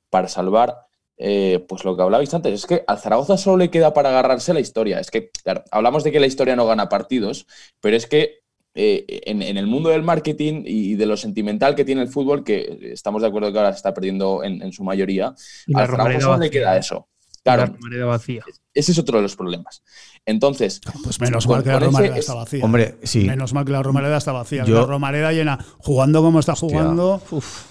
para 0.08 0.26
salvar 0.26 0.86
eh, 1.18 1.62
pues 1.68 1.84
lo 1.84 1.94
que 1.94 2.02
hablabais 2.02 2.32
antes, 2.32 2.54
es 2.54 2.64
que 2.64 2.82
al 2.86 2.98
Zaragoza 2.98 3.36
solo 3.36 3.58
le 3.58 3.70
queda 3.70 3.92
para 3.92 4.08
agarrarse 4.08 4.54
la 4.54 4.60
historia. 4.60 5.00
Es 5.00 5.10
que, 5.10 5.30
claro, 5.42 5.64
hablamos 5.70 6.02
de 6.02 6.10
que 6.12 6.18
la 6.18 6.26
historia 6.26 6.56
no 6.56 6.66
gana 6.66 6.88
partidos, 6.88 7.46
pero 7.82 7.94
es 7.94 8.06
que 8.06 8.38
eh, 8.74 9.04
en, 9.26 9.42
el 9.42 9.66
mundo 9.66 9.90
del 9.90 10.02
marketing 10.02 10.62
y 10.64 10.94
de 10.94 11.04
lo 11.04 11.18
sentimental 11.18 11.74
que 11.74 11.84
tiene 11.84 12.00
el 12.00 12.08
fútbol, 12.08 12.42
que 12.42 12.78
estamos 12.94 13.20
de 13.20 13.28
acuerdo 13.28 13.52
que 13.52 13.58
ahora 13.58 13.72
se 13.72 13.76
está 13.76 13.92
perdiendo 13.92 14.42
en, 14.42 14.72
su 14.72 14.82
mayoría, 14.82 15.34
al 15.74 15.86
Zaragoza 15.86 16.38
le 16.38 16.48
queda 16.48 16.78
eso. 16.78 17.10
Claro, 17.44 17.76
vacía. 18.06 18.42
Ese 18.72 18.92
es 18.92 18.98
otro 18.98 19.18
de 19.18 19.22
los 19.22 19.36
problemas. 19.36 19.82
Entonces. 20.24 20.80
Pues 21.02 21.20
menos 21.20 21.46
mal 21.46 21.62
que 21.62 21.68
la 21.68 21.78
Romareda 21.78 22.16
está 22.16 22.34
vacía. 22.34 22.64
Hombre, 22.64 22.96
sí. 23.02 23.24
Menos 23.24 23.52
mal 23.52 23.66
que 23.66 23.72
la 23.72 23.82
Romareda 23.82 24.16
está 24.16 24.32
vacía. 24.32 24.64
La 24.64 24.84
Romareda 24.84 25.32
llena, 25.32 25.58
jugando 25.78 26.22
como 26.22 26.40
está 26.40 26.56
jugando. 26.56 27.20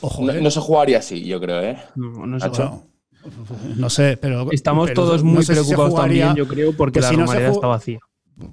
ojo, 0.01 0.23
no, 0.23 0.51
se 0.51 0.59
jugaría 0.59 0.99
así, 0.99 1.25
yo 1.25 1.41
creo, 1.41 1.61
¿eh? 1.61 1.77
No, 1.95 2.27
no 2.27 2.87
No 3.75 3.89
sé, 3.89 4.17
pero. 4.17 4.51
Estamos 4.51 4.93
todos 4.93 5.23
muy 5.23 5.43
preocupados 5.43 5.95
también, 5.95 6.35
yo 6.35 6.47
creo, 6.47 6.77
porque 6.77 7.01
la 7.01 7.11
Romareda 7.11 7.49
está 7.49 7.67
vacía. 7.67 7.99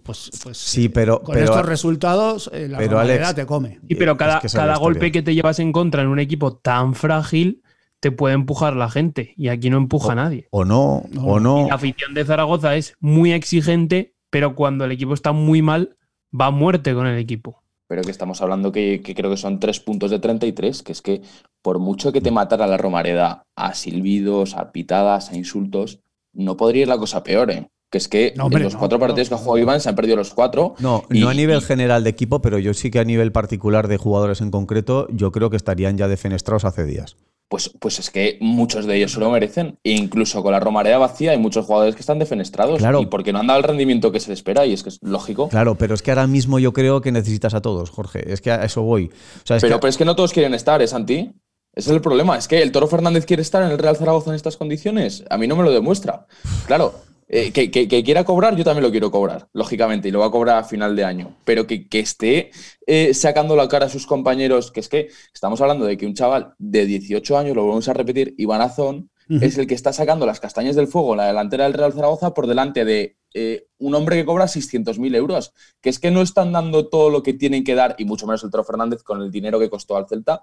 Pues, 0.02 0.30
pues 0.42 0.58
sí, 0.58 0.90
pero, 0.90 1.22
con 1.22 1.38
estos 1.38 1.64
resultados 1.64 2.50
eh, 2.52 2.68
la 2.68 2.78
pero 2.78 3.34
te 3.34 3.46
come. 3.46 3.80
Y 3.88 3.94
pero 3.94 4.16
cada, 4.16 4.40
cada 4.40 4.76
golpe 4.76 5.10
que 5.10 5.22
te 5.22 5.34
llevas 5.34 5.58
en 5.58 5.72
contra 5.72 6.02
en 6.02 6.08
un 6.08 6.18
equipo 6.18 6.56
tan 6.56 6.94
frágil 6.94 7.62
te 8.00 8.10
puede 8.10 8.34
empujar 8.34 8.74
la 8.74 8.90
gente 8.90 9.34
y 9.36 9.48
aquí 9.48 9.70
no 9.70 9.76
empuja 9.76 10.14
nadie. 10.14 10.48
O 10.50 10.64
no, 10.64 11.04
o 11.22 11.38
no. 11.38 11.68
la 11.68 11.74
afición 11.74 12.14
de 12.14 12.24
Zaragoza 12.24 12.74
es 12.74 12.94
muy 12.98 13.32
exigente, 13.32 14.14
pero 14.30 14.54
cuando 14.56 14.86
el 14.86 14.92
equipo 14.92 15.14
está 15.14 15.32
muy 15.32 15.62
mal, 15.62 15.96
va 16.38 16.46
a 16.46 16.50
muerte 16.50 16.94
con 16.94 17.06
el 17.06 17.18
equipo. 17.18 17.62
Pero 17.86 18.02
que 18.02 18.10
estamos 18.10 18.40
hablando 18.40 18.72
que, 18.72 19.02
creo 19.02 19.30
que 19.30 19.36
son 19.36 19.60
tres 19.60 19.80
puntos 19.80 20.10
de 20.10 20.18
33, 20.18 20.82
que 20.82 20.92
es 20.92 21.02
que 21.02 21.22
por 21.60 21.78
mucho 21.78 22.12
que 22.12 22.20
te 22.20 22.30
matara 22.30 22.66
la 22.66 22.76
Romareda 22.76 23.44
a 23.56 23.74
silbidos, 23.74 24.54
a 24.54 24.72
pitadas, 24.72 25.30
a 25.30 25.36
insultos, 25.36 26.00
no 26.32 26.56
podría 26.56 26.82
ir 26.82 26.88
la 26.88 26.98
cosa 26.98 27.22
peor, 27.22 27.50
¿eh? 27.50 27.68
Que 27.90 27.98
es 27.98 28.06
que 28.06 28.34
en 28.36 28.62
los 28.62 28.76
cuatro 28.76 29.00
partidos 29.00 29.28
que 29.28 29.34
ha 29.34 29.38
jugado 29.38 29.58
Iván 29.58 29.80
se 29.80 29.88
han 29.88 29.96
perdido 29.96 30.16
los 30.16 30.32
cuatro. 30.32 30.76
No, 30.78 31.02
no 31.08 31.28
a 31.28 31.34
nivel 31.34 31.60
general 31.60 32.04
de 32.04 32.10
equipo, 32.10 32.40
pero 32.40 32.60
yo 32.60 32.72
sí 32.72 32.92
que 32.92 33.00
a 33.00 33.04
nivel 33.04 33.32
particular 33.32 33.88
de 33.88 33.96
jugadores 33.96 34.40
en 34.40 34.52
concreto, 34.52 35.08
yo 35.10 35.32
creo 35.32 35.50
que 35.50 35.56
estarían 35.56 35.98
ya 35.98 36.06
defenestrados 36.06 36.64
hace 36.64 36.84
días 36.84 37.16
pues, 37.50 37.68
pues 37.80 37.98
es 37.98 38.10
que 38.10 38.38
muchos 38.40 38.86
de 38.86 38.96
ellos 38.96 39.10
se 39.10 39.18
lo 39.18 39.28
merecen. 39.28 39.76
E 39.82 39.90
incluso 39.90 40.40
con 40.40 40.52
la 40.52 40.60
Romarea 40.60 40.98
vacía 40.98 41.32
hay 41.32 41.38
muchos 41.38 41.66
jugadores 41.66 41.96
que 41.96 42.00
están 42.00 42.20
defenestrados 42.20 42.78
claro. 42.78 43.02
y 43.02 43.06
porque 43.06 43.32
no 43.32 43.40
han 43.40 43.48
dado 43.48 43.58
el 43.58 43.64
rendimiento 43.64 44.12
que 44.12 44.20
se 44.20 44.32
espera 44.32 44.66
y 44.66 44.72
es 44.72 44.84
que 44.84 44.90
es 44.90 45.00
lógico. 45.02 45.48
Claro, 45.48 45.74
pero 45.74 45.94
es 45.94 46.00
que 46.00 46.12
ahora 46.12 46.28
mismo 46.28 46.60
yo 46.60 46.72
creo 46.72 47.00
que 47.00 47.10
necesitas 47.10 47.52
a 47.54 47.60
todos, 47.60 47.90
Jorge. 47.90 48.32
Es 48.32 48.40
que 48.40 48.52
a 48.52 48.64
eso 48.64 48.82
voy. 48.82 49.10
pero, 49.48 49.80
pero 49.80 49.88
es 49.88 49.96
que 49.96 50.04
no 50.04 50.14
todos 50.14 50.32
quieren 50.32 50.54
estar, 50.54 50.80
¿es 50.80 50.90
¿eh, 50.90 50.92
Santi? 50.92 51.32
Ese 51.74 51.90
es 51.90 51.94
el 51.96 52.00
problema. 52.00 52.38
Es 52.38 52.46
que 52.46 52.62
el 52.62 52.70
Toro 52.70 52.86
Fernández 52.86 53.26
quiere 53.26 53.42
estar 53.42 53.64
en 53.64 53.72
el 53.72 53.78
Real 53.78 53.96
Zaragoza 53.96 54.30
en 54.30 54.36
estas 54.36 54.56
condiciones. 54.56 55.24
A 55.28 55.36
mí 55.36 55.48
no 55.48 55.56
me 55.56 55.64
lo 55.64 55.72
demuestra. 55.72 56.26
Claro, 56.68 56.94
eh, 57.32 57.52
que, 57.52 57.70
quiera 58.02 58.24
cobrar, 58.24 58.56
yo 58.56 58.64
también 58.64 58.82
lo 58.82 58.90
quiero 58.90 59.12
cobrar, 59.12 59.48
lógicamente, 59.52 60.08
y 60.08 60.10
lo 60.10 60.18
va 60.18 60.26
a 60.26 60.30
cobrar 60.32 60.58
a 60.58 60.64
final 60.64 60.96
de 60.96 61.04
año. 61.04 61.36
Pero 61.44 61.64
que, 61.64 61.86
esté 61.92 62.50
eh, 62.88 63.14
sacando 63.14 63.54
la 63.54 63.68
cara 63.68 63.86
a 63.86 63.88
sus 63.88 64.04
compañeros, 64.04 64.72
que 64.72 64.80
es 64.80 64.88
que 64.88 65.10
estamos 65.32 65.60
hablando 65.60 65.86
de 65.86 65.96
que 65.96 66.06
un 66.06 66.14
chaval 66.14 66.54
de 66.58 66.86
18 66.86 67.38
años, 67.38 67.54
lo 67.54 67.62
volvemos 67.62 67.88
a 67.88 67.92
repetir, 67.92 68.34
Iván 68.36 68.62
Azón, 68.62 69.10
es 69.28 69.58
el 69.58 69.68
que 69.68 69.74
está 69.74 69.92
sacando 69.92 70.26
las 70.26 70.40
castañas 70.40 70.74
del 70.74 70.88
fuego 70.88 71.14
la 71.14 71.28
delantera 71.28 71.62
del 71.62 71.74
Real 71.74 71.92
Zaragoza 71.92 72.34
por 72.34 72.48
delante 72.48 72.84
de 72.84 73.16
eh, 73.32 73.68
un 73.78 73.94
hombre 73.94 74.16
que 74.16 74.24
cobra 74.24 74.46
600.000 74.46 75.14
euros. 75.14 75.52
Que 75.80 75.88
es 75.88 76.00
que 76.00 76.10
no 76.10 76.22
están 76.22 76.50
dando 76.50 76.88
todo 76.88 77.10
lo 77.10 77.22
que 77.22 77.32
tienen 77.32 77.62
que 77.62 77.76
dar, 77.76 77.94
y 77.96 78.06
mucho 78.06 78.26
menos 78.26 78.42
el 78.42 78.50
Toro 78.50 78.64
Fernández 78.64 79.04
con 79.04 79.22
el 79.22 79.30
dinero 79.30 79.60
que 79.60 79.70
costó 79.70 79.96
al 79.96 80.08
Celta, 80.08 80.42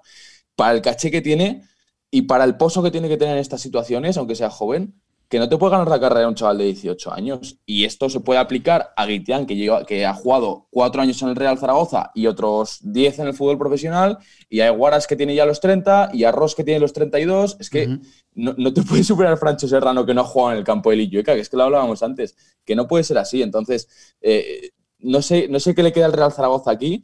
para 0.56 0.72
el 0.72 0.82
caché 0.82 1.12
que 1.12 1.20
tiene 1.20 1.64
y 2.10 2.22
para 2.22 2.46
el 2.46 2.56
pozo 2.56 2.82
que 2.82 2.92
tiene 2.92 3.10
que 3.10 3.18
tener 3.18 3.36
en 3.36 3.42
estas 3.42 3.60
situaciones, 3.60 4.16
aunque 4.16 4.36
sea 4.36 4.50
joven 4.50 5.02
que 5.30 5.40
no 5.40 5.50
te 5.50 5.58
puede 5.58 5.72
ganar 5.72 5.90
la 5.90 6.00
carrera 6.00 6.28
un 6.28 6.36
chaval 6.36 6.58
de 6.58 6.66
18 6.66 7.14
años. 7.14 7.60
Y 7.66 7.84
esto 7.84 8.10
se 8.10 8.22
puede 8.22 8.40
aplicar 8.40 8.94
a 8.96 9.06
Guitián, 9.06 9.46
que, 9.46 9.84
que 9.86 10.06
ha 10.06 10.14
jugado 10.14 10.68
cuatro 10.70 11.02
años 11.02 11.22
en 11.22 11.30
el 11.30 11.36
Real 11.36 11.58
Zaragoza 11.58 12.12
y 12.16 12.28
otros 12.28 12.80
10 12.82 13.20
en 13.20 13.28
el 13.28 13.34
fútbol 13.34 13.58
profesional, 13.58 14.18
y 14.50 14.62
a 14.62 14.70
Guaras 14.70 15.08
que 15.08 15.16
tiene 15.16 15.36
ya 15.36 15.46
los 15.46 15.60
30, 15.60 16.12
y 16.14 16.24
a 16.24 16.32
Ross 16.32 16.56
que 16.56 16.64
tiene 16.64 16.80
los 16.80 16.94
32. 16.94 17.58
Es 17.60 17.70
que 17.70 18.00
no, 18.34 18.74
te 18.74 18.82
puede 18.84 19.04
superar 19.04 19.38
Francho 19.38 19.68
Serrano 19.68 20.06
que 20.06 20.14
no 20.14 20.22
ha 20.22 20.26
jugado 20.26 20.54
en 20.54 20.58
el 20.60 20.64
campo 20.64 20.92
de 20.92 20.98
Lillueca, 20.98 21.36
que 21.36 21.42
es 21.42 21.50
que 21.50 21.58
lo 21.58 21.64
hablábamos 21.64 22.04
antes, 22.04 22.36
que 22.64 22.76
no 22.76 22.88
puede 22.88 23.04
ser 23.04 23.18
así. 23.18 23.42
Entonces, 23.42 24.16
eh, 24.22 24.72
no, 25.00 25.22
sé, 25.22 25.48
no 25.50 25.60
sé 25.60 25.76
qué 25.76 25.84
le 25.84 25.92
queda 25.92 26.06
al 26.06 26.14
Real 26.14 26.32
Zaragoza 26.32 26.72
aquí, 26.72 27.04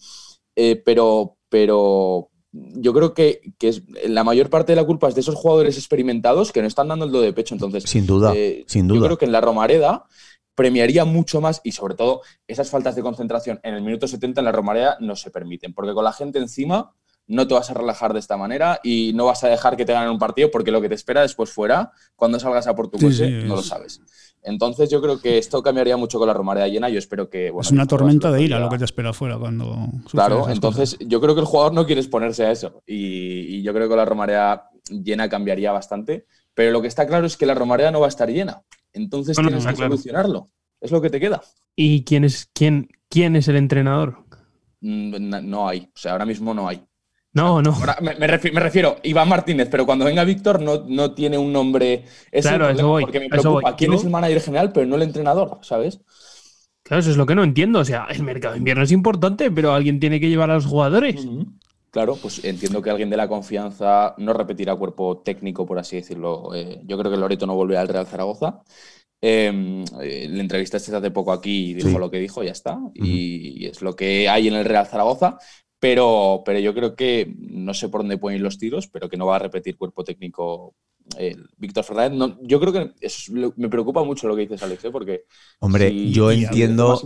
eh, 0.56 0.82
pero, 0.86 1.38
pero, 1.50 2.30
yo 2.54 2.94
creo 2.94 3.14
que, 3.14 3.42
es, 3.60 3.82
la 4.08 4.24
mayor 4.24 4.50
parte 4.50 4.72
de 4.72 4.76
la 4.76 4.86
culpa 4.86 5.10
es 5.10 5.16
de 5.16 5.22
esos 5.22 5.36
jugadores 5.36 5.76
experimentados 5.78 6.52
que 6.52 6.62
no 6.62 6.68
están 6.68 6.88
dando 6.88 7.06
el 7.06 7.12
do 7.12 7.22
de 7.22 7.34
pecho. 7.34 7.56
Entonces, 7.56 7.84
sin 7.84 8.06
duda, 8.06 8.32
eh, 8.36 8.64
sin 8.68 8.88
duda. 8.88 9.00
Yo 9.00 9.06
creo 9.06 9.18
que 9.18 9.26
en 9.26 9.32
la 9.32 9.42
Romareda 9.42 10.06
premiaría 10.56 11.04
mucho 11.04 11.42
más 11.42 11.62
y 11.64 11.72
sobre 11.72 11.96
todo 11.96 12.22
esas 12.48 12.70
faltas 12.70 12.96
de 12.96 13.02
concentración 13.02 13.60
en 13.64 13.74
el 13.74 13.82
minuto 13.82 14.08
70 14.08 14.42
en 14.42 14.46
la 14.46 14.52
Romareda 14.52 14.98
no 15.00 15.16
se 15.16 15.32
permiten, 15.32 15.74
porque 15.74 15.94
con 15.94 16.04
la 16.04 16.14
gente 16.14 16.38
encima 16.38 16.94
no 17.26 17.48
te 17.48 17.54
vas 17.54 17.70
a 17.70 17.74
relajar 17.74 18.14
de 18.14 18.20
esta 18.20 18.38
manera 18.38 18.80
y 18.84 19.14
no 19.16 19.26
vas 19.26 19.44
a 19.44 19.48
dejar 19.48 19.78
que 19.78 19.86
te 19.86 19.94
ganen 19.94 20.10
un 20.10 20.20
partido 20.20 20.52
porque 20.52 20.72
lo 20.72 20.82
que 20.82 20.90
te 20.90 20.96
espera 20.96 21.22
después 21.22 21.50
fuera, 21.50 21.92
cuando 22.16 22.40
salgas 22.40 22.68
a 22.68 22.76
por 22.76 22.90
tu 22.90 22.98
no 23.00 23.56
lo 23.56 23.64
sabes. 23.64 24.02
Entonces 24.44 24.90
yo 24.90 25.02
creo 25.02 25.20
que 25.22 25.38
esto 25.38 25.64
cambiaría 25.64 25.96
mucho 25.96 26.20
con 26.20 26.28
la 26.28 26.34
Romareda 26.34 26.68
llena. 26.68 26.90
Yo 26.90 27.00
espero 27.00 27.30
que... 27.30 27.48
es 27.48 27.72
una 27.72 27.88
tormenta 27.88 28.32
de 28.32 28.42
ira 28.42 28.60
lo 28.60 28.70
que 28.70 28.78
te 28.78 28.86
espera 28.86 29.12
afuera 29.12 29.38
cuando... 29.38 29.88
Claro, 30.12 30.50
entonces 30.50 30.98
yo 31.00 31.22
creo 31.22 31.34
que 31.34 31.42
el 31.42 31.48
jugador 31.48 31.74
no 31.74 31.86
quiere 31.86 32.02
exponerse 32.02 32.46
a 32.46 32.52
eso. 32.52 32.84
Y, 32.86 33.62
yo 33.64 33.74
creo 33.74 33.88
que 33.88 33.96
la 33.96 34.06
Romareda 34.06 34.70
llena 34.90 35.30
cambiaría 35.30 35.72
bastante. 35.72 36.26
Pero 36.54 36.72
lo 36.72 36.82
que 36.82 36.88
está 36.88 37.08
claro 37.08 37.26
es 37.26 37.38
que 37.38 37.46
la 37.46 37.56
Romareda 37.56 37.92
no 37.92 38.02
va 38.02 38.08
a 38.08 38.10
estar 38.10 38.30
llena. 38.30 38.62
Entonces 38.92 39.36
tienes 39.36 39.66
que 39.66 39.76
solucionarlo. 39.76 40.50
Es 40.82 40.92
lo 40.92 41.02
que 41.02 41.10
te 41.10 41.20
queda. 41.20 41.42
¿Y 41.76 42.04
quién 42.04 42.26
es, 42.26 42.50
quién, 42.54 42.90
quién 43.10 43.36
es 43.36 43.48
el 43.48 43.56
entrenador? 43.56 44.26
Mm, 44.82 45.50
no 45.50 45.68
hay. 45.68 45.90
O 45.96 45.98
sea, 45.98 46.12
ahora 46.12 46.26
mismo 46.26 46.54
no 46.54 46.68
hay. 46.68 46.84
No, 47.34 47.64
no. 47.64 47.76
me, 48.02 48.28
refiero, 48.28 48.98
Iván 49.02 49.28
Martínez, 49.28 49.68
pero 49.70 49.88
cuando 49.88 50.06
venga 50.06 50.24
Víctor 50.24 50.62
no, 50.62 50.84
no 50.88 51.14
tiene 51.14 51.38
un 51.38 51.52
nombre. 51.52 52.06
claro, 52.42 52.70
eso 52.70 52.88
voy. 52.88 53.04
Porque 53.04 53.20
me 53.20 53.30
preocupa 53.30 53.76
quién 53.76 53.94
es 53.94 54.04
el 54.04 54.12
manager 54.12 54.42
general, 54.42 54.72
pero 54.72 54.86
no 54.86 54.96
el 54.96 55.02
entrenador, 55.02 55.58
¿sabes? 55.62 56.00
Claro, 56.84 57.00
eso 57.00 57.10
es 57.10 57.18
lo 57.18 57.26
que 57.26 57.34
no 57.34 57.44
entiendo. 57.44 57.80
O 57.80 57.86
sea, 57.86 58.06
el 58.10 58.22
mercado 58.22 58.54
de 58.54 58.60
invierno 58.60 58.84
es 58.84 58.92
importante, 58.92 59.50
pero 59.50 59.74
alguien 59.74 60.00
tiene 60.00 60.20
que 60.20 60.30
llevar 60.30 60.52
a 60.52 60.56
los 60.56 60.68
jugadores. 60.68 61.28
Claro, 61.90 62.18
pues 62.22 62.44
entiendo 62.44 62.82
que 62.82 62.92
alguien 62.92 63.10
de 63.10 63.18
la 63.18 63.28
confianza 63.28 64.14
no 64.18 64.34
repetirá 64.34 64.76
cuerpo 64.76 65.22
técnico, 65.24 65.66
por 65.66 65.80
así 65.80 65.96
decirlo. 65.96 66.54
Eh, 66.54 66.82
yo 66.86 67.00
creo 67.00 67.12
que 67.12 67.18
Loreto 67.18 67.48
no 67.48 67.56
volverá 67.56 67.82
al 67.82 67.88
Real 67.88 68.06
Zaragoza. 68.06 68.62
Eh, 69.22 69.86
le 70.02 70.42
entrevistaste 70.42 70.94
hace 70.94 71.12
poco 71.12 71.32
aquí 71.32 71.70
y 71.70 71.74
dijo 71.76 71.98
lo 71.98 72.12
que 72.12 72.20
dijo, 72.20 72.44
ya 72.44 72.52
está. 72.52 72.78
y, 72.94 73.66
es 73.66 73.82
lo 73.82 73.96
que 73.96 74.28
hay 74.28 74.50
en 74.50 74.56
el 74.56 74.66
Real 74.66 74.86
Zaragoza. 74.86 75.38
Pero, 75.84 76.44
pero 76.46 76.60
yo 76.60 76.74
creo 76.74 76.96
que 76.96 77.36
no 77.38 77.74
sé 77.74 77.90
por 77.90 78.04
dónde 78.04 78.18
pueden 78.18 78.38
ir 78.38 78.42
los 78.42 78.58
tiros, 78.58 78.88
pero 78.88 79.10
que 79.10 79.18
no 79.18 79.26
va 79.26 79.36
a 79.36 79.40
repetir 79.40 79.76
cuerpo 79.76 80.06
técnico 80.06 80.76
el 81.18 81.50
Víctor 81.58 81.84
Fernández. 81.84 82.38
yo 82.42 82.62
creo 82.62 82.72
que 82.72 82.94
me 83.58 83.68
preocupa 83.68 84.02
mucho 84.02 84.30
lo 84.30 84.36
que 84.38 84.44
dices, 84.44 84.64
Alex, 84.64 84.86
¿eh? 84.86 84.92
porque. 84.92 85.26
Hombre, 85.60 86.10
yo 86.10 86.32
entiendo. 86.32 87.02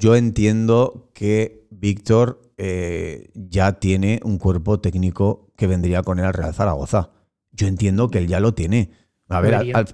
Yo 0.00 0.14
entiendo 0.14 1.10
que 1.12 1.66
Víctor 1.70 2.40
eh, 2.56 3.30
ya 3.34 3.80
tiene 3.80 4.20
un 4.22 4.38
cuerpo 4.38 4.78
técnico 4.78 5.52
que 5.56 5.66
vendría 5.66 6.04
con 6.04 6.20
él 6.20 6.26
al 6.26 6.34
Real 6.34 6.54
Zaragoza. 6.54 7.10
Yo 7.50 7.66
entiendo 7.66 8.10
que 8.10 8.18
él 8.18 8.28
ya 8.28 8.38
lo 8.38 8.54
tiene. 8.54 8.92
A 9.28 9.40
ver, 9.40 9.56
al, 9.56 9.74
al 9.74 9.86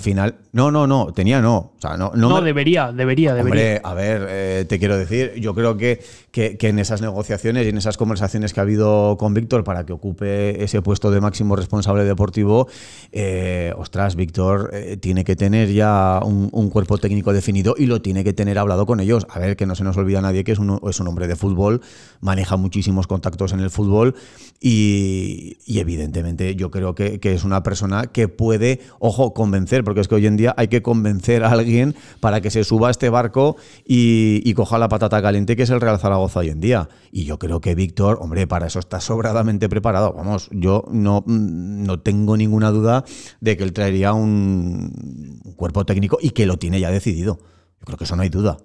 final, 0.00 0.34
no, 0.50 0.72
no, 0.72 0.88
no, 0.88 1.12
tenía 1.12 1.40
no. 1.40 1.56
O 1.58 1.76
sea, 1.78 1.96
no, 1.96 2.10
no, 2.16 2.40
debería, 2.40 2.90
debería, 2.90 3.34
debería. 3.34 3.76
Hombre, 3.76 3.80
a 3.84 3.94
ver, 3.94 4.26
eh, 4.28 4.64
te 4.68 4.80
quiero 4.80 4.98
decir, 4.98 5.34
yo 5.36 5.54
creo 5.54 5.76
que, 5.76 6.02
que, 6.32 6.56
en 6.60 6.80
esas 6.80 7.02
negociaciones 7.02 7.66
y 7.66 7.68
en 7.68 7.78
esas 7.78 7.96
conversaciones 7.96 8.52
que 8.52 8.58
ha 8.58 8.64
habido 8.64 9.16
con 9.16 9.32
Víctor 9.32 9.62
para 9.62 9.86
que 9.86 9.92
ocupe 9.92 10.64
ese 10.64 10.82
puesto 10.82 11.12
de 11.12 11.20
máximo 11.20 11.54
responsable 11.54 12.02
deportivo, 12.02 12.66
eh, 13.12 13.72
ostras, 13.78 14.16
Víctor 14.16 14.70
eh, 14.72 14.96
tiene 14.96 15.22
que 15.22 15.36
tener 15.36 15.72
ya 15.72 16.20
un, 16.24 16.68
cuerpo 16.68 16.98
técnico 16.98 17.32
definido 17.32 17.76
y 17.78 17.86
lo 17.86 18.02
tiene 18.02 18.24
que 18.24 18.32
tener 18.32 18.58
hablado 18.58 18.86
con 18.86 18.98
ellos. 18.98 19.24
A 19.30 19.38
ver, 19.38 19.56
que 19.56 19.66
no 19.66 19.76
se 19.76 19.84
nos 19.84 19.96
olvida 19.96 20.20
nadie 20.20 20.42
que 20.42 20.50
es 20.50 20.58
un, 20.58 20.80
es 20.88 20.98
un 20.98 21.06
hombre 21.06 21.28
de 21.28 21.36
fútbol, 21.36 21.80
maneja 22.20 22.56
muchísimos 22.56 23.06
contactos 23.06 23.52
en 23.52 23.60
el 23.60 23.70
fútbol 23.70 24.16
y, 24.60 25.58
y 25.64 25.78
evidentemente 25.78 26.56
yo 26.56 26.72
creo 26.72 26.96
que, 26.96 27.20
que 27.20 27.34
es 27.34 27.44
una 27.44 27.62
persona 27.62 28.08
que 28.08 28.26
puede, 28.26 28.80
ojo, 28.98 29.32
convencer 29.32 29.75
porque 29.84 30.00
es 30.00 30.08
que 30.08 30.14
hoy 30.14 30.26
en 30.26 30.36
día 30.36 30.54
hay 30.56 30.68
que 30.68 30.82
convencer 30.82 31.44
a 31.44 31.50
alguien 31.50 31.94
para 32.20 32.40
que 32.40 32.50
se 32.50 32.64
suba 32.64 32.88
a 32.88 32.90
este 32.90 33.08
barco 33.08 33.56
y, 33.84 34.52
coja 34.54 34.78
la 34.78 34.88
patata 34.88 35.20
caliente 35.20 35.54
que 35.54 35.64
es 35.64 35.70
el 35.70 35.80
Real 35.80 35.98
Zaragoza 35.98 36.40
hoy 36.40 36.48
en 36.48 36.60
día. 36.60 36.88
Y 37.12 37.24
yo 37.24 37.38
creo 37.38 37.60
que 37.60 37.74
Víctor, 37.74 38.18
hombre, 38.22 38.46
para 38.46 38.66
eso 38.66 38.78
está 38.78 39.00
sobradamente 39.00 39.68
preparado. 39.68 40.14
Vamos, 40.14 40.48
yo 40.50 40.84
no, 40.90 41.24
no 41.26 42.00
tengo 42.00 42.36
ninguna 42.36 42.70
duda 42.70 43.04
de 43.40 43.56
que 43.56 43.64
él 43.64 43.72
traería 43.72 44.14
un 44.14 45.40
cuerpo 45.56 45.84
técnico 45.84 46.18
y 46.20 46.30
que 46.30 46.46
lo 46.46 46.56
tiene 46.56 46.80
ya 46.80 46.90
decidido. 46.90 47.38
Yo 47.80 47.84
creo 47.84 47.98
que 47.98 48.04
eso 48.04 48.16
no 48.16 48.22
hay 48.22 48.30
duda. 48.30 48.56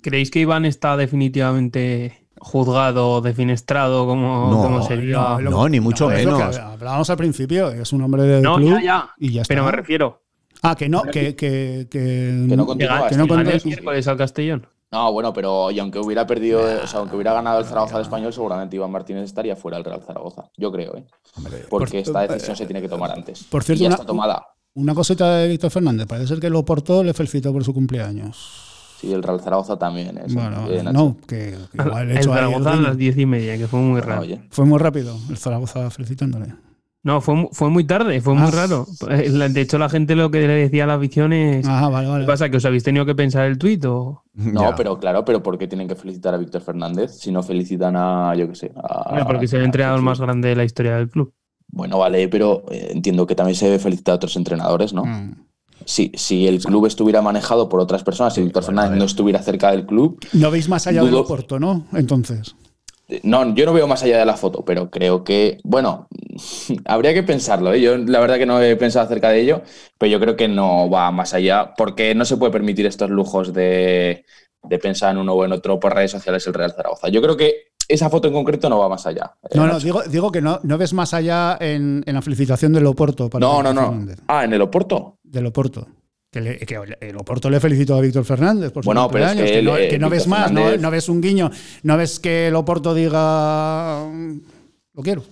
¿Creéis 0.00 0.30
que 0.30 0.40
Iván 0.40 0.64
está 0.64 0.96
definitivamente 0.96 2.26
juzgado, 2.38 3.20
defenestrado, 3.20 4.06
como, 4.06 4.62
como 4.62 4.82
sería. 4.82 5.38
No, 5.40 5.68
ni 5.68 5.80
mucho 5.80 6.08
menos. 6.08 6.56
hablábamos 6.56 7.10
al 7.10 7.16
principio, 7.16 7.70
es 7.70 7.92
un 7.92 8.02
hombre 8.02 8.22
de 8.22 8.42
no, 8.42 8.56
club 8.56 8.74
ya, 8.74 8.82
ya. 8.82 9.10
y 9.18 9.32
ya 9.32 9.42
está. 9.42 9.52
Pero 9.52 9.64
me 9.64 9.72
refiero, 9.72 10.25
Ah, 10.62 10.74
que 10.74 10.88
no, 10.88 11.02
que, 11.02 11.34
que, 11.36 11.86
que 11.90 12.30
no 12.32 12.66
continúa. 12.66 13.08
Que 13.08 13.16
no 13.16 13.26
continúa. 13.28 13.52
el 13.54 13.62
miércoles 13.64 14.08
al 14.08 14.16
Castellón. 14.16 14.66
No, 14.92 15.12
bueno, 15.12 15.32
pero 15.32 15.70
y 15.72 15.78
aunque 15.80 15.98
hubiera 15.98 16.26
perdido, 16.26 16.60
o 16.60 16.86
sea, 16.86 17.00
aunque 17.00 17.16
hubiera 17.16 17.32
ganado 17.32 17.58
el 17.58 17.64
Zaragoza 17.66 17.96
de 17.96 18.02
español, 18.04 18.32
seguramente 18.32 18.76
Iván 18.76 18.90
Martínez 18.92 19.24
estaría 19.24 19.56
fuera 19.56 19.76
del 19.78 19.84
Real 19.84 20.00
Zaragoza. 20.02 20.44
Yo 20.56 20.70
creo, 20.72 20.96
¿eh? 20.96 21.04
Porque 21.68 21.98
esta 21.98 22.20
decisión 22.26 22.56
se 22.56 22.66
tiene 22.66 22.80
que 22.80 22.88
tomar 22.88 23.10
antes. 23.10 23.44
Por 23.44 23.64
cierto, 23.64 23.80
Y 23.80 23.84
ya 23.84 23.88
una, 23.88 23.94
está 23.96 24.06
tomada. 24.06 24.46
una 24.74 24.94
cosita 24.94 25.36
de 25.38 25.48
Víctor 25.48 25.70
Fernández. 25.72 26.06
Parece 26.06 26.28
ser 26.28 26.40
que 26.40 26.48
lo 26.50 26.64
portó, 26.64 27.02
le 27.02 27.12
felicitó 27.14 27.52
por 27.52 27.64
su 27.64 27.74
cumpleaños. 27.74 28.62
Sí, 29.00 29.12
el 29.12 29.22
Real 29.22 29.40
Zaragoza 29.40 29.76
también. 29.76 30.18
Bueno, 30.30 30.70
Eh, 30.70 30.78
Nacho. 30.82 30.92
no, 30.92 31.16
que, 31.26 31.56
que 31.72 31.82
igual 31.82 32.10
el 32.10 32.16
hecho 32.16 32.32
ahí 32.32 32.38
Zaragoza 32.38 32.70
a 32.70 32.74
el- 32.74 32.82
las 32.84 32.96
diez 32.96 33.18
y 33.18 33.26
media, 33.26 33.58
que 33.58 33.66
fue 33.66 33.80
muy 33.80 33.90
Bueno, 34.00 34.06
raro. 34.06 34.22
oye. 34.22 34.40
Fue 34.50 34.64
muy 34.64 34.78
rápido 34.78 35.16
el 35.28 35.36
Zaragoza 35.36 35.90
felicitándole. 35.90 36.54
No, 37.06 37.20
fue, 37.20 37.48
fue 37.52 37.70
muy 37.70 37.84
tarde, 37.84 38.20
fue 38.20 38.34
muy 38.34 38.48
Ah. 38.48 38.50
raro. 38.52 38.84
Eh, 39.08 39.30
De 39.30 39.60
hecho, 39.60 39.78
la 39.78 39.88
gente 39.88 40.16
lo 40.16 40.28
que 40.32 40.40
le 40.40 40.54
decía 40.54 40.82
a 40.82 40.86
la 40.88 40.94
afición 40.94 41.32
es. 41.32 41.64
Ajá, 41.64 41.88
vale, 41.88 42.06
¿Qué 42.08 42.10
vale. 42.12 42.26
pasa? 42.26 42.48
¿Que 42.50 42.56
os 42.56 42.64
habéis 42.64 42.82
tenido 42.82 43.06
que 43.06 43.14
pensar 43.14 43.46
el 43.46 43.58
tuit 43.58 43.84
o.? 43.84 44.24
No, 44.34 44.62
Ya. 44.62 44.74
pero 44.74 44.98
claro, 44.98 45.24
pero 45.24 45.40
¿por 45.40 45.56
qué 45.56 45.68
tienen 45.68 45.86
que 45.86 45.94
felicitar 45.94 46.34
a 46.34 46.36
Víctor 46.38 46.62
Fernández 46.62 47.12
si 47.12 47.30
no 47.30 47.44
felicitan 47.44 47.94
a, 47.96 48.34
yo 48.34 48.48
qué 48.48 48.56
sé, 48.56 48.72
a... 48.74 49.10
Bueno, 49.10 49.24
porque 49.26 49.44
es 49.44 49.52
el 49.52 49.62
entrenador 49.62 50.02
más 50.02 50.18
grande 50.20 50.48
de 50.48 50.56
la 50.56 50.64
historia 50.64 50.96
del 50.96 51.08
club. 51.08 51.32
Bueno, 51.68 51.96
vale, 51.98 52.26
pero 52.26 52.64
eh, 52.72 52.90
entiendo 52.92 53.24
que 53.24 53.36
también 53.36 53.54
se 53.54 53.66
debe 53.66 53.78
felicitar 53.78 54.14
a 54.14 54.16
otros 54.16 54.34
entrenadores, 54.36 54.92
¿no? 54.92 55.04
Mm. 55.06 55.34
Si, 55.84 56.10
si 56.16 56.48
el 56.48 56.58
club 56.60 56.86
estuviera 56.86 57.22
manejado 57.22 57.68
por 57.68 57.78
otras 57.78 58.02
personas, 58.02 58.34
si 58.34 58.42
Víctor 58.42 58.64
Fernández 58.64 58.98
no 58.98 59.04
estuviera 59.04 59.40
cerca 59.42 59.70
del 59.70 59.86
club, 59.86 60.18
No 60.32 60.50
veis 60.50 60.68
más 60.68 60.88
allá 60.88 61.02
del 61.02 61.12
Dudo- 61.12 61.20
Oporto, 61.20 61.60
¿no? 61.60 61.84
Entonces. 61.92 62.56
No, 63.22 63.54
yo 63.54 63.66
no 63.66 63.72
veo 63.72 63.86
más 63.86 64.02
allá 64.02 64.18
de 64.18 64.26
la 64.26 64.36
foto, 64.36 64.64
pero 64.64 64.90
creo 64.90 65.22
que, 65.24 65.58
bueno, 65.64 66.08
habría 66.84 67.14
que 67.14 67.22
pensarlo, 67.22 67.72
¿eh? 67.72 67.80
Yo 67.80 67.96
la 67.96 68.20
verdad 68.20 68.36
que 68.38 68.46
no 68.46 68.60
he 68.60 68.76
pensado 68.76 69.06
acerca 69.06 69.30
de 69.30 69.40
ello, 69.40 69.62
pero 69.98 70.10
yo 70.10 70.20
creo 70.20 70.36
que 70.36 70.48
no 70.48 70.90
va 70.90 71.10
más 71.10 71.34
allá, 71.34 71.72
porque 71.76 72.14
no 72.14 72.24
se 72.24 72.36
puede 72.36 72.52
permitir 72.52 72.86
estos 72.86 73.10
lujos 73.10 73.52
de, 73.52 74.24
de 74.62 74.78
pensar 74.78 75.12
en 75.12 75.18
uno 75.18 75.34
o 75.34 75.44
en 75.44 75.52
otro 75.52 75.78
por 75.78 75.94
redes 75.94 76.10
sociales 76.10 76.46
el 76.46 76.54
Real 76.54 76.72
Zaragoza. 76.72 77.08
Yo 77.08 77.22
creo 77.22 77.36
que 77.36 77.68
esa 77.88 78.10
foto 78.10 78.26
en 78.26 78.34
concreto 78.34 78.68
no 78.68 78.80
va 78.80 78.88
más 78.88 79.06
allá. 79.06 79.36
eh, 79.44 79.50
No, 79.54 79.66
no, 79.66 79.78
digo, 79.78 80.02
digo 80.02 80.32
que 80.32 80.40
no, 80.42 80.58
no 80.64 80.76
ves 80.76 80.92
más 80.92 81.14
allá 81.14 81.56
en, 81.60 82.02
en 82.04 82.14
la 82.14 82.22
felicitación 82.22 82.72
del 82.72 82.86
Oporto. 82.86 83.30
para 83.30 83.46
no, 83.46 83.62
no, 83.62 83.72
no. 83.72 84.06
Ah, 84.26 84.44
en 84.44 84.52
el 84.52 84.62
Oporto. 84.62 85.18
Del 85.22 85.46
Oporto. 85.46 85.86
Que, 86.30 86.40
le- 86.40 86.58
que 86.58 86.78
el 87.00 87.16
Oporto 87.16 87.48
le 87.48 87.60
felicitó 87.60 87.94
a 87.96 88.00
Víctor 88.00 88.24
Fernández 88.24 88.70
por 88.72 88.82
su 88.84 88.88
Bueno, 88.88 89.08
pero 89.10 89.24
es 89.24 89.30
cumpleaños, 89.30 89.50
que 89.52 89.58
él, 89.60 89.64
no, 89.64 89.76
eh, 89.78 89.88
que 89.88 89.98
no 89.98 90.10
ves 90.10 90.26
más, 90.26 90.50
no, 90.52 90.76
no 90.76 90.90
ves 90.90 91.08
un 91.08 91.20
guiño, 91.20 91.50
no 91.82 91.96
ves 91.96 92.18
que 92.20 92.48
el 92.48 92.54
Oporto 92.56 92.94
diga 92.94 94.04
"Mm, 94.06 94.40
lo 94.94 95.02
quiero. 95.02 95.22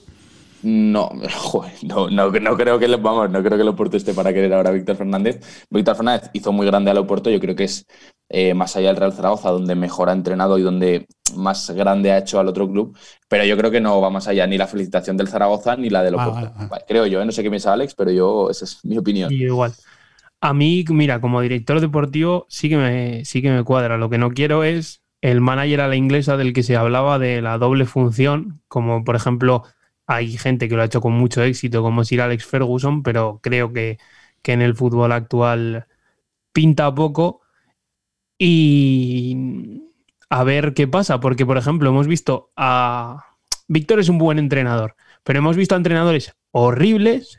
No, 0.63 1.11
joder, 1.37 1.73
no, 1.83 2.09
no, 2.09 2.31
no 2.31 2.57
creo 2.57 2.79
que 2.79 2.89
le, 2.89 2.97
vamos, 2.97 3.29
no 3.31 3.43
creo 3.43 3.57
que 3.59 3.63
el 3.63 3.69
Oporto 3.69 3.97
esté 3.99 4.15
para 4.15 4.33
querer 4.33 4.55
ahora 4.55 4.71
a 4.71 4.73
Víctor 4.73 4.97
Fernández. 4.97 5.41
Víctor 5.69 5.97
Fernández 5.97 6.31
hizo 6.33 6.53
muy 6.53 6.65
grande 6.67 6.91
al 6.91 6.99
Oporto, 6.99 7.29
yo 7.29 7.39
creo 7.41 7.55
que 7.55 7.65
es 7.65 7.85
eh, 8.31 8.55
más 8.55 8.75
allá 8.77 8.89
del 8.89 8.97
Real 8.97 9.13
Zaragoza, 9.13 9.51
donde 9.51 9.75
mejor 9.75 10.09
ha 10.09 10.13
entrenado 10.13 10.57
y 10.59 10.63
donde 10.63 11.07
más 11.37 11.69
grande 11.71 12.13
ha 12.13 12.19
hecho 12.19 12.39
al 12.41 12.49
otro 12.49 12.67
club, 12.71 12.97
pero 13.29 13.45
yo 13.45 13.59
creo 13.59 13.71
que 13.71 13.81
no 13.81 14.01
va 14.01 14.09
más 14.09 14.27
allá 14.29 14.47
ni 14.47 14.57
la 14.57 14.67
felicitación 14.69 15.17
del 15.19 15.29
Zaragoza 15.29 15.77
ni 15.77 15.91
la 15.91 16.03
del 16.03 16.15
Ah, 16.19 16.29
Oporto. 16.29 16.85
creo 16.89 17.05
yo, 17.07 17.21
¿eh? 17.21 17.27
no 17.27 17.33
sé 17.33 17.43
qué 17.43 17.51
piensa 17.51 17.73
Alex, 17.75 17.95
pero 17.95 18.11
yo, 18.11 18.49
esa 18.49 18.65
es 18.65 18.79
mi 18.85 18.97
opinión. 18.97 19.31
Y 19.33 19.43
igual. 19.45 19.75
A 20.45 20.53
mí, 20.53 20.85
mira, 20.91 21.23
como 21.23 21.41
director 21.41 21.81
deportivo, 21.81 22.45
sí 22.51 22.69
que 22.69 22.77
me, 22.77 23.25
sí 23.25 23.41
que 23.41 23.51
me 23.51 23.65
cuadra. 23.65 23.97
Lo 23.97 24.11
que 24.11 24.19
no 24.19 24.31
quiero 24.33 24.63
es 24.63 25.03
el 25.23 25.41
manager 25.41 25.81
a 25.81 25.89
la 25.89 25.97
inglesa 25.97 26.37
del 26.37 26.53
que 26.53 26.63
se 26.63 26.77
hablaba 26.77 27.19
de 27.19 27.41
la 27.41 27.57
doble 27.57 27.87
función, 27.87 28.61
como 28.69 29.05
por 29.05 29.17
ejemplo, 29.17 29.63
hay 30.07 30.37
gente 30.37 30.69
que 30.69 30.77
lo 30.77 30.83
ha 30.83 30.85
hecho 30.85 31.01
con 31.01 31.15
mucho 31.15 31.43
éxito, 31.43 31.81
como 31.83 32.05
Sir 32.05 32.21
Alex 32.21 32.45
Ferguson, 32.45 33.03
pero 33.03 33.41
creo 33.43 33.73
que, 33.73 33.99
que 34.43 34.53
en 34.53 34.61
el 34.61 34.75
fútbol 34.75 35.13
actual 35.13 35.87
pinta 36.53 36.95
poco. 36.95 37.41
Y 38.39 39.81
a 40.29 40.45
ver 40.45 40.75
qué 40.75 40.87
pasa, 40.89 41.21
porque 41.21 41.47
por 41.47 41.57
ejemplo, 41.57 41.89
hemos 41.89 42.07
visto 42.07 42.53
a. 42.55 43.25
Víctor 43.69 43.99
es 43.99 44.11
un 44.11 44.19
buen 44.19 44.39
entrenador, 44.39 44.97
pero 45.23 45.39
hemos 45.39 45.57
visto 45.57 45.75
a 45.75 45.79
entrenadores 45.79 46.37
horribles 46.51 47.39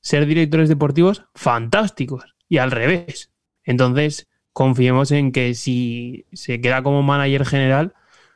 ser 0.00 0.26
directores 0.26 0.68
deportivos 0.68 1.24
fantásticos 1.34 2.34
y 2.50 2.58
al 2.58 2.70
revés. 2.70 3.32
Entonces, 3.64 4.28
confiemos 4.52 5.12
en 5.12 5.32
que 5.32 5.54
si 5.54 6.26
se 6.34 6.60
queda 6.60 6.82
como 6.82 7.02
manager 7.02 7.46
general, 7.46 7.94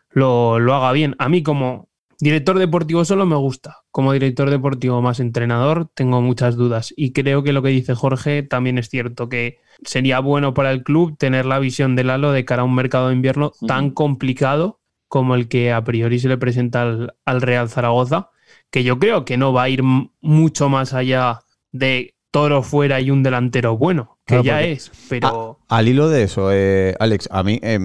lo, 0.08 0.58
lo 0.58 0.74
haga 0.74 0.92
bien. 0.92 1.16
A 1.18 1.28
mí 1.28 1.42
como 1.42 1.90
director 2.20 2.58
deportivo 2.58 3.04
solo 3.04 3.26
me 3.26 3.36
gusta. 3.36 3.82
Como 3.90 4.12
director 4.12 4.48
deportivo 4.48 5.02
más 5.02 5.20
entrenador 5.20 5.90
tengo 5.94 6.22
muchas 6.22 6.56
dudas 6.56 6.94
y 6.96 7.12
creo 7.12 7.42
que 7.42 7.52
lo 7.52 7.62
que 7.62 7.68
dice 7.70 7.94
Jorge 7.94 8.42
también 8.42 8.78
es 8.78 8.88
cierto, 8.88 9.28
que 9.28 9.58
sería 9.84 10.20
bueno 10.20 10.54
para 10.54 10.70
el 10.70 10.84
club 10.84 11.18
tener 11.18 11.44
la 11.44 11.58
visión 11.58 11.96
de 11.96 12.04
Lalo 12.04 12.32
de 12.32 12.44
cara 12.44 12.62
a 12.62 12.64
un 12.64 12.74
mercado 12.74 13.08
de 13.08 13.14
invierno 13.14 13.52
tan 13.66 13.90
complicado 13.90 14.80
como 15.08 15.34
el 15.34 15.48
que 15.48 15.72
a 15.72 15.82
priori 15.84 16.18
se 16.20 16.28
le 16.28 16.38
presenta 16.38 16.82
al, 16.82 17.16
al 17.24 17.42
Real 17.42 17.68
Zaragoza, 17.68 18.30
que 18.70 18.84
yo 18.84 18.98
creo 18.98 19.24
que 19.24 19.36
no 19.36 19.52
va 19.52 19.64
a 19.64 19.68
ir 19.68 19.82
mucho 19.82 20.68
más 20.68 20.94
allá 20.94 21.40
de 21.72 22.13
Toro 22.34 22.64
fuera 22.64 23.00
y 23.00 23.12
un 23.12 23.22
delantero 23.22 23.78
bueno, 23.78 24.18
que 24.26 24.34
Claro, 24.34 24.42
ya 24.42 24.62
es, 24.62 24.90
pero... 25.08 25.60
Al 25.68 25.86
hilo 25.86 26.08
de 26.08 26.24
eso, 26.24 26.48
eh, 26.52 26.96
Alex, 26.98 27.28
a 27.30 27.44
mí, 27.44 27.60
eh, 27.62 27.78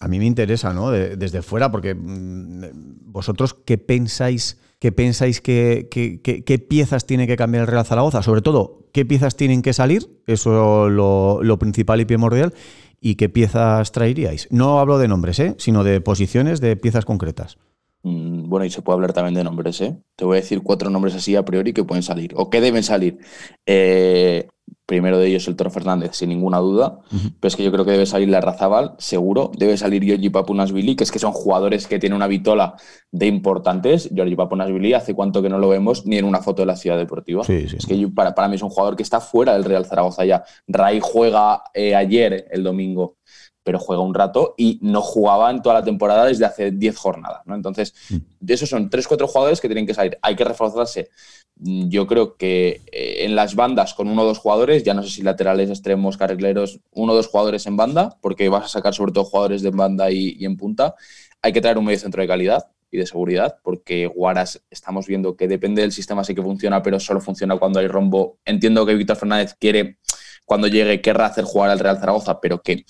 a 0.00 0.08
mí 0.08 0.18
me 0.18 0.24
interesa, 0.24 0.72
¿no? 0.72 0.90
De- 0.90 1.16
desde 1.16 1.42
fuera, 1.42 1.70
porque 1.70 1.94
mm, 1.94 3.12
vosotros, 3.12 3.52
¿qué 3.52 3.76
pensáis, 3.76 4.58
qué 4.78 4.92
pensáis 4.92 5.42
que, 5.42 5.88
que- 5.90 6.22
que- 6.22 6.42
qué 6.42 6.58
piezas 6.58 7.04
tiene 7.04 7.26
que 7.26 7.36
cambiar 7.36 7.64
el 7.64 7.66
Real 7.68 7.84
Zaragoza? 7.84 8.22
Sobre 8.22 8.40
todo, 8.40 8.86
¿qué 8.94 9.04
piezas 9.04 9.36
tienen 9.36 9.60
que 9.60 9.74
salir? 9.74 10.08
Eso 10.26 10.88
lo, 10.88 11.42
lo 11.42 11.58
principal 11.58 12.00
y 12.00 12.06
primordial. 12.06 12.54
¿Y 12.98 13.16
qué 13.16 13.28
piezas 13.28 13.92
traeríais? 13.92 14.48
No 14.50 14.78
hablo 14.80 14.96
de 14.96 15.08
nombres, 15.08 15.38
¿eh? 15.38 15.54
sino 15.58 15.84
de 15.84 16.00
posiciones, 16.00 16.62
de 16.62 16.76
piezas 16.76 17.04
concretas. 17.04 17.58
Mm, 18.02 18.48
Bueno, 18.48 18.66
y 18.66 18.70
se 18.70 18.82
puede 18.82 18.94
hablar 18.96 19.12
también 19.12 19.34
de 19.34 19.44
nombres, 19.44 19.80
¿eh? 19.80 19.96
Te 20.16 20.24
voy 20.24 20.36
a 20.36 20.40
decir 20.40 20.62
cuatro 20.62 20.90
nombres 20.90 21.14
así 21.14 21.36
a 21.36 21.44
priori 21.44 21.72
que 21.72 21.84
pueden 21.84 22.02
salir, 22.02 22.32
o 22.36 22.50
que 22.50 22.60
deben 22.60 22.82
salir. 22.82 23.18
Eh, 23.66 24.48
primero 24.86 25.18
de 25.18 25.26
ellos 25.28 25.46
el 25.48 25.56
Toro 25.56 25.70
Fernández, 25.70 26.10
sin 26.16 26.28
ninguna 26.28 26.58
duda, 26.58 26.98
pero 27.40 27.48
es 27.48 27.56
que 27.56 27.64
yo 27.64 27.72
creo 27.72 27.84
que 27.84 27.92
debe 27.92 28.04
salir 28.04 28.28
la 28.28 28.40
Razabal, 28.40 28.94
seguro, 28.98 29.50
debe 29.56 29.76
salir 29.76 30.02
Giorgi 30.04 30.28
Papunasvili, 30.28 30.96
que 30.96 31.04
es 31.04 31.10
que 31.12 31.18
son 31.18 31.32
jugadores 31.32 31.86
que 31.86 31.98
tienen 31.98 32.16
una 32.16 32.26
vitola 32.26 32.74
de 33.10 33.26
importantes. 33.26 34.10
Giorgi 34.14 34.36
Papunasvili, 34.36 34.92
hace 34.92 35.14
cuánto 35.14 35.40
que 35.40 35.48
no 35.48 35.58
lo 35.58 35.68
vemos 35.68 36.04
ni 36.04 36.18
en 36.18 36.24
una 36.26 36.40
foto 36.42 36.62
de 36.62 36.66
la 36.66 36.76
ciudad 36.76 36.98
deportiva. 36.98 37.42
Sí, 37.44 37.68
sí. 37.68 37.76
Es 37.78 37.86
que 37.86 37.98
yo- 37.98 38.12
para, 38.12 38.34
para 38.34 38.48
mí 38.48 38.56
es 38.56 38.62
un 38.62 38.68
jugador 38.70 38.96
que 38.96 39.02
está 39.02 39.20
fuera 39.20 39.54
del 39.54 39.64
Real 39.64 39.86
Zaragoza 39.86 40.24
ya. 40.26 40.44
Ray 40.66 41.00
juega 41.02 41.62
eh, 41.72 41.94
ayer, 41.94 42.46
el 42.50 42.62
domingo, 42.62 43.16
pero 43.64 43.78
juega 43.78 44.02
un 44.02 44.14
rato 44.14 44.54
y 44.56 44.78
no 44.82 45.00
jugaba 45.02 45.50
en 45.50 45.62
toda 45.62 45.76
la 45.76 45.84
temporada 45.84 46.26
desde 46.26 46.44
hace 46.44 46.70
10 46.72 46.96
jornadas. 46.96 47.42
¿no? 47.46 47.54
Entonces, 47.54 47.94
Mm. 48.10 48.16
de 48.40 48.54
esos 48.54 48.68
son 48.68 48.90
3-4 48.90 49.26
jugadores 49.28 49.60
que 49.60 49.68
tienen 49.68 49.86
que 49.86 49.94
salir. 49.94 50.18
Hay 50.22 50.34
que 50.36 50.44
reforzarse. 50.44 51.10
Yo 51.56 52.06
creo 52.06 52.36
que 52.36 52.80
eh, 52.90 53.24
en 53.24 53.36
las 53.36 53.54
bandas 53.54 53.94
con 53.94 54.08
uno 54.08 54.22
o 54.22 54.24
dos 54.24 54.38
jugadores, 54.38 54.82
ya 54.82 54.94
no 54.94 55.02
sé 55.02 55.10
si 55.10 55.22
laterales, 55.22 55.70
extremos, 55.70 56.16
carrileros, 56.16 56.80
uno 56.92 57.12
o 57.12 57.16
dos 57.16 57.28
jugadores 57.28 57.66
en 57.66 57.76
banda, 57.76 58.16
porque 58.20 58.48
vas 58.48 58.64
a 58.64 58.68
sacar 58.68 58.94
sobre 58.94 59.12
todo 59.12 59.24
jugadores 59.24 59.62
de 59.62 59.70
banda 59.70 60.10
y, 60.10 60.36
y 60.38 60.44
en 60.44 60.56
punta. 60.56 60.94
Hay 61.40 61.52
que 61.52 61.60
traer 61.60 61.78
un 61.78 61.84
medio 61.84 61.98
centro 62.00 62.20
de 62.22 62.28
calidad 62.28 62.66
y 62.90 62.98
de 62.98 63.06
seguridad, 63.06 63.56
porque 63.62 64.06
Guaras 64.06 64.62
estamos 64.70 65.06
viendo 65.06 65.36
que 65.36 65.46
depende 65.48 65.82
del 65.82 65.92
sistema, 65.92 66.24
sí 66.24 66.34
que 66.34 66.42
funciona, 66.42 66.82
pero 66.82 66.98
solo 67.00 67.20
funciona 67.20 67.56
cuando 67.58 67.78
hay 67.80 67.86
rombo. 67.86 68.38
Entiendo 68.44 68.84
que 68.84 68.94
Víctor 68.94 69.16
Fernández 69.16 69.54
quiere, 69.58 69.98
cuando 70.44 70.66
llegue, 70.66 71.00
querrá 71.00 71.26
hacer 71.26 71.44
jugar 71.44 71.70
al 71.70 71.78
Real 71.78 71.98
Zaragoza, 71.98 72.40
pero 72.40 72.60
que 72.60 72.84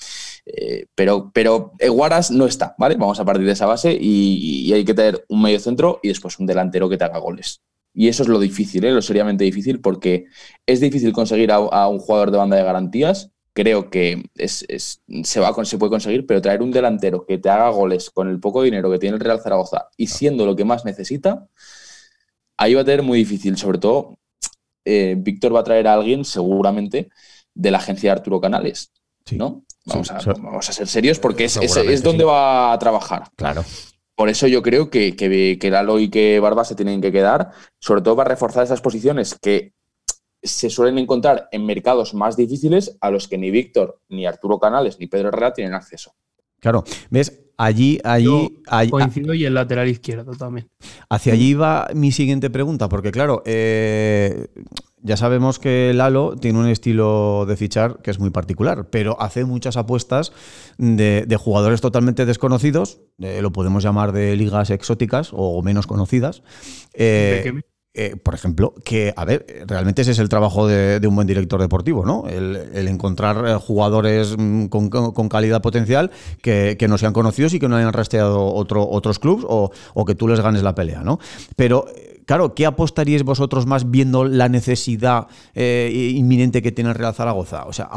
eh, 0.47 0.87
pero, 0.95 1.31
pero 1.35 1.73
eh, 1.79 1.89
Guaras 1.89 2.31
no 2.31 2.47
está, 2.47 2.75
¿vale? 2.79 2.97
Vamos 2.97 3.21
a 3.21 3.25
partir 3.25 3.47
de 3.47 3.53
esa 3.53 3.67
base 3.67 3.97
y, 3.99 4.67
y 4.69 4.73
hay 4.73 4.85
que 4.85 4.95
tener 4.95 5.25
un 5.29 5.43
medio 5.43 5.61
centro 5.61 6.01
y 6.03 6.09
después 6.09 6.39
un 6.39 6.47
delantero 6.47 6.89
que 6.89 6.97
te 6.99 7.05
haga 7.05 7.19
goles. 7.19 7.63
Y 7.95 8.09
eso 8.09 8.23
es 8.23 8.29
lo 8.29 8.39
difícil, 8.41 8.85
¿eh? 8.85 8.93
lo 8.93 9.03
seriamente 9.03 9.45
difícil, 9.45 9.81
porque 9.81 10.25
es 10.67 10.81
difícil 10.81 11.13
conseguir 11.13 11.53
a, 11.53 11.57
a 11.57 11.89
un 11.89 11.99
jugador 11.99 12.31
de 12.31 12.39
banda 12.39 12.57
de 12.57 12.65
garantías. 12.65 13.31
Creo 13.55 13.91
que 13.91 14.25
es, 14.37 14.65
es- 14.69 15.03
se, 15.25 15.41
va, 15.41 15.53
se 15.65 15.77
puede 15.79 15.91
conseguir, 15.91 16.27
pero 16.27 16.41
traer 16.41 16.63
un 16.63 16.71
delantero 16.71 17.27
que 17.27 17.37
te 17.39 17.51
haga 17.51 17.69
goles 17.69 18.11
con 18.11 18.29
el 18.31 18.41
poco 18.41 18.63
dinero 18.63 18.91
que 18.91 18.99
tiene 18.99 19.17
el 19.17 19.21
Real 19.23 19.41
Zaragoza 19.41 19.89
y 19.99 20.07
siendo 20.07 20.47
lo 20.47 20.57
que 20.57 20.65
más 20.65 20.85
necesita, 20.87 21.47
ahí 22.57 22.75
va 22.75 22.83
a 22.83 22.85
tener 22.85 23.03
muy 23.03 23.19
difícil. 23.19 23.57
Sobre 23.57 23.79
todo, 23.79 24.19
eh, 24.85 25.17
Víctor 25.19 25.55
va 25.55 25.61
a 25.61 25.65
traer 25.65 25.89
a 25.89 25.95
alguien, 25.95 26.25
seguramente, 26.25 27.11
de 27.55 27.71
la 27.71 27.79
agencia 27.79 28.11
de 28.13 28.19
Arturo 28.21 28.41
Canales. 28.41 28.93
Sí. 29.27 29.37
¿no? 29.37 29.65
Vamos, 29.85 30.09
Sí, 30.09 30.14
a, 30.31 30.33
vamos 30.35 30.68
a 30.68 30.73
ser 30.73 30.87
serios 30.87 31.18
porque 31.18 31.45
es, 31.45 31.57
es- 31.57 31.77
es 31.77 32.03
donde 32.03 32.23
sí. 32.25 32.29
va 32.29 32.73
a 32.73 32.79
trabajar. 32.79 33.25
Claro. 33.37 33.64
Por 34.14 34.29
eso 34.29 34.47
yo 34.47 34.62
creo 34.62 34.90
que, 34.90 35.16
que, 35.16 35.59
que 35.61 35.71
Lalo 35.71 35.99
y 35.99 36.09
que 36.11 36.38
Barba 36.38 36.64
se 36.64 36.75
tienen 36.75 37.01
que 37.01 37.11
quedar, 37.11 37.51
sobre 37.81 38.03
todo 38.03 38.14
para 38.16 38.29
reforzar 38.31 38.62
esas 38.62 38.81
posiciones 38.81 39.37
que 39.40 39.73
se 40.42 40.71
suelen 40.71 40.99
encontrar 40.99 41.49
en 41.53 41.64
mercados 41.64 42.14
más 42.14 42.37
difíciles 42.37 42.97
a 43.01 43.11
los 43.11 43.27
que 43.29 43.38
ni 43.38 43.51
Víctor, 43.51 44.01
ni 44.09 44.27
Arturo 44.27 44.59
Canales, 44.59 44.99
ni 44.99 45.07
Pedro 45.07 45.29
Herrera 45.29 45.53
tienen 45.53 45.75
acceso. 45.75 46.14
Claro, 46.61 46.85
ves, 47.11 47.40
allí, 47.64 47.98
allí, 48.05 48.59
allí- 48.66 48.90
Coincido 48.90 49.35
y 49.35 49.44
el 49.44 49.55
lateral 49.55 49.88
izquierdo 49.88 50.33
también. 50.33 50.68
Hacia 51.09 51.33
allí 51.35 51.55
va 51.55 51.88
mi 51.94 52.13
siguiente 52.13 52.50
pregunta, 52.50 52.88
porque 52.88 53.10
claro, 53.13 53.42
eh, 53.44 54.48
ya 55.04 55.17
sabemos 55.17 55.58
que 55.58 55.92
Lalo 55.94 56.37
tiene 56.37 56.58
un 56.60 56.69
estilo 56.69 57.44
de 57.46 57.56
fichar 57.56 58.00
que 58.02 58.10
es 58.13 58.19
muy 58.21 58.31
particular, 58.31 58.88
pero 58.90 59.21
hace 59.21 59.44
muchas 59.44 59.77
apuestas 59.77 60.33
de, 60.79 61.25
de 61.27 61.37
jugadores 61.37 61.81
totalmente 61.81 62.25
desconocidos, 62.27 63.00
eh, 63.19 63.40
lo 63.42 63.50
podemos 63.52 63.83
llamar 63.83 64.13
de 64.13 64.37
ligas 64.37 64.71
exóticas 64.71 65.31
o 65.33 65.60
menos 65.63 65.87
conocidas. 65.87 66.42
eh. 66.94 67.52
Eh, 67.95 68.17
por 68.17 68.35
ejemplo, 68.35 68.75
que, 68.85 69.13
a 69.17 69.25
ver, 69.27 69.45
realmente 69.67 70.01
ese 70.01 70.13
es 70.13 70.19
el 70.19 70.31
trabajo 70.31 70.67
de, 70.67 70.99
un 71.07 71.15
buen 71.15 71.27
director 71.27 71.61
deportivo, 71.61 72.07
¿no? 72.07 72.25
El, 72.27 72.57
el 72.73 72.88
encontrar 72.88 73.45
eh, 73.47 73.55
jugadores 73.57 74.35
mm, 74.38 74.67
con, 74.67 74.88
con 74.88 75.29
calidad 75.29 75.61
potencial 75.61 76.11
que, 76.40 76.77
que 76.79 76.88
no 76.88 76.97
sean 76.97 77.13
conocidos 77.13 77.53
y 77.53 77.61
que 77.61 77.69
no 77.69 77.77
hayan 77.77 77.93
rastreado 77.93 78.47
otro, 78.47 78.88
otros 78.88 79.19
clubes 79.19 79.45
o, 79.47 79.71
o 79.93 80.05
que 80.07 80.15
tú 80.15 80.27
les 80.27 80.40
ganes 80.40 80.63
la 80.63 80.75
pelea, 80.75 81.03
¿no? 81.03 81.19
Pero, 81.55 81.87
eh, 81.95 82.12
claro, 82.27 82.54
¿qué 82.54 82.66
apostaríais 82.66 83.23
vosotros 83.23 83.66
más 83.66 83.90
viendo 83.90 84.25
la 84.25 84.48
necesidad 84.48 85.27
eh, 85.54 86.12
inminente 86.14 86.62
que 86.62 86.73
tiene 86.73 86.90
el 86.90 86.96
Real 86.96 87.14
Zaragoza? 87.14 87.64
O 87.64 87.73
sea, 87.73 87.88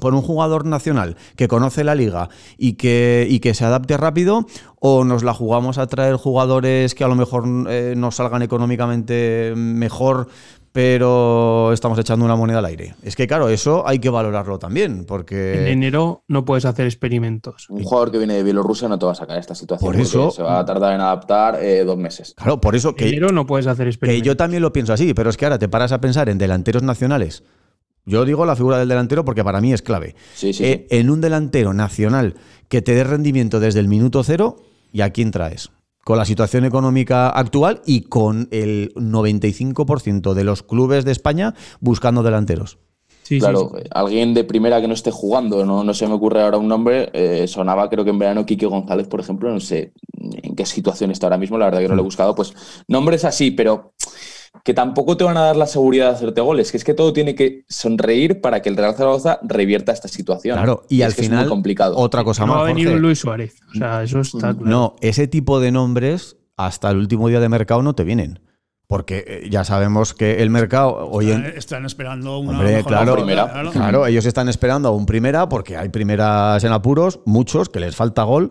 por 0.00 0.14
un 0.14 0.22
jugador 0.22 0.66
nacional 0.66 1.16
que 1.36 1.48
conoce 1.48 1.84
la 1.84 1.94
liga 1.94 2.28
y 2.58 2.74
que, 2.74 3.26
y 3.28 3.40
que 3.40 3.54
se 3.54 3.64
adapte 3.64 3.96
rápido, 3.96 4.46
o 4.80 5.04
nos 5.04 5.22
la 5.22 5.34
jugamos 5.34 5.78
a 5.78 5.86
traer 5.86 6.16
jugadores 6.16 6.94
que 6.94 7.04
a 7.04 7.08
lo 7.08 7.14
mejor 7.14 7.44
eh, 7.68 7.94
nos 7.96 8.16
salgan 8.16 8.42
económicamente 8.42 9.52
mejor, 9.56 10.28
pero 10.72 11.72
estamos 11.72 11.98
echando 11.98 12.24
una 12.24 12.36
moneda 12.36 12.58
al 12.58 12.64
aire. 12.66 12.94
Es 13.02 13.16
que, 13.16 13.26
claro, 13.26 13.48
eso 13.48 13.86
hay 13.86 13.98
que 13.98 14.08
valorarlo 14.08 14.58
también, 14.58 14.92
En 14.98 15.04
porque. 15.04 15.70
enero 15.70 16.22
no 16.28 16.44
puedes 16.44 16.64
hacer 16.64 16.86
experimentos. 16.86 17.68
Un 17.70 17.82
jugador 17.82 18.10
que 18.12 18.18
viene 18.18 18.34
de 18.34 18.42
Bielorrusia 18.42 18.88
no 18.88 18.98
te 18.98 19.06
va 19.06 19.12
a 19.12 19.16
sacar 19.16 19.38
esta 19.38 19.54
situación. 19.54 19.90
Por 19.92 20.00
eso- 20.00 20.30
Se 20.30 20.42
va 20.42 20.58
a 20.58 20.64
tardar 20.64 20.94
en 20.94 21.00
adaptar 21.00 21.62
eh, 21.62 21.84
dos 21.84 21.96
meses. 21.98 22.34
Claro, 22.36 22.60
por 22.60 22.76
eso 22.76 22.90
En 22.90 22.94
que, 22.94 23.08
enero 23.08 23.32
no 23.32 23.46
puedes 23.46 23.66
hacer 23.66 23.86
que 23.86 23.90
experimentos. 23.90 24.26
yo 24.26 24.36
también 24.36 24.62
lo 24.62 24.72
pienso 24.72 24.92
así, 24.92 25.12
pero 25.14 25.30
es 25.30 25.36
que 25.36 25.44
ahora 25.46 25.58
te 25.58 25.68
paras 25.68 25.92
a 25.92 26.00
pensar 26.00 26.28
en 26.28 26.38
delanteros 26.38 26.82
nacionales. 26.82 27.42
Yo 28.06 28.24
digo 28.24 28.46
la 28.46 28.56
figura 28.56 28.78
del 28.78 28.88
delantero 28.88 29.24
porque 29.24 29.44
para 29.44 29.60
mí 29.60 29.72
es 29.72 29.82
clave. 29.82 30.14
Sí, 30.34 30.52
sí, 30.52 30.64
Eh, 30.64 30.86
sí. 30.90 30.96
En 30.98 31.10
un 31.10 31.20
delantero 31.20 31.74
nacional 31.74 32.34
que 32.68 32.80
te 32.80 32.94
dé 32.94 33.04
rendimiento 33.04 33.60
desde 33.60 33.80
el 33.80 33.88
minuto 33.88 34.22
cero, 34.24 34.56
¿y 34.92 35.02
a 35.02 35.10
quién 35.10 35.30
traes? 35.30 35.70
Con 36.10 36.18
la 36.18 36.24
situación 36.24 36.64
económica 36.64 37.28
actual 37.30 37.82
y 37.86 38.00
con 38.00 38.48
el 38.50 38.92
95% 38.96 40.34
de 40.34 40.42
los 40.42 40.64
clubes 40.64 41.04
de 41.04 41.12
España 41.12 41.54
buscando 41.78 42.24
delanteros. 42.24 42.78
Sí, 43.22 43.36
sí, 43.36 43.38
claro, 43.38 43.70
sí. 43.76 43.82
eh, 43.82 43.88
alguien 43.92 44.34
de 44.34 44.42
primera 44.42 44.80
que 44.80 44.88
no 44.88 44.94
esté 44.94 45.12
jugando, 45.12 45.64
no, 45.64 45.84
no 45.84 45.94
se 45.94 46.08
me 46.08 46.14
ocurre 46.14 46.42
ahora 46.42 46.58
un 46.58 46.66
nombre, 46.66 47.10
eh, 47.12 47.46
sonaba 47.46 47.88
creo 47.88 48.02
que 48.02 48.10
en 48.10 48.18
verano 48.18 48.44
Quique 48.44 48.66
González, 48.66 49.06
por 49.06 49.20
ejemplo, 49.20 49.52
no 49.52 49.60
sé 49.60 49.92
en 50.42 50.56
qué 50.56 50.66
situación 50.66 51.12
está 51.12 51.26
ahora 51.26 51.38
mismo, 51.38 51.56
la 51.56 51.66
verdad 51.66 51.78
que 51.78 51.86
no 51.86 51.94
Mm. 51.94 51.98
lo 51.98 52.02
he 52.02 52.04
buscado, 52.06 52.34
pues 52.34 52.54
nombres 52.88 53.24
así, 53.24 53.52
pero 53.52 53.92
que 54.64 54.74
tampoco 54.74 55.16
te 55.16 55.24
van 55.24 55.36
a 55.36 55.42
dar 55.42 55.56
la 55.56 55.66
seguridad 55.66 56.08
de 56.08 56.16
hacerte 56.16 56.40
goles, 56.40 56.70
que 56.70 56.76
es 56.76 56.84
que 56.84 56.94
todo 56.94 57.12
tiene 57.12 57.34
que 57.34 57.64
sonreír 57.68 58.40
para 58.40 58.60
que 58.60 58.68
el 58.68 58.76
Real 58.76 58.94
Zaragoza 58.94 59.38
revierta 59.42 59.92
esta 59.92 60.08
situación. 60.08 60.56
Claro, 60.56 60.84
y 60.88 61.02
al 61.02 61.10
es 61.10 61.16
final, 61.16 61.40
muy 61.40 61.48
complicado. 61.48 61.96
otra 61.96 62.24
cosa 62.24 62.44
no 62.44 62.52
más. 62.52 62.56
va 62.58 62.64
a 62.64 62.68
venir 62.68 62.88
Jorge. 62.88 63.00
Luis 63.00 63.18
Suárez. 63.18 63.60
O 63.74 63.78
sea, 63.78 64.02
eso 64.02 64.20
está 64.20 64.52
claro. 64.52 64.58
No, 64.60 64.96
ese 65.00 65.28
tipo 65.28 65.60
de 65.60 65.72
nombres 65.72 66.36
hasta 66.56 66.90
el 66.90 66.98
último 66.98 67.28
día 67.28 67.40
de 67.40 67.48
mercado 67.48 67.82
no 67.82 67.94
te 67.94 68.04
vienen. 68.04 68.40
Porque 68.86 69.24
eh, 69.24 69.48
ya 69.48 69.62
sabemos 69.62 70.14
que 70.14 70.42
el 70.42 70.50
mercado 70.50 71.08
hoy 71.08 71.30
en, 71.30 71.46
Están, 71.46 71.86
esperando 71.86 72.40
una 72.40 72.58
Hombre, 72.58 72.74
mejor 72.74 72.90
claro, 72.90 73.14
primera. 73.14 73.48
claro. 73.48 73.70
Claro, 73.70 74.06
ellos 74.06 74.26
están 74.26 74.48
esperando 74.48 74.88
a 74.88 74.90
un 74.90 75.06
primera 75.06 75.48
porque 75.48 75.76
hay 75.76 75.90
primeras 75.90 76.64
en 76.64 76.72
apuros, 76.72 77.20
muchos, 77.24 77.68
que 77.68 77.78
les 77.78 77.94
falta 77.94 78.24
gol. 78.24 78.50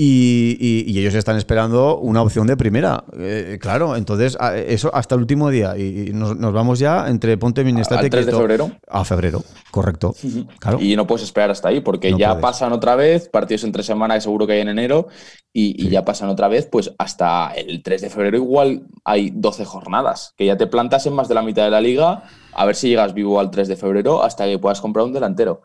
Y, 0.00 0.56
y- 0.60 0.84
y 0.92 1.00
ellos 1.00 1.14
están 1.16 1.36
esperando 1.36 1.98
una 1.98 2.22
opción 2.22 2.46
de 2.46 2.56
primera. 2.56 3.02
Eh, 3.18 3.58
claro, 3.60 3.96
entonces 3.96 4.36
a- 4.38 4.56
eso 4.56 4.94
hasta 4.94 5.16
el 5.16 5.22
último 5.22 5.50
día. 5.50 5.76
Y, 5.76 6.10
y 6.10 6.12
nos, 6.12 6.36
nos 6.36 6.52
vamos 6.52 6.78
ya 6.78 7.08
entre 7.08 7.36
Ponte 7.36 7.64
Minestate 7.64 8.04
Al 8.04 8.10
3 8.10 8.26
de 8.26 8.32
febrero. 8.32 8.70
A 8.86 9.04
febrero, 9.04 9.42
correcto. 9.72 10.14
Claro. 10.60 10.78
Y 10.80 10.94
no 10.94 11.04
puedes 11.08 11.24
esperar 11.24 11.50
hasta 11.50 11.70
ahí, 11.70 11.80
porque 11.80 12.12
No 12.12 12.18
ya 12.18 12.28
puedes. 12.28 12.42
pasan 12.42 12.72
otra 12.72 12.94
vez, 12.94 13.28
partidos 13.28 13.64
entre 13.64 13.82
semana 13.82 14.14
que 14.14 14.20
seguro 14.20 14.46
que 14.46 14.52
hay 14.52 14.60
en 14.60 14.68
enero, 14.68 15.08
y, 15.52 15.74
y 15.82 15.86
Sí. 15.86 15.90
ya 15.90 16.04
pasan 16.04 16.28
otra 16.28 16.46
vez, 16.46 16.66
pues 16.70 16.92
hasta 16.96 17.50
el 17.56 17.82
3 17.82 18.00
de 18.02 18.10
febrero 18.10 18.36
igual 18.36 18.82
hay 19.04 19.32
12 19.34 19.64
jornadas, 19.64 20.32
que 20.36 20.46
ya 20.46 20.56
te 20.56 20.68
plantas 20.68 21.06
en 21.06 21.14
más 21.14 21.26
de 21.26 21.34
la 21.34 21.42
mitad 21.42 21.64
de 21.64 21.70
la 21.70 21.80
liga, 21.80 22.22
a 22.52 22.64
ver 22.66 22.76
si 22.76 22.88
llegas 22.90 23.14
vivo 23.14 23.40
al 23.40 23.50
3 23.50 23.66
de 23.66 23.74
febrero 23.74 24.22
hasta 24.22 24.44
que 24.46 24.60
puedas 24.60 24.80
comprar 24.80 25.04
un 25.06 25.12
delantero. 25.12 25.62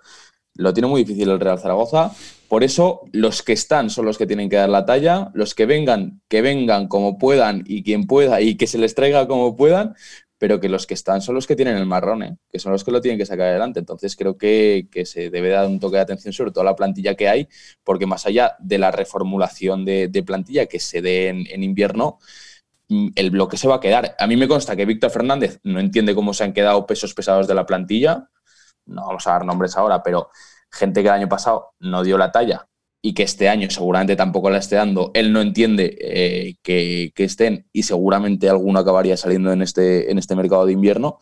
Lo 0.55 0.73
tiene 0.73 0.87
muy 0.87 1.03
difícil 1.03 1.29
el 1.29 1.39
Real 1.39 1.59
Zaragoza, 1.59 2.11
por 2.47 2.63
eso 2.63 3.01
los 3.11 3.41
que 3.41 3.53
están 3.53 3.89
son 3.89 4.05
los 4.05 4.19
que 4.19 4.27
tienen 4.27 4.47
que 4.47 4.57
dar 4.57 4.69
la 4.69 4.85
talla, 4.85 5.31
los 5.33 5.55
que 5.55 5.65
vengan, 5.65 6.21
que 6.27 6.43
vengan 6.43 6.87
como 6.87 7.17
puedan 7.17 7.63
y 7.65 7.81
quien 7.81 8.05
pueda 8.05 8.41
y 8.41 8.55
que 8.55 8.67
se 8.67 8.77
les 8.77 8.93
traiga 8.93 9.27
como 9.27 9.55
puedan, 9.55 9.95
pero 10.37 10.59
que 10.59 10.69
los 10.69 10.85
que 10.85 10.93
están 10.93 11.21
son 11.21 11.33
los 11.35 11.47
que 11.47 11.55
tienen 11.55 11.77
el 11.77 11.87
marrón, 11.87 12.21
¿eh? 12.21 12.37
que 12.51 12.59
son 12.59 12.73
los 12.73 12.83
que 12.83 12.91
lo 12.91 13.01
tienen 13.01 13.17
que 13.17 13.25
sacar 13.25 13.47
adelante. 13.47 13.79
Entonces 13.79 14.15
creo 14.15 14.37
que, 14.37 14.87
que 14.91 15.05
se 15.05 15.31
debe 15.31 15.49
dar 15.49 15.65
un 15.65 15.79
toque 15.79 15.95
de 15.95 16.03
atención 16.03 16.33
sobre 16.33 16.51
todo 16.51 16.61
a 16.61 16.65
la 16.65 16.75
plantilla 16.75 17.15
que 17.15 17.27
hay, 17.27 17.47
porque 17.83 18.05
más 18.05 18.27
allá 18.27 18.55
de 18.59 18.77
la 18.77 18.91
reformulación 18.91 19.85
de, 19.85 20.23
plantilla 20.23 20.67
que 20.67 20.79
se 20.79 21.01
dé 21.01 21.29
en, 21.29 21.47
en 21.49 21.63
invierno, 21.63 22.19
mm, 22.89 23.07
el 23.15 23.31
bloque 23.31 23.57
se 23.57 23.67
va 23.67 23.75
a 23.75 23.79
quedar. 23.79 24.15
A 24.19 24.27
mí 24.27 24.35
me 24.35 24.47
consta 24.47 24.75
que 24.75 24.85
Víctor 24.85 25.09
Fernández 25.09 25.59
no 25.63 25.79
entiende 25.79 26.13
cómo 26.13 26.35
se 26.35 26.43
han 26.43 26.53
quedado 26.53 26.85
pesos 26.85 27.13
pesados 27.13 27.47
de 27.47 27.55
la 27.55 27.65
plantilla, 27.65 28.29
no 28.85 29.05
vamos 29.05 29.27
a 29.27 29.31
dar 29.31 29.45
nombres 29.45 29.77
ahora, 29.77 30.01
pero 30.03 30.29
gente 30.71 31.01
que 31.01 31.07
el 31.07 31.13
año 31.13 31.29
pasado 31.29 31.71
no 31.79 32.03
dio 32.03 32.17
la 32.17 32.31
talla 32.31 32.67
y 33.01 33.13
que 33.13 33.23
este 33.23 33.49
año 33.49 33.69
seguramente 33.69 34.15
tampoco 34.15 34.49
la 34.49 34.59
esté 34.59 34.77
dando, 34.77 35.11
él 35.13 35.33
no 35.33 35.41
entiende 35.41 35.97
eh, 35.99 36.55
que, 36.63 37.11
que 37.13 37.25
estén 37.25 37.67
y 37.73 37.83
seguramente 37.83 38.49
alguno 38.49 38.79
acabaría 38.79 39.17
saliendo 39.17 39.51
en 39.51 39.61
este, 39.61 40.09
en 40.09 40.17
este 40.17 40.35
mercado 40.35 40.65
de 40.65 40.71
invierno. 40.71 41.19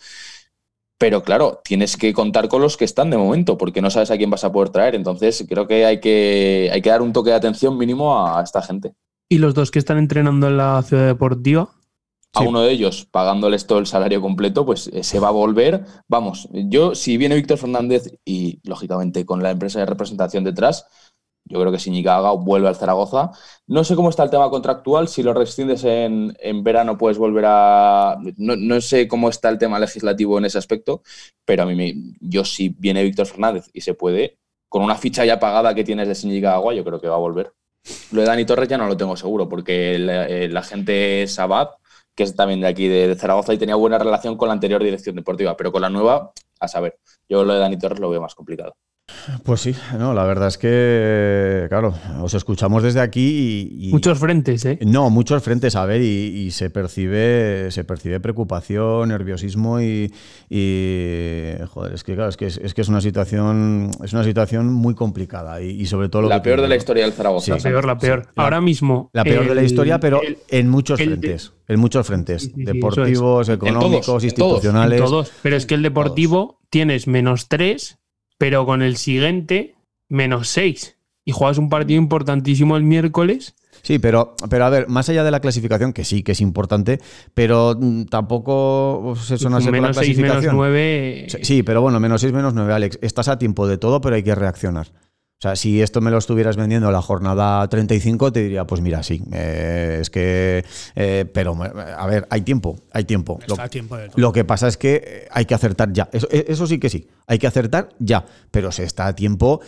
Pero 0.99 1.23
claro, 1.23 1.61
tienes 1.63 1.97
que 1.97 2.13
contar 2.13 2.47
con 2.47 2.61
los 2.61 2.77
que 2.77 2.85
están 2.85 3.09
de 3.09 3.17
momento, 3.17 3.57
porque 3.57 3.81
no 3.81 3.89
sabes 3.89 4.11
a 4.11 4.17
quién 4.17 4.29
vas 4.29 4.43
a 4.43 4.51
poder 4.51 4.69
traer. 4.69 4.93
Entonces, 4.93 5.43
creo 5.49 5.67
que 5.67 5.83
hay 5.83 5.99
que, 5.99 6.69
hay 6.71 6.79
que 6.83 6.91
dar 6.91 7.01
un 7.01 7.11
toque 7.11 7.31
de 7.31 7.37
atención 7.37 7.75
mínimo 7.75 8.23
a 8.23 8.43
esta 8.43 8.61
gente. 8.61 8.93
Y 9.27 9.39
los 9.39 9.55
dos 9.55 9.71
que 9.71 9.79
están 9.79 9.97
entrenando 9.97 10.47
en 10.47 10.57
la 10.57 10.83
ciudad 10.83 11.07
deportiva, 11.07 11.71
A 12.33 12.39
Sí. 12.39 12.47
uno 12.47 12.61
de 12.61 12.71
ellos, 12.71 13.05
pagándoles 13.11 13.67
todo 13.67 13.79
el 13.79 13.87
salario 13.87 14.21
completo, 14.21 14.65
pues 14.65 14.87
eh, 14.87 15.03
se 15.03 15.19
va 15.19 15.27
a 15.27 15.31
volver. 15.31 15.83
Vamos, 16.07 16.47
yo, 16.51 16.95
si 16.95 17.17
viene 17.17 17.35
Víctor 17.35 17.57
Fernández 17.57 18.03
y, 18.23 18.59
lógicamente, 18.63 19.25
con 19.25 19.43
la 19.43 19.51
empresa 19.51 19.79
de 19.79 19.85
representación 19.85 20.43
detrás, 20.45 20.85
yo 21.43 21.59
creo 21.59 21.71
que 21.71 21.79
si 21.79 21.91
vuelve 22.39 22.67
al 22.67 22.75
Zaragoza. 22.75 23.31
No 23.67 23.83
sé 23.83 23.95
cómo 23.95 24.09
está 24.09 24.23
el 24.23 24.29
tema 24.29 24.49
contractual, 24.49 25.09
si 25.09 25.23
lo 25.23 25.33
rescindes 25.33 25.83
en, 25.83 26.33
en 26.39 26.63
verano 26.63 26.97
puedes 26.97 27.17
volver 27.17 27.45
a... 27.47 28.17
No, 28.37 28.55
no 28.55 28.79
sé 28.79 29.07
cómo 29.07 29.27
está 29.27 29.49
el 29.49 29.57
tema 29.57 29.79
legislativo 29.79 30.37
en 30.37 30.45
ese 30.45 30.57
aspecto, 30.57 31.01
pero 31.45 31.63
a 31.63 31.65
mí, 31.65 31.75
me, 31.75 31.93
yo 32.21 32.45
si 32.45 32.69
viene 32.69 33.03
Víctor 33.03 33.25
Fernández 33.25 33.69
y 33.73 33.81
se 33.81 33.93
puede, 33.93 34.37
con 34.69 34.83
una 34.83 34.95
ficha 34.95 35.25
ya 35.25 35.39
pagada 35.39 35.75
que 35.75 35.83
tienes 35.83 36.07
de 36.07 36.29
Ñicaga, 36.29 36.73
yo 36.73 36.85
creo 36.85 37.01
que 37.01 37.09
va 37.09 37.15
a 37.15 37.19
volver. 37.19 37.51
Lo 38.11 38.21
de 38.21 38.27
Dani 38.27 38.45
Torres 38.45 38.69
ya 38.69 38.77
no 38.77 38.87
lo 38.87 38.95
tengo 38.95 39.17
seguro, 39.17 39.49
porque 39.49 39.97
la, 39.99 40.27
eh, 40.27 40.47
la 40.47 40.61
gente 40.61 41.25
Sabat, 41.27 41.71
que 42.21 42.25
es 42.25 42.35
también 42.35 42.61
de 42.61 42.67
aquí 42.67 42.87
de, 42.87 43.15
Zaragoza, 43.15 43.51
y 43.51 43.57
tenía 43.57 43.73
buena 43.73 43.97
relación 43.97 44.37
con 44.37 44.47
la 44.47 44.53
anterior 44.53 44.83
dirección 44.83 45.15
deportiva, 45.15 45.57
pero 45.57 45.71
con 45.71 45.81
la 45.81 45.89
nueva, 45.89 46.31
a 46.59 46.67
saber. 46.67 46.99
Yo 47.27 47.43
lo 47.43 47.53
de 47.53 47.59
Dani 47.59 47.79
Torres 47.79 47.99
lo 47.99 48.11
veo 48.11 48.21
más 48.21 48.35
complicado. 48.35 48.75
Pues 49.43 49.61
sí, 49.61 49.75
no, 49.97 50.13
la 50.13 50.23
verdad 50.25 50.47
es 50.47 50.57
que, 50.57 51.65
claro, 51.69 51.93
os 52.21 52.33
escuchamos 52.33 52.83
desde 52.83 52.99
aquí 53.01 53.69
y. 53.79 53.87
y- 53.89 53.91
muchos 53.91 54.19
frentes, 54.19 54.65
¿eh? 54.65 54.79
No, 54.81 55.09
muchos 55.09 55.43
frentes 55.43 55.75
a 55.75 55.85
ver 55.85 56.01
y, 56.01 56.05
y 56.45 56.51
se 56.51 56.69
percibe 56.69 57.69
se 57.71 57.83
percibe 57.83 58.19
preocupación, 58.19 59.09
nerviosismo 59.09 59.79
y, 59.81 60.11
y, 60.49 61.53
joder, 61.69 61.93
es 61.93 62.03
que 62.03 62.15
claro, 62.15 62.29
es 62.29 62.37
que 62.37 62.45
es, 62.47 62.57
es 62.57 62.73
que 62.73 62.81
es 62.81 62.89
una 62.89 63.01
situación 63.01 63.91
es 64.03 64.13
una 64.13 64.23
situación 64.23 64.71
muy 64.73 64.95
complicada 64.95 65.61
y, 65.61 65.69
y 65.81 65.85
sobre 65.85 66.09
todo 66.09 66.23
lo 66.23 66.29
La 66.29 66.41
que 66.41 66.49
peor 66.49 66.61
de 66.61 66.67
la 66.67 66.75
historia 66.75 67.03
del 67.03 67.13
Zaragoza. 67.13 67.45
Sí, 67.45 67.51
La 67.51 67.57
peor, 67.69 67.85
la 67.85 67.97
peor. 67.97 68.27
La- 68.35 68.43
Ahora 68.43 68.61
mismo. 68.61 69.09
la 69.13 69.23
peor 69.23 69.47
de 69.47 69.55
la 69.55 69.63
historia, 69.63 69.99
pero 69.99 70.21
el- 70.21 70.37
en 70.49 70.69
muchos 70.69 70.99
el 70.99 71.07
frentes, 71.09 71.53
en 71.67 71.79
muchos 71.79 72.05
frentes, 72.07 72.43
Sí, 72.43 72.47
sí, 72.49 72.53
sí, 72.55 72.61
eso 72.63 72.73
deportivos, 72.73 73.49
económicos, 73.49 74.05
todos, 74.05 74.23
en 74.23 74.29
institucionales. 74.29 74.99
en 74.99 75.05
todos. 75.05 75.31
Pero 75.41 75.55
es 75.55 75.65
que 75.65 75.75
el 75.75 75.81
deportivo 75.83 76.59
tienes 76.69 77.07
menos 77.07 77.47
3, 77.47 77.97
pero 78.41 78.65
con 78.65 78.81
el 78.81 78.97
siguiente 78.97 79.75
menos 80.09 80.49
6. 80.49 80.97
Y 81.25 81.31
juegas 81.31 81.59
un 81.59 81.69
partido 81.69 82.01
importantísimo 82.01 82.75
el 82.75 82.81
miércoles. 82.81 83.53
Sí, 83.83 83.99
pero, 83.99 84.35
pero 84.49 84.65
a 84.65 84.71
ver, 84.71 84.87
más 84.87 85.07
allá 85.09 85.23
de 85.23 85.29
la 85.29 85.41
clasificación, 85.41 85.93
que 85.93 86.03
sí, 86.03 86.23
que 86.23 86.31
es 86.31 86.41
importante, 86.41 86.99
pero 87.35 87.77
mm, 87.79 88.05
tampoco 88.05 89.13
se 89.15 89.37
suena 89.37 89.57
a 89.57 89.61
ser 89.61 89.69
con 89.69 89.75
la 89.75 89.81
menos 89.89 89.97
6, 89.97 90.17
menos 90.17 90.31
clasificación. 90.31 90.55
9. 90.55 91.25
Sí, 91.29 91.37
sí, 91.43 91.61
pero 91.61 91.83
bueno, 91.83 91.99
menos 91.99 92.19
6, 92.21 92.33
menos 92.33 92.55
9, 92.55 92.73
Alex. 92.73 92.97
Estás 93.03 93.27
a 93.27 93.37
tiempo 93.37 93.67
de 93.67 93.77
todo, 93.77 94.01
pero 94.01 94.15
hay 94.15 94.23
que 94.23 94.33
reaccionar. 94.33 94.87
O 95.41 95.47
sea, 95.47 95.55
si 95.55 95.81
esto 95.81 96.01
me 96.01 96.11
lo 96.11 96.19
estuvieras 96.19 96.55
vendiendo 96.55 96.85
en 96.85 96.93
la 96.93 97.01
jornada 97.01 97.67
35, 97.67 98.31
te 98.31 98.43
diría, 98.43 98.67
pues 98.67 98.79
mira, 98.79 99.01
sí, 99.01 99.23
eh, 99.33 99.97
es 99.99 100.11
que... 100.11 100.63
eh, 100.93 101.25
pero, 101.33 101.57
a 101.63 102.05
ver, 102.05 102.27
hay 102.29 102.41
tiempo, 102.41 102.75
hay 102.93 103.05
tiempo. 103.05 103.39
Lo, 103.47 103.55
Está 103.55 103.63
a 103.63 103.67
tiempo 103.67 103.97
de 103.97 104.09
todo. 104.09 104.21
lo 104.21 104.33
que 104.33 104.45
pasa 104.45 104.67
es 104.67 104.77
que 104.77 105.01
eh, 105.03 105.27
hay 105.31 105.45
que 105.45 105.55
acertar 105.55 105.91
ya. 105.93 106.09
Eso, 106.11 106.27
eso 106.29 106.67
sí 106.67 106.77
que 106.77 106.91
sí, 106.91 107.07
hay 107.25 107.39
que 107.39 107.47
acertar 107.47 107.89
ya, 107.97 108.23
pero 108.51 108.71
se 108.71 108.83
está 108.83 109.07
a 109.07 109.15
tiempo 109.15 109.61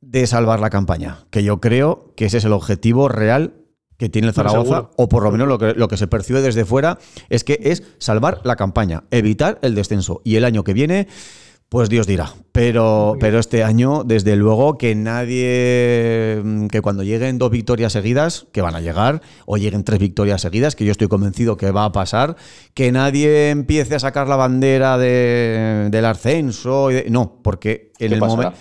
de 0.00 0.28
salvar 0.28 0.60
la 0.60 0.70
campaña, 0.70 1.24
que 1.30 1.42
yo 1.42 1.60
creo 1.60 2.12
que 2.14 2.26
ese 2.26 2.38
es 2.38 2.44
el 2.44 2.52
objetivo 2.52 3.08
real 3.08 3.54
que 3.96 4.08
tiene 4.08 4.28
el 4.28 4.34
Zaragoza, 4.34 4.90
o 4.96 5.08
por 5.08 5.24
lo 5.24 5.32
menos 5.32 5.48
lo 5.48 5.58
que, 5.58 5.74
lo 5.74 5.88
que 5.88 5.96
se 5.96 6.06
percibe 6.06 6.40
desde 6.40 6.64
fuera, 6.64 6.98
es 7.30 7.42
que 7.42 7.58
es 7.62 7.82
salvar 7.98 8.42
la 8.44 8.54
campaña, 8.54 9.02
evitar 9.10 9.58
el 9.62 9.74
descenso. 9.74 10.20
Y 10.22 10.36
el 10.36 10.44
año 10.44 10.62
que 10.62 10.72
viene, 10.72 11.08
pues 11.68 11.88
Dios 11.88 12.06
dirá. 12.06 12.32
Pero, 12.52 13.16
pero 13.20 13.38
este 13.38 13.62
año, 13.64 14.02
desde 14.04 14.36
luego, 14.36 14.78
que 14.78 14.94
nadie, 14.94 16.40
mm, 16.42 16.66
que 16.68 16.80
cuando 16.80 17.02
lleguen 17.02 17.38
dos 17.38 17.50
victorias 17.50 17.92
seguidas, 17.92 18.46
que 18.52 18.62
van 18.62 18.74
a 18.74 18.80
llegar, 18.80 19.20
o 19.46 19.56
lleguen 19.56 19.84
tres 19.84 19.98
victorias 19.98 20.40
seguidas, 20.40 20.74
que 20.76 20.84
yo 20.84 20.92
estoy 20.92 21.08
convencido 21.08 21.56
que 21.56 21.70
va 21.70 21.84
a 21.84 21.92
pasar, 21.92 22.36
que 22.74 22.92
nadie 22.92 23.50
empiece 23.50 23.94
a 23.94 23.98
sacar 23.98 24.28
la 24.28 24.36
bandera 24.36 24.96
de- 24.98 25.88
del 25.90 26.04
ascenso. 26.04 26.90
y 26.90 26.94
de- 26.94 27.10
no, 27.10 27.40
porque 27.42 27.90
en 27.98 28.08
¿Qué 28.08 28.14
el 28.14 28.20
momento... 28.20 28.52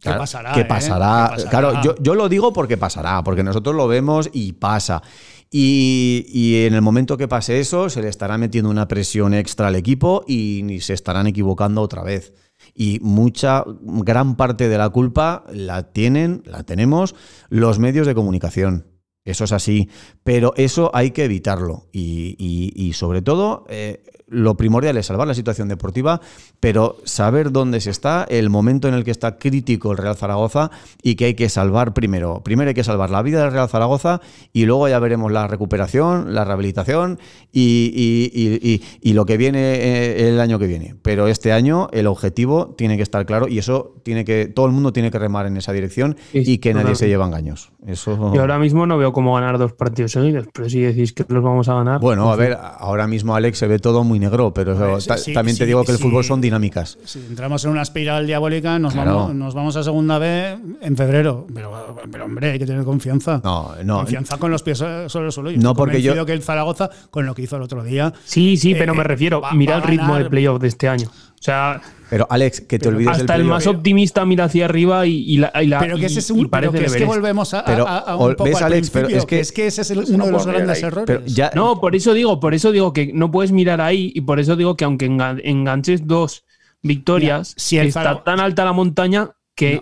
¿Qué 0.00 0.08
Claro, 0.08 0.20
pasará, 0.20 0.52
¿Qué 0.52 0.60
eh? 0.60 0.64
pasará? 0.64 1.36
Claro, 1.50 1.82
yo, 1.82 1.94
yo 2.00 2.14
lo 2.14 2.30
digo 2.30 2.54
porque 2.54 2.78
pasará, 2.78 3.22
porque 3.22 3.42
nosotros 3.42 3.76
lo 3.76 3.86
vemos 3.86 4.30
y 4.32 4.52
pasa. 4.52 5.02
Y, 5.50 6.24
y 6.28 6.64
en 6.64 6.72
el 6.72 6.80
momento 6.80 7.18
que 7.18 7.28
pase 7.28 7.60
eso, 7.60 7.90
se 7.90 8.00
le 8.00 8.08
estará 8.08 8.38
metiendo 8.38 8.70
una 8.70 8.88
presión 8.88 9.34
extra 9.34 9.68
al 9.68 9.76
equipo 9.76 10.24
y 10.26 10.62
ni 10.64 10.80
se 10.80 10.94
estarán 10.94 11.26
equivocando 11.26 11.82
otra 11.82 12.02
vez. 12.02 12.32
Y 12.74 12.98
mucha, 13.02 13.64
gran 13.82 14.36
parte 14.36 14.70
de 14.70 14.78
la 14.78 14.88
culpa 14.88 15.44
la 15.52 15.92
tienen, 15.92 16.42
la 16.46 16.62
tenemos 16.62 17.14
los 17.50 17.78
medios 17.78 18.06
de 18.06 18.14
comunicación. 18.14 18.86
Eso 19.24 19.44
es 19.44 19.52
así. 19.52 19.88
Pero 20.24 20.52
eso 20.56 20.90
hay 20.94 21.10
que 21.10 21.24
evitarlo. 21.24 21.86
Y, 21.92 22.36
y- 22.38 22.72
y 22.74 22.92
sobre 22.94 23.22
todo, 23.22 23.64
eh, 23.68 24.02
lo 24.32 24.56
primordial 24.56 24.96
es 24.96 25.06
salvar 25.06 25.26
la 25.26 25.34
situación 25.34 25.66
deportiva, 25.66 26.20
pero 26.60 26.98
saber 27.04 27.50
dónde 27.50 27.80
se 27.80 27.90
está, 27.90 28.24
el 28.30 28.48
momento 28.48 28.86
en 28.86 28.94
el 28.94 29.02
que 29.02 29.10
está 29.10 29.38
crítico 29.38 29.90
el 29.90 29.98
Real 29.98 30.14
Zaragoza 30.16 30.70
y 31.02 31.16
que 31.16 31.24
hay 31.24 31.34
que 31.34 31.48
salvar 31.48 31.94
primero. 31.94 32.40
Primero 32.44 32.68
hay 32.68 32.74
que 32.74 32.84
salvar 32.84 33.10
la 33.10 33.22
vida 33.22 33.42
del 33.42 33.50
Real 33.50 33.68
Zaragoza 33.68 34.20
y 34.52 34.66
luego 34.66 34.88
ya 34.88 35.00
veremos 35.00 35.32
la 35.32 35.48
recuperación, 35.48 36.32
la 36.32 36.44
rehabilitación 36.44 37.18
y, 37.50 37.90
y- 37.92 38.30
y- 38.40 38.70
y- 38.74 38.82
y 39.00 39.12
lo 39.14 39.26
que 39.26 39.36
viene 39.36 39.58
eh, 39.74 40.28
el 40.28 40.40
año 40.40 40.60
que 40.60 40.68
viene. 40.68 40.94
Pero 41.02 41.26
este 41.26 41.52
año 41.52 41.88
el 41.92 42.06
objetivo 42.06 42.74
tiene 42.78 42.96
que 42.96 43.02
estar 43.02 43.26
claro 43.26 43.48
y 43.48 43.58
eso 43.58 43.96
tiene 44.04 44.24
que, 44.24 44.46
todo 44.46 44.66
el 44.66 44.72
mundo 44.72 44.92
tiene 44.92 45.10
que 45.10 45.18
remar 45.18 45.46
en 45.46 45.56
esa 45.56 45.72
dirección 45.72 46.16
y 46.32 46.58
que 46.58 46.72
nadie 46.72 46.94
se 46.94 47.08
lleva 47.08 47.26
engaños. 47.26 47.72
Eso. 47.84 48.32
Yo 48.32 48.42
ahora 48.42 48.60
mismo 48.60 48.86
no 48.86 48.96
veo 48.96 49.09
cómo 49.12 49.34
ganar 49.34 49.58
dos 49.58 49.72
partidos 49.72 50.12
seguidos, 50.12 50.46
pero 50.52 50.68
si 50.68 50.80
decís 50.80 51.12
que 51.12 51.24
los 51.28 51.42
vamos 51.42 51.68
a 51.68 51.74
ganar. 51.74 52.00
Bueno, 52.00 52.30
a 52.32 52.36
ver, 52.36 52.56
ahora 52.78 53.06
mismo 53.06 53.34
Alex 53.34 53.58
se 53.58 53.66
ve 53.66 53.78
todo 53.78 54.04
muy 54.04 54.18
negro, 54.18 54.52
pero 54.52 54.72
eso- 54.72 54.80
ver, 54.86 55.00
sí, 55.02 55.08
ta- 55.08 55.18
sí, 55.18 55.32
también 55.32 55.56
te 55.56 55.66
digo 55.66 55.84
que 55.84 55.92
el 55.92 55.98
sí. 55.98 56.02
fútbol 56.04 56.24
son 56.24 56.40
dinámicas. 56.40 56.98
Si 57.04 57.18
entramos 57.18 57.64
en 57.64 57.70
una 57.72 57.82
espiral 57.82 58.26
diabólica, 58.26 58.78
nos, 58.78 58.92
Claro. 58.94 59.14
vamos, 59.16 59.34
nos 59.34 59.54
vamos 59.54 59.76
a 59.76 59.82
segunda 59.82 60.18
B 60.18 60.56
en 60.80 60.96
febrero. 60.96 61.46
Pero, 61.54 61.96
pero, 62.10 62.24
hombre, 62.24 62.52
hay 62.52 62.58
que 62.58 62.66
tener 62.66 62.84
confianza. 62.84 63.40
No, 63.44 63.74
no. 63.84 63.96
Confianza 63.98 64.36
con 64.38 64.50
los 64.50 64.62
pies 64.62 64.78
sobre 64.78 65.26
el 65.26 65.32
suelo. 65.32 65.50
Yo 65.50 65.60
No, 65.60 65.74
porque 65.74 66.00
yo- 66.02 66.24
que 66.26 66.32
el 66.32 66.42
Zaragoza, 66.42 66.90
con 67.10 67.26
lo 67.26 67.34
que 67.34 67.42
hizo 67.42 67.56
el 67.56 67.62
otro 67.62 67.82
día, 67.82 68.12
Sí, 68.24 68.56
sí, 68.56 68.74
pero 68.74 68.92
Eh, 68.92 68.96
me 68.96 69.04
refiero, 69.04 69.40
va- 69.40 69.52
mira 69.52 69.74
va 69.76 69.82
el 69.82 69.88
ritmo 69.88 70.08
ganar- 70.08 70.24
de 70.24 70.30
playoff 70.30 70.60
de 70.60 70.68
este 70.68 70.88
año. 70.88 71.08
O 71.40 71.42
sea, 71.42 71.80
Pero 72.10 72.26
Alex, 72.28 72.60
que 72.60 72.78
te 72.78 72.88
olvides 72.88 73.16
hasta 73.20 73.34
el 73.34 73.44
más 73.44 73.66
optimista 73.66 74.26
mira 74.26 74.44
hacia 74.44 74.66
arriba 74.66 75.06
y, 75.06 75.20
y 75.26 75.38
la, 75.38 75.50
y 75.62 75.68
la- 75.68 75.78
pero 75.78 75.96
que 75.96 76.04
ese 76.04 76.18
es 76.18 76.30
un, 76.30 76.50
pero 76.50 76.70
parece 76.70 76.78
que 76.78 76.84
es 76.84 76.96
que 76.96 77.04
volvemos 77.06 77.54
a, 77.54 77.64
Pero, 77.64 77.88
a- 77.88 77.98
a 77.98 78.16
ol- 78.16 78.30
un 78.32 78.36
poco 78.36 78.44
¿ves, 78.50 78.56
al 78.58 78.64
Alex? 78.72 78.90
Pero 78.90 79.08
es 79.08 79.24
que- 79.24 79.42
que 79.54 79.66
ese 79.68 79.80
es 79.80 79.90
el- 79.90 80.00
uno 80.00 80.18
no 80.18 80.26
de 80.26 80.32
los 80.32 80.46
grandes 80.46 80.76
ahí. 80.78 80.84
errores. 80.84 81.04
Pero 81.06 81.22
ya, 81.24 81.50
No, 81.54 81.80
por 81.80 81.96
eso 81.96 82.12
digo, 82.12 82.38
por 82.40 82.52
eso 82.52 82.72
digo 82.72 82.92
que 82.92 83.10
no 83.14 83.30
puedes 83.30 83.52
mirar 83.52 83.80
ahí 83.80 84.12
y 84.14 84.20
por 84.20 84.38
eso 84.38 84.54
digo 84.54 84.76
que 84.76 84.84
aunque 84.84 85.08
engan- 85.08 85.40
enganches 85.42 86.06
dos 86.06 86.44
victorias, 86.82 87.54
Mira, 87.56 87.64
si 87.64 87.78
el 87.78 87.86
está 87.88 88.22
tan 88.22 88.38
alta 88.38 88.66
la 88.66 88.74
montaña 88.74 89.30
que 89.54 89.80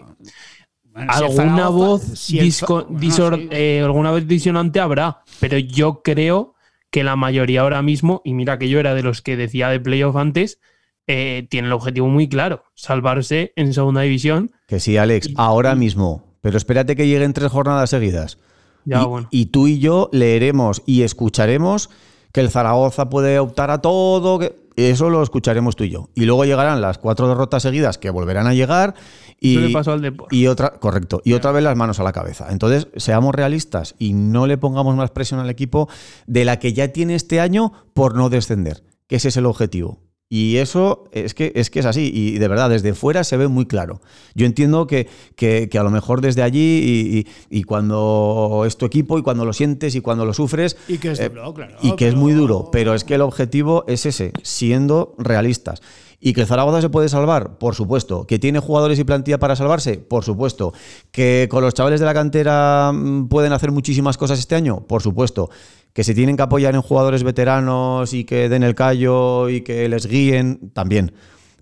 Bueno, 0.93 1.13
alguna 1.13 1.69
voz 1.71 2.03
si 2.03 2.39
el 2.39 2.45
disco- 2.45 2.83
Za- 2.83 2.87
bueno, 2.87 3.01
disor- 3.01 3.39
sí. 3.41 3.49
eh, 3.51 3.83
alguna 3.85 4.13
vez 4.13 4.29
disonante 4.29 4.79
habrá, 4.79 5.23
pero 5.41 5.59
yo 5.59 6.03
creo 6.05 6.55
que 6.93 7.03
la 7.03 7.17
mayoría 7.17 7.63
ahora 7.63 7.83
mismo, 7.83 8.23
y 8.25 8.35
mira 8.35 8.59
que 8.61 8.69
yo 8.69 8.79
era 8.79 8.95
de 8.95 9.03
los 9.03 9.23
que 9.23 9.37
decía 9.37 9.69
de 9.71 9.81
playoff 9.81 10.15
antes, 10.15 10.61
eh, 11.09 11.47
tiene 11.51 11.67
el 11.67 11.73
objetivo 11.73 12.07
muy 12.09 12.29
claro, 12.29 12.63
salvarse 12.75 13.53
en 13.57 13.75
segunda 13.75 14.03
división. 14.03 14.53
que 14.69 14.79
sí, 14.79 14.97
Alex, 14.97 15.31
ahora 15.37 15.75
mismo. 15.75 16.23
Pero 16.41 16.57
espérate 16.57 16.95
que 16.95 17.09
lleguen 17.09 17.33
tres 17.33 17.51
jornadas 17.51 17.91
seguidas. 17.91 18.39
Ya, 18.85 19.03
y, 19.03 19.05
bueno. 19.07 19.29
y 19.33 19.47
tú 19.47 19.67
y 19.67 19.81
yo 19.81 20.09
leeremos 20.13 20.83
y 20.87 21.03
escucharemos 21.03 21.91
que 22.33 22.41
el 22.41 22.51
Zaragoza 22.51 23.09
puede 23.11 23.39
optar 23.41 23.71
a 23.73 23.81
todo. 23.81 24.39
que- 24.39 24.55
eso 24.77 25.11
lo 25.11 25.25
escucharemos 25.25 25.75
tú 25.75 25.83
y 25.83 25.91
yo. 25.91 26.09
Y 26.15 26.25
luego 26.25 26.45
llegarán 26.45 26.81
las 26.81 26.99
cuatro 26.99 27.27
derrotas 27.27 27.65
seguidas 27.65 27.99
que 27.99 28.11
volverán 28.11 28.47
a 28.47 28.55
llegar. 28.55 28.95
Y, 29.41 29.57
Eso 29.57 29.67
le 29.67 29.73
pasó 29.73 29.93
al 29.93 30.17
y 30.31 30.47
otra, 30.47 30.71
correcto, 30.75 31.21
y 31.25 31.33
otra 31.33 31.51
vez 31.51 31.65
las 31.65 31.77
manos 31.77 31.99
a 31.99 32.05
la 32.05 32.13
cabeza. 32.13 32.47
Entonces, 32.51 32.87
seamos 32.97 33.35
realistas 33.35 33.97
y 33.99 34.13
no 34.15 34.47
le 34.47 34.57
pongamos 34.57 34.95
más 34.95 35.11
presión 35.11 35.41
al 35.41 35.51
equipo 35.51 35.89
de 36.29 36.45
la 36.45 36.61
que 36.61 36.73
ya 36.75 36.89
tiene 36.93 37.17
este 37.17 37.41
año 37.41 37.73
por 37.93 38.15
no 38.15 38.31
descender, 38.31 38.85
que 39.09 39.17
ese 39.17 39.29
es 39.29 39.37
el 39.37 39.47
objetivo. 39.47 39.99
Y 40.31 40.57
eso 40.59 41.05
es 41.12 41.33
que, 41.33 41.53
es 41.55 41.70
que 41.70 41.81
es 41.81 41.87
así, 41.87 42.11
y 42.12 42.39
de 42.39 42.49
verdad, 42.49 42.68
desde 42.68 42.93
fuera 42.93 43.24
se 43.24 43.39
ve 43.39 43.49
muy 43.49 43.64
claro. 43.64 44.03
Yo 44.35 44.45
entiendo 44.45 44.87
que, 44.87 45.09
que- 45.37 45.70
que 45.70 45.79
a 45.79 45.83
lo 45.83 45.91
mejor 45.91 46.20
desde 46.20 46.43
allí, 46.43 46.59
y, 46.61 47.18
y- 47.55 47.59
y 47.61 47.62
cuando 47.62 48.64
es 48.66 48.76
tu 48.76 48.85
equipo, 48.85 49.18
y 49.18 49.22
cuando 49.22 49.47
lo 49.47 49.55
sientes, 49.55 49.95
y 49.95 50.01
cuando 50.03 50.26
lo 50.26 50.35
sufres, 50.35 50.76
Y 50.87 50.99
que 50.99 51.12
es 51.12 51.20
eh, 51.20 51.31
duro, 51.31 51.55
claro. 51.55 51.76
y 51.83 51.97
que 51.97 52.09
es 52.09 52.14
muy 52.14 52.35
duro, 52.35 52.68
pero 52.70 52.95
es 52.95 53.05
que 53.05 53.14
el 53.14 53.22
objetivo 53.22 53.85
es 53.89 54.05
ese, 54.05 54.33
siendo 54.43 55.14
realistas. 55.18 55.81
¿Y 56.20 56.33
que 56.33 56.41
el 56.41 56.47
Zaragoza 56.49 56.81
se 56.81 56.89
puede 56.91 57.09
salvar? 57.09 57.59
Por 57.59 57.76
supuesto. 57.76 58.26
¿Que 58.26 58.41
tiene 58.41 58.59
jugadores 58.59 58.99
y 58.99 59.05
plantilla 59.05 59.39
para 59.39 59.55
salvarse? 59.55 59.99
Por 59.99 60.24
supuesto. 60.24 60.72
¿Que 61.12 61.47
con 61.49 61.62
los 61.62 61.74
chavales 61.74 62.01
de 62.01 62.07
la 62.07 62.12
cantera 62.12 62.91
mm, 62.93 63.29
pueden 63.29 63.53
hacer 63.53 63.70
muchísimas 63.70 64.18
cosas 64.18 64.41
este 64.41 64.57
año? 64.57 64.81
Por 64.81 65.01
supuesto. 65.01 65.49
¿Que 65.93 66.05
se 66.05 66.14
tienen 66.14 66.36
que 66.36 66.43
apoyar 66.43 66.74
en 66.74 66.82
jugadores 66.82 67.24
veteranos 67.24 68.14
y 68.14 68.24
que 68.24 68.49
den 68.49 68.62
el 68.62 68.74
callo 68.74 69.49
y 69.49 69.62
que 69.62 69.89
les 69.89 70.07
guíen? 70.07 70.70
También. 70.72 71.12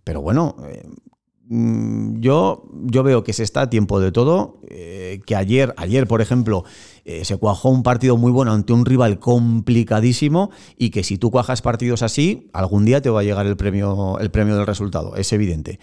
Pero 0.04 0.20
bueno, 0.20 0.56
eh, 0.68 0.86
Mm, 1.48 2.20
Yo, 2.20 2.64
yo 2.72 3.02
veo 3.04 3.22
que 3.22 3.32
se 3.32 3.44
está 3.44 3.62
a 3.62 3.70
tiempo 3.70 4.00
de 4.00 4.12
todo. 4.12 4.60
eh, 4.68 5.20
que 5.26 5.36
ayer, 5.36 5.72
ayer, 5.76 6.06
por 6.08 6.20
ejemplo, 6.20 6.64
eh, 7.04 7.24
se 7.24 7.36
cuajó 7.36 7.68
un 7.70 7.82
partido 7.84 8.16
muy 8.16 8.32
bueno 8.32 8.52
ante 8.52 8.72
un 8.72 8.84
rival 8.84 9.18
complicadísimo. 9.20 10.50
Y 10.76 10.90
que 10.90 11.04
si 11.04 11.18
tú 11.18 11.30
cuajas 11.30 11.62
partidos 11.62 12.02
así, 12.02 12.50
algún 12.52 12.84
día 12.84 13.00
te 13.00 13.10
va 13.10 13.20
a 13.20 13.22
llegar 13.22 13.46
el 13.46 13.56
premio, 13.56 14.18
el 14.18 14.30
premio 14.30 14.56
del 14.56 14.66
resultado. 14.66 15.14
Es 15.16 15.32
evidente. 15.32 15.78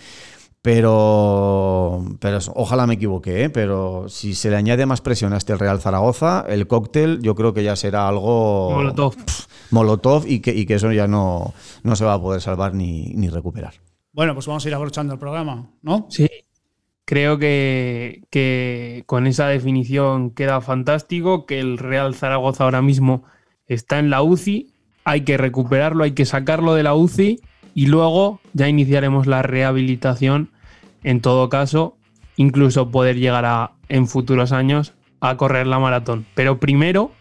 Pero, 0.63 2.05
pero 2.21 2.37
ojalá 2.55 2.87
me 2.87 2.93
equivoque, 2.93 3.43
¿eh? 3.43 3.49
pero 3.49 4.07
si 4.07 4.33
se 4.33 4.49
le 4.49 4.55
añade 4.55 4.85
más 4.85 5.01
presión 5.01 5.33
a 5.33 5.37
este 5.37 5.57
Real 5.57 5.81
Zaragoza, 5.81 6.45
el 6.47 6.67
cóctel 6.67 7.21
yo 7.21 7.35
creo 7.35 7.53
que 7.53 7.65
ya 7.65 7.75
será 7.75 8.07
algo 8.07 8.71
Molotov. 8.71 9.13
molotov 9.71 10.25
y 10.25 10.39
que, 10.39 10.55
y 10.55 10.65
que 10.65 10.75
eso 10.75 10.93
ya 10.93 11.05
no, 11.05 11.53
no 11.83 11.97
se 11.97 12.05
va 12.05 12.13
a 12.13 12.21
poder 12.21 12.39
salvar 12.39 12.73
ni, 12.75 13.07
ni 13.13 13.27
recuperar. 13.27 13.73
Bueno, 14.13 14.33
pues 14.35 14.47
vamos 14.47 14.63
a 14.63 14.69
ir 14.69 14.73
abrochando 14.73 15.11
el 15.11 15.19
programa, 15.19 15.69
¿no? 15.81 16.07
Sí. 16.09 16.29
Creo 17.03 17.37
que, 17.37 18.23
que 18.29 19.03
con 19.05 19.27
esa 19.27 19.47
definición 19.49 20.31
queda 20.31 20.61
fantástico, 20.61 21.45
que 21.45 21.59
el 21.59 21.77
Real 21.77 22.15
Zaragoza 22.15 22.63
ahora 22.63 22.81
mismo 22.81 23.25
está 23.67 23.99
en 23.99 24.09
la 24.09 24.23
UCI, 24.23 24.73
hay 25.03 25.25
que 25.25 25.35
recuperarlo, 25.35 26.05
hay 26.05 26.13
que 26.13 26.25
sacarlo 26.25 26.73
de 26.73 26.83
la 26.83 26.95
UCI 26.95 27.41
y 27.73 27.87
luego 27.87 28.39
ya 28.53 28.69
iniciaremos 28.69 29.27
la 29.27 29.41
rehabilitación, 29.41 30.51
en 31.03 31.21
todo 31.21 31.49
caso, 31.49 31.97
incluso 32.35 32.89
poder 32.89 33.17
llegar 33.17 33.45
a, 33.45 33.71
en 33.89 34.07
futuros 34.07 34.51
años 34.51 34.93
a 35.19 35.37
correr 35.37 35.67
la 35.67 35.79
maratón. 35.79 36.25
Pero 36.35 36.59
primero, 36.59 37.11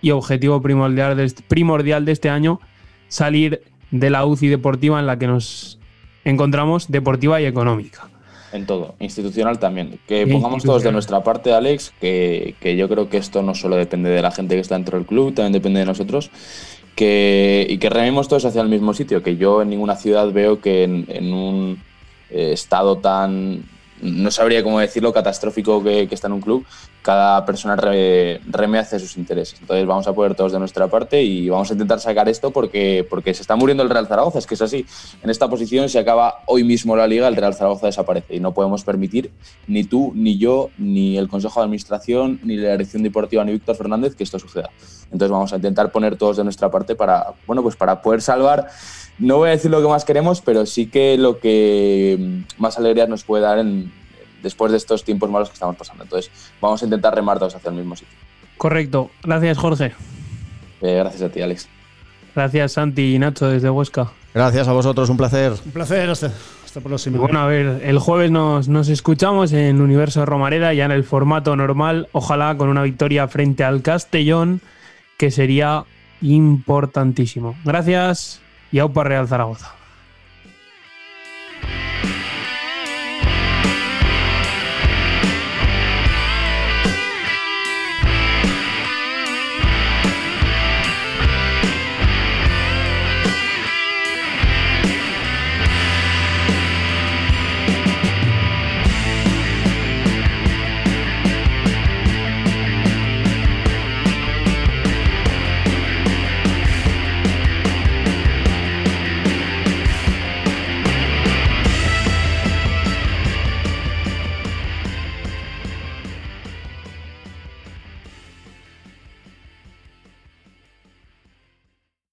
y 0.00 0.10
objetivo 0.10 0.60
primordial 0.60 1.16
de 1.16 1.24
este, 1.24 1.42
primordial 1.42 2.04
de 2.04 2.12
este 2.12 2.28
año, 2.28 2.60
salir 3.08 3.62
de 3.90 4.10
la 4.10 4.24
UCI 4.24 4.48
deportiva 4.48 4.98
en 4.98 5.06
la 5.06 5.18
que 5.18 5.26
nos 5.26 5.78
encontramos, 6.24 6.90
deportiva 6.90 7.40
y 7.40 7.46
económica. 7.46 8.08
En 8.52 8.66
todo, 8.66 8.96
institucional 9.00 9.58
también. 9.58 9.98
Que 10.06 10.26
pongamos 10.26 10.62
todos 10.62 10.82
de 10.82 10.92
nuestra 10.92 11.22
parte, 11.22 11.54
Alex, 11.54 11.94
que, 12.00 12.54
que 12.60 12.76
yo 12.76 12.88
creo 12.88 13.08
que 13.08 13.16
esto 13.16 13.42
no 13.42 13.54
solo 13.54 13.76
depende 13.76 14.10
de 14.10 14.20
la 14.20 14.30
gente 14.30 14.56
que 14.56 14.60
está 14.60 14.74
dentro 14.74 14.98
del 14.98 15.06
club, 15.06 15.32
también 15.32 15.52
depende 15.52 15.80
de 15.80 15.86
nosotros. 15.86 16.30
Que, 16.94 17.66
y 17.70 17.78
que 17.78 17.88
rememos 17.88 18.28
todos 18.28 18.44
hacia 18.44 18.60
el 18.60 18.68
mismo 18.68 18.92
sitio, 18.92 19.22
que 19.22 19.36
yo 19.38 19.62
en 19.62 19.70
ninguna 19.70 19.96
ciudad 19.96 20.30
veo 20.32 20.60
que 20.60 20.82
en, 20.82 21.06
en 21.08 21.32
un 21.32 21.78
eh, 22.32 22.52
estado 22.52 22.98
tan, 22.98 23.64
no 24.00 24.30
sabría 24.30 24.64
cómo 24.64 24.80
decirlo, 24.80 25.12
catastrófico 25.12 25.82
que, 25.82 26.08
está 26.10 26.26
en 26.26 26.32
un 26.32 26.40
club, 26.40 26.66
cada 27.02 27.44
persona 27.44 27.76
re- 27.76 28.40
reme 28.48 28.78
hacia 28.78 28.98
sus 28.98 29.16
intereses. 29.16 29.60
Entonces 29.60 29.86
vamos 29.86 30.06
a 30.06 30.12
poner 30.12 30.34
todos 30.36 30.52
de 30.52 30.58
nuestra 30.58 30.88
parte 30.88 31.22
y 31.22 31.48
vamos 31.48 31.68
a 31.70 31.72
intentar 31.74 31.98
sacar 32.00 32.28
esto 32.28 32.50
porque, 32.50 33.06
porque 33.08 33.34
se 33.34 33.42
está 33.42 33.56
muriendo 33.56 33.82
el 33.82 33.90
Real 33.90 34.06
Zaragoza, 34.06 34.38
es 34.38 34.46
que 34.46 34.54
es 34.54 34.62
así. 34.62 34.86
En 35.22 35.30
esta 35.30 35.48
posición 35.48 35.88
se 35.88 35.98
acaba 35.98 36.42
hoy 36.46 36.64
mismo 36.64 36.96
la 36.96 37.06
liga, 37.06 37.28
el 37.28 37.36
Real 37.36 37.54
Zaragoza 37.54 37.86
desaparece 37.86 38.36
y 38.36 38.40
no 38.40 38.52
podemos 38.54 38.84
permitir 38.84 39.32
ni 39.66 39.84
tú, 39.84 40.12
ni 40.14 40.38
yo, 40.38 40.70
ni 40.78 41.18
el 41.18 41.28
Consejo 41.28 41.60
de 41.60 41.64
Administración, 41.64 42.40
ni 42.44 42.56
la 42.56 42.72
Dirección 42.72 43.02
Deportiva, 43.02 43.44
ni 43.44 43.52
Víctor 43.52 43.76
Fernández 43.76 44.14
que 44.14 44.24
esto 44.24 44.38
suceda. 44.38 44.70
Entonces 45.06 45.30
vamos 45.30 45.52
a 45.52 45.56
intentar 45.56 45.90
poner 45.92 46.16
todos 46.16 46.36
de 46.36 46.44
nuestra 46.44 46.70
parte 46.70 46.94
para, 46.94 47.34
bueno, 47.46 47.62
pues 47.62 47.76
para 47.76 48.00
poder 48.00 48.22
salvar, 48.22 48.68
no 49.18 49.36
voy 49.38 49.48
a 49.48 49.52
decir 49.52 49.70
lo 49.70 49.80
que 49.80 49.88
más 49.88 50.04
queremos, 50.04 50.40
pero 50.40 50.66
sí 50.66 50.86
que 50.86 51.16
lo 51.16 51.38
que 51.38 52.16
mm, 52.18 52.60
más 52.62 52.78
alegrías 52.78 53.08
nos 53.08 53.24
puede 53.24 53.42
dar 53.42 53.58
en, 53.58 53.92
después 54.42 54.72
de 54.72 54.78
estos 54.78 55.04
tiempos 55.04 55.30
malos 55.30 55.48
que 55.48 55.54
estamos 55.54 55.76
pasando. 55.76 56.04
Entonces, 56.04 56.30
vamos 56.60 56.82
a 56.82 56.84
intentar 56.84 57.14
remar 57.14 57.38
todos 57.38 57.54
hacia 57.54 57.70
el 57.70 57.76
mismo 57.76 57.96
sitio. 57.96 58.16
Correcto. 58.58 59.10
Gracias, 59.22 59.58
Jorge. 59.58 59.92
Eh, 60.80 60.96
gracias 60.96 61.22
a 61.22 61.28
ti, 61.30 61.40
Alex. 61.40 61.68
Gracias, 62.34 62.72
Santi 62.72 63.14
y 63.14 63.18
Nacho, 63.18 63.48
desde 63.48 63.70
Huesca. 63.70 64.12
Gracias 64.34 64.66
a 64.66 64.72
vosotros, 64.72 65.08
un 65.10 65.16
placer. 65.16 65.52
Un 65.64 65.72
placer, 65.72 66.08
hasta, 66.08 66.32
hasta 66.64 66.80
próxima. 66.80 67.16
Y 67.16 67.20
bueno, 67.20 67.40
a 67.40 67.46
ver, 67.46 67.82
el 67.84 67.98
jueves 67.98 68.30
nos, 68.30 68.68
nos 68.68 68.88
escuchamos 68.88 69.52
en 69.52 69.80
Universo 69.80 70.24
Romareda, 70.24 70.72
ya 70.72 70.86
en 70.86 70.90
el 70.92 71.04
formato 71.04 71.54
normal, 71.54 72.08
ojalá 72.12 72.56
con 72.56 72.68
una 72.68 72.82
victoria 72.82 73.28
frente 73.28 73.64
al 73.64 73.82
Castellón, 73.82 74.62
que 75.18 75.30
sería 75.30 75.84
importantísimo. 76.22 77.54
Gracias 77.64 78.41
y 78.72 78.78
aupa 78.80 79.04
Real 79.04 79.28
Zaragoza. 79.28 79.81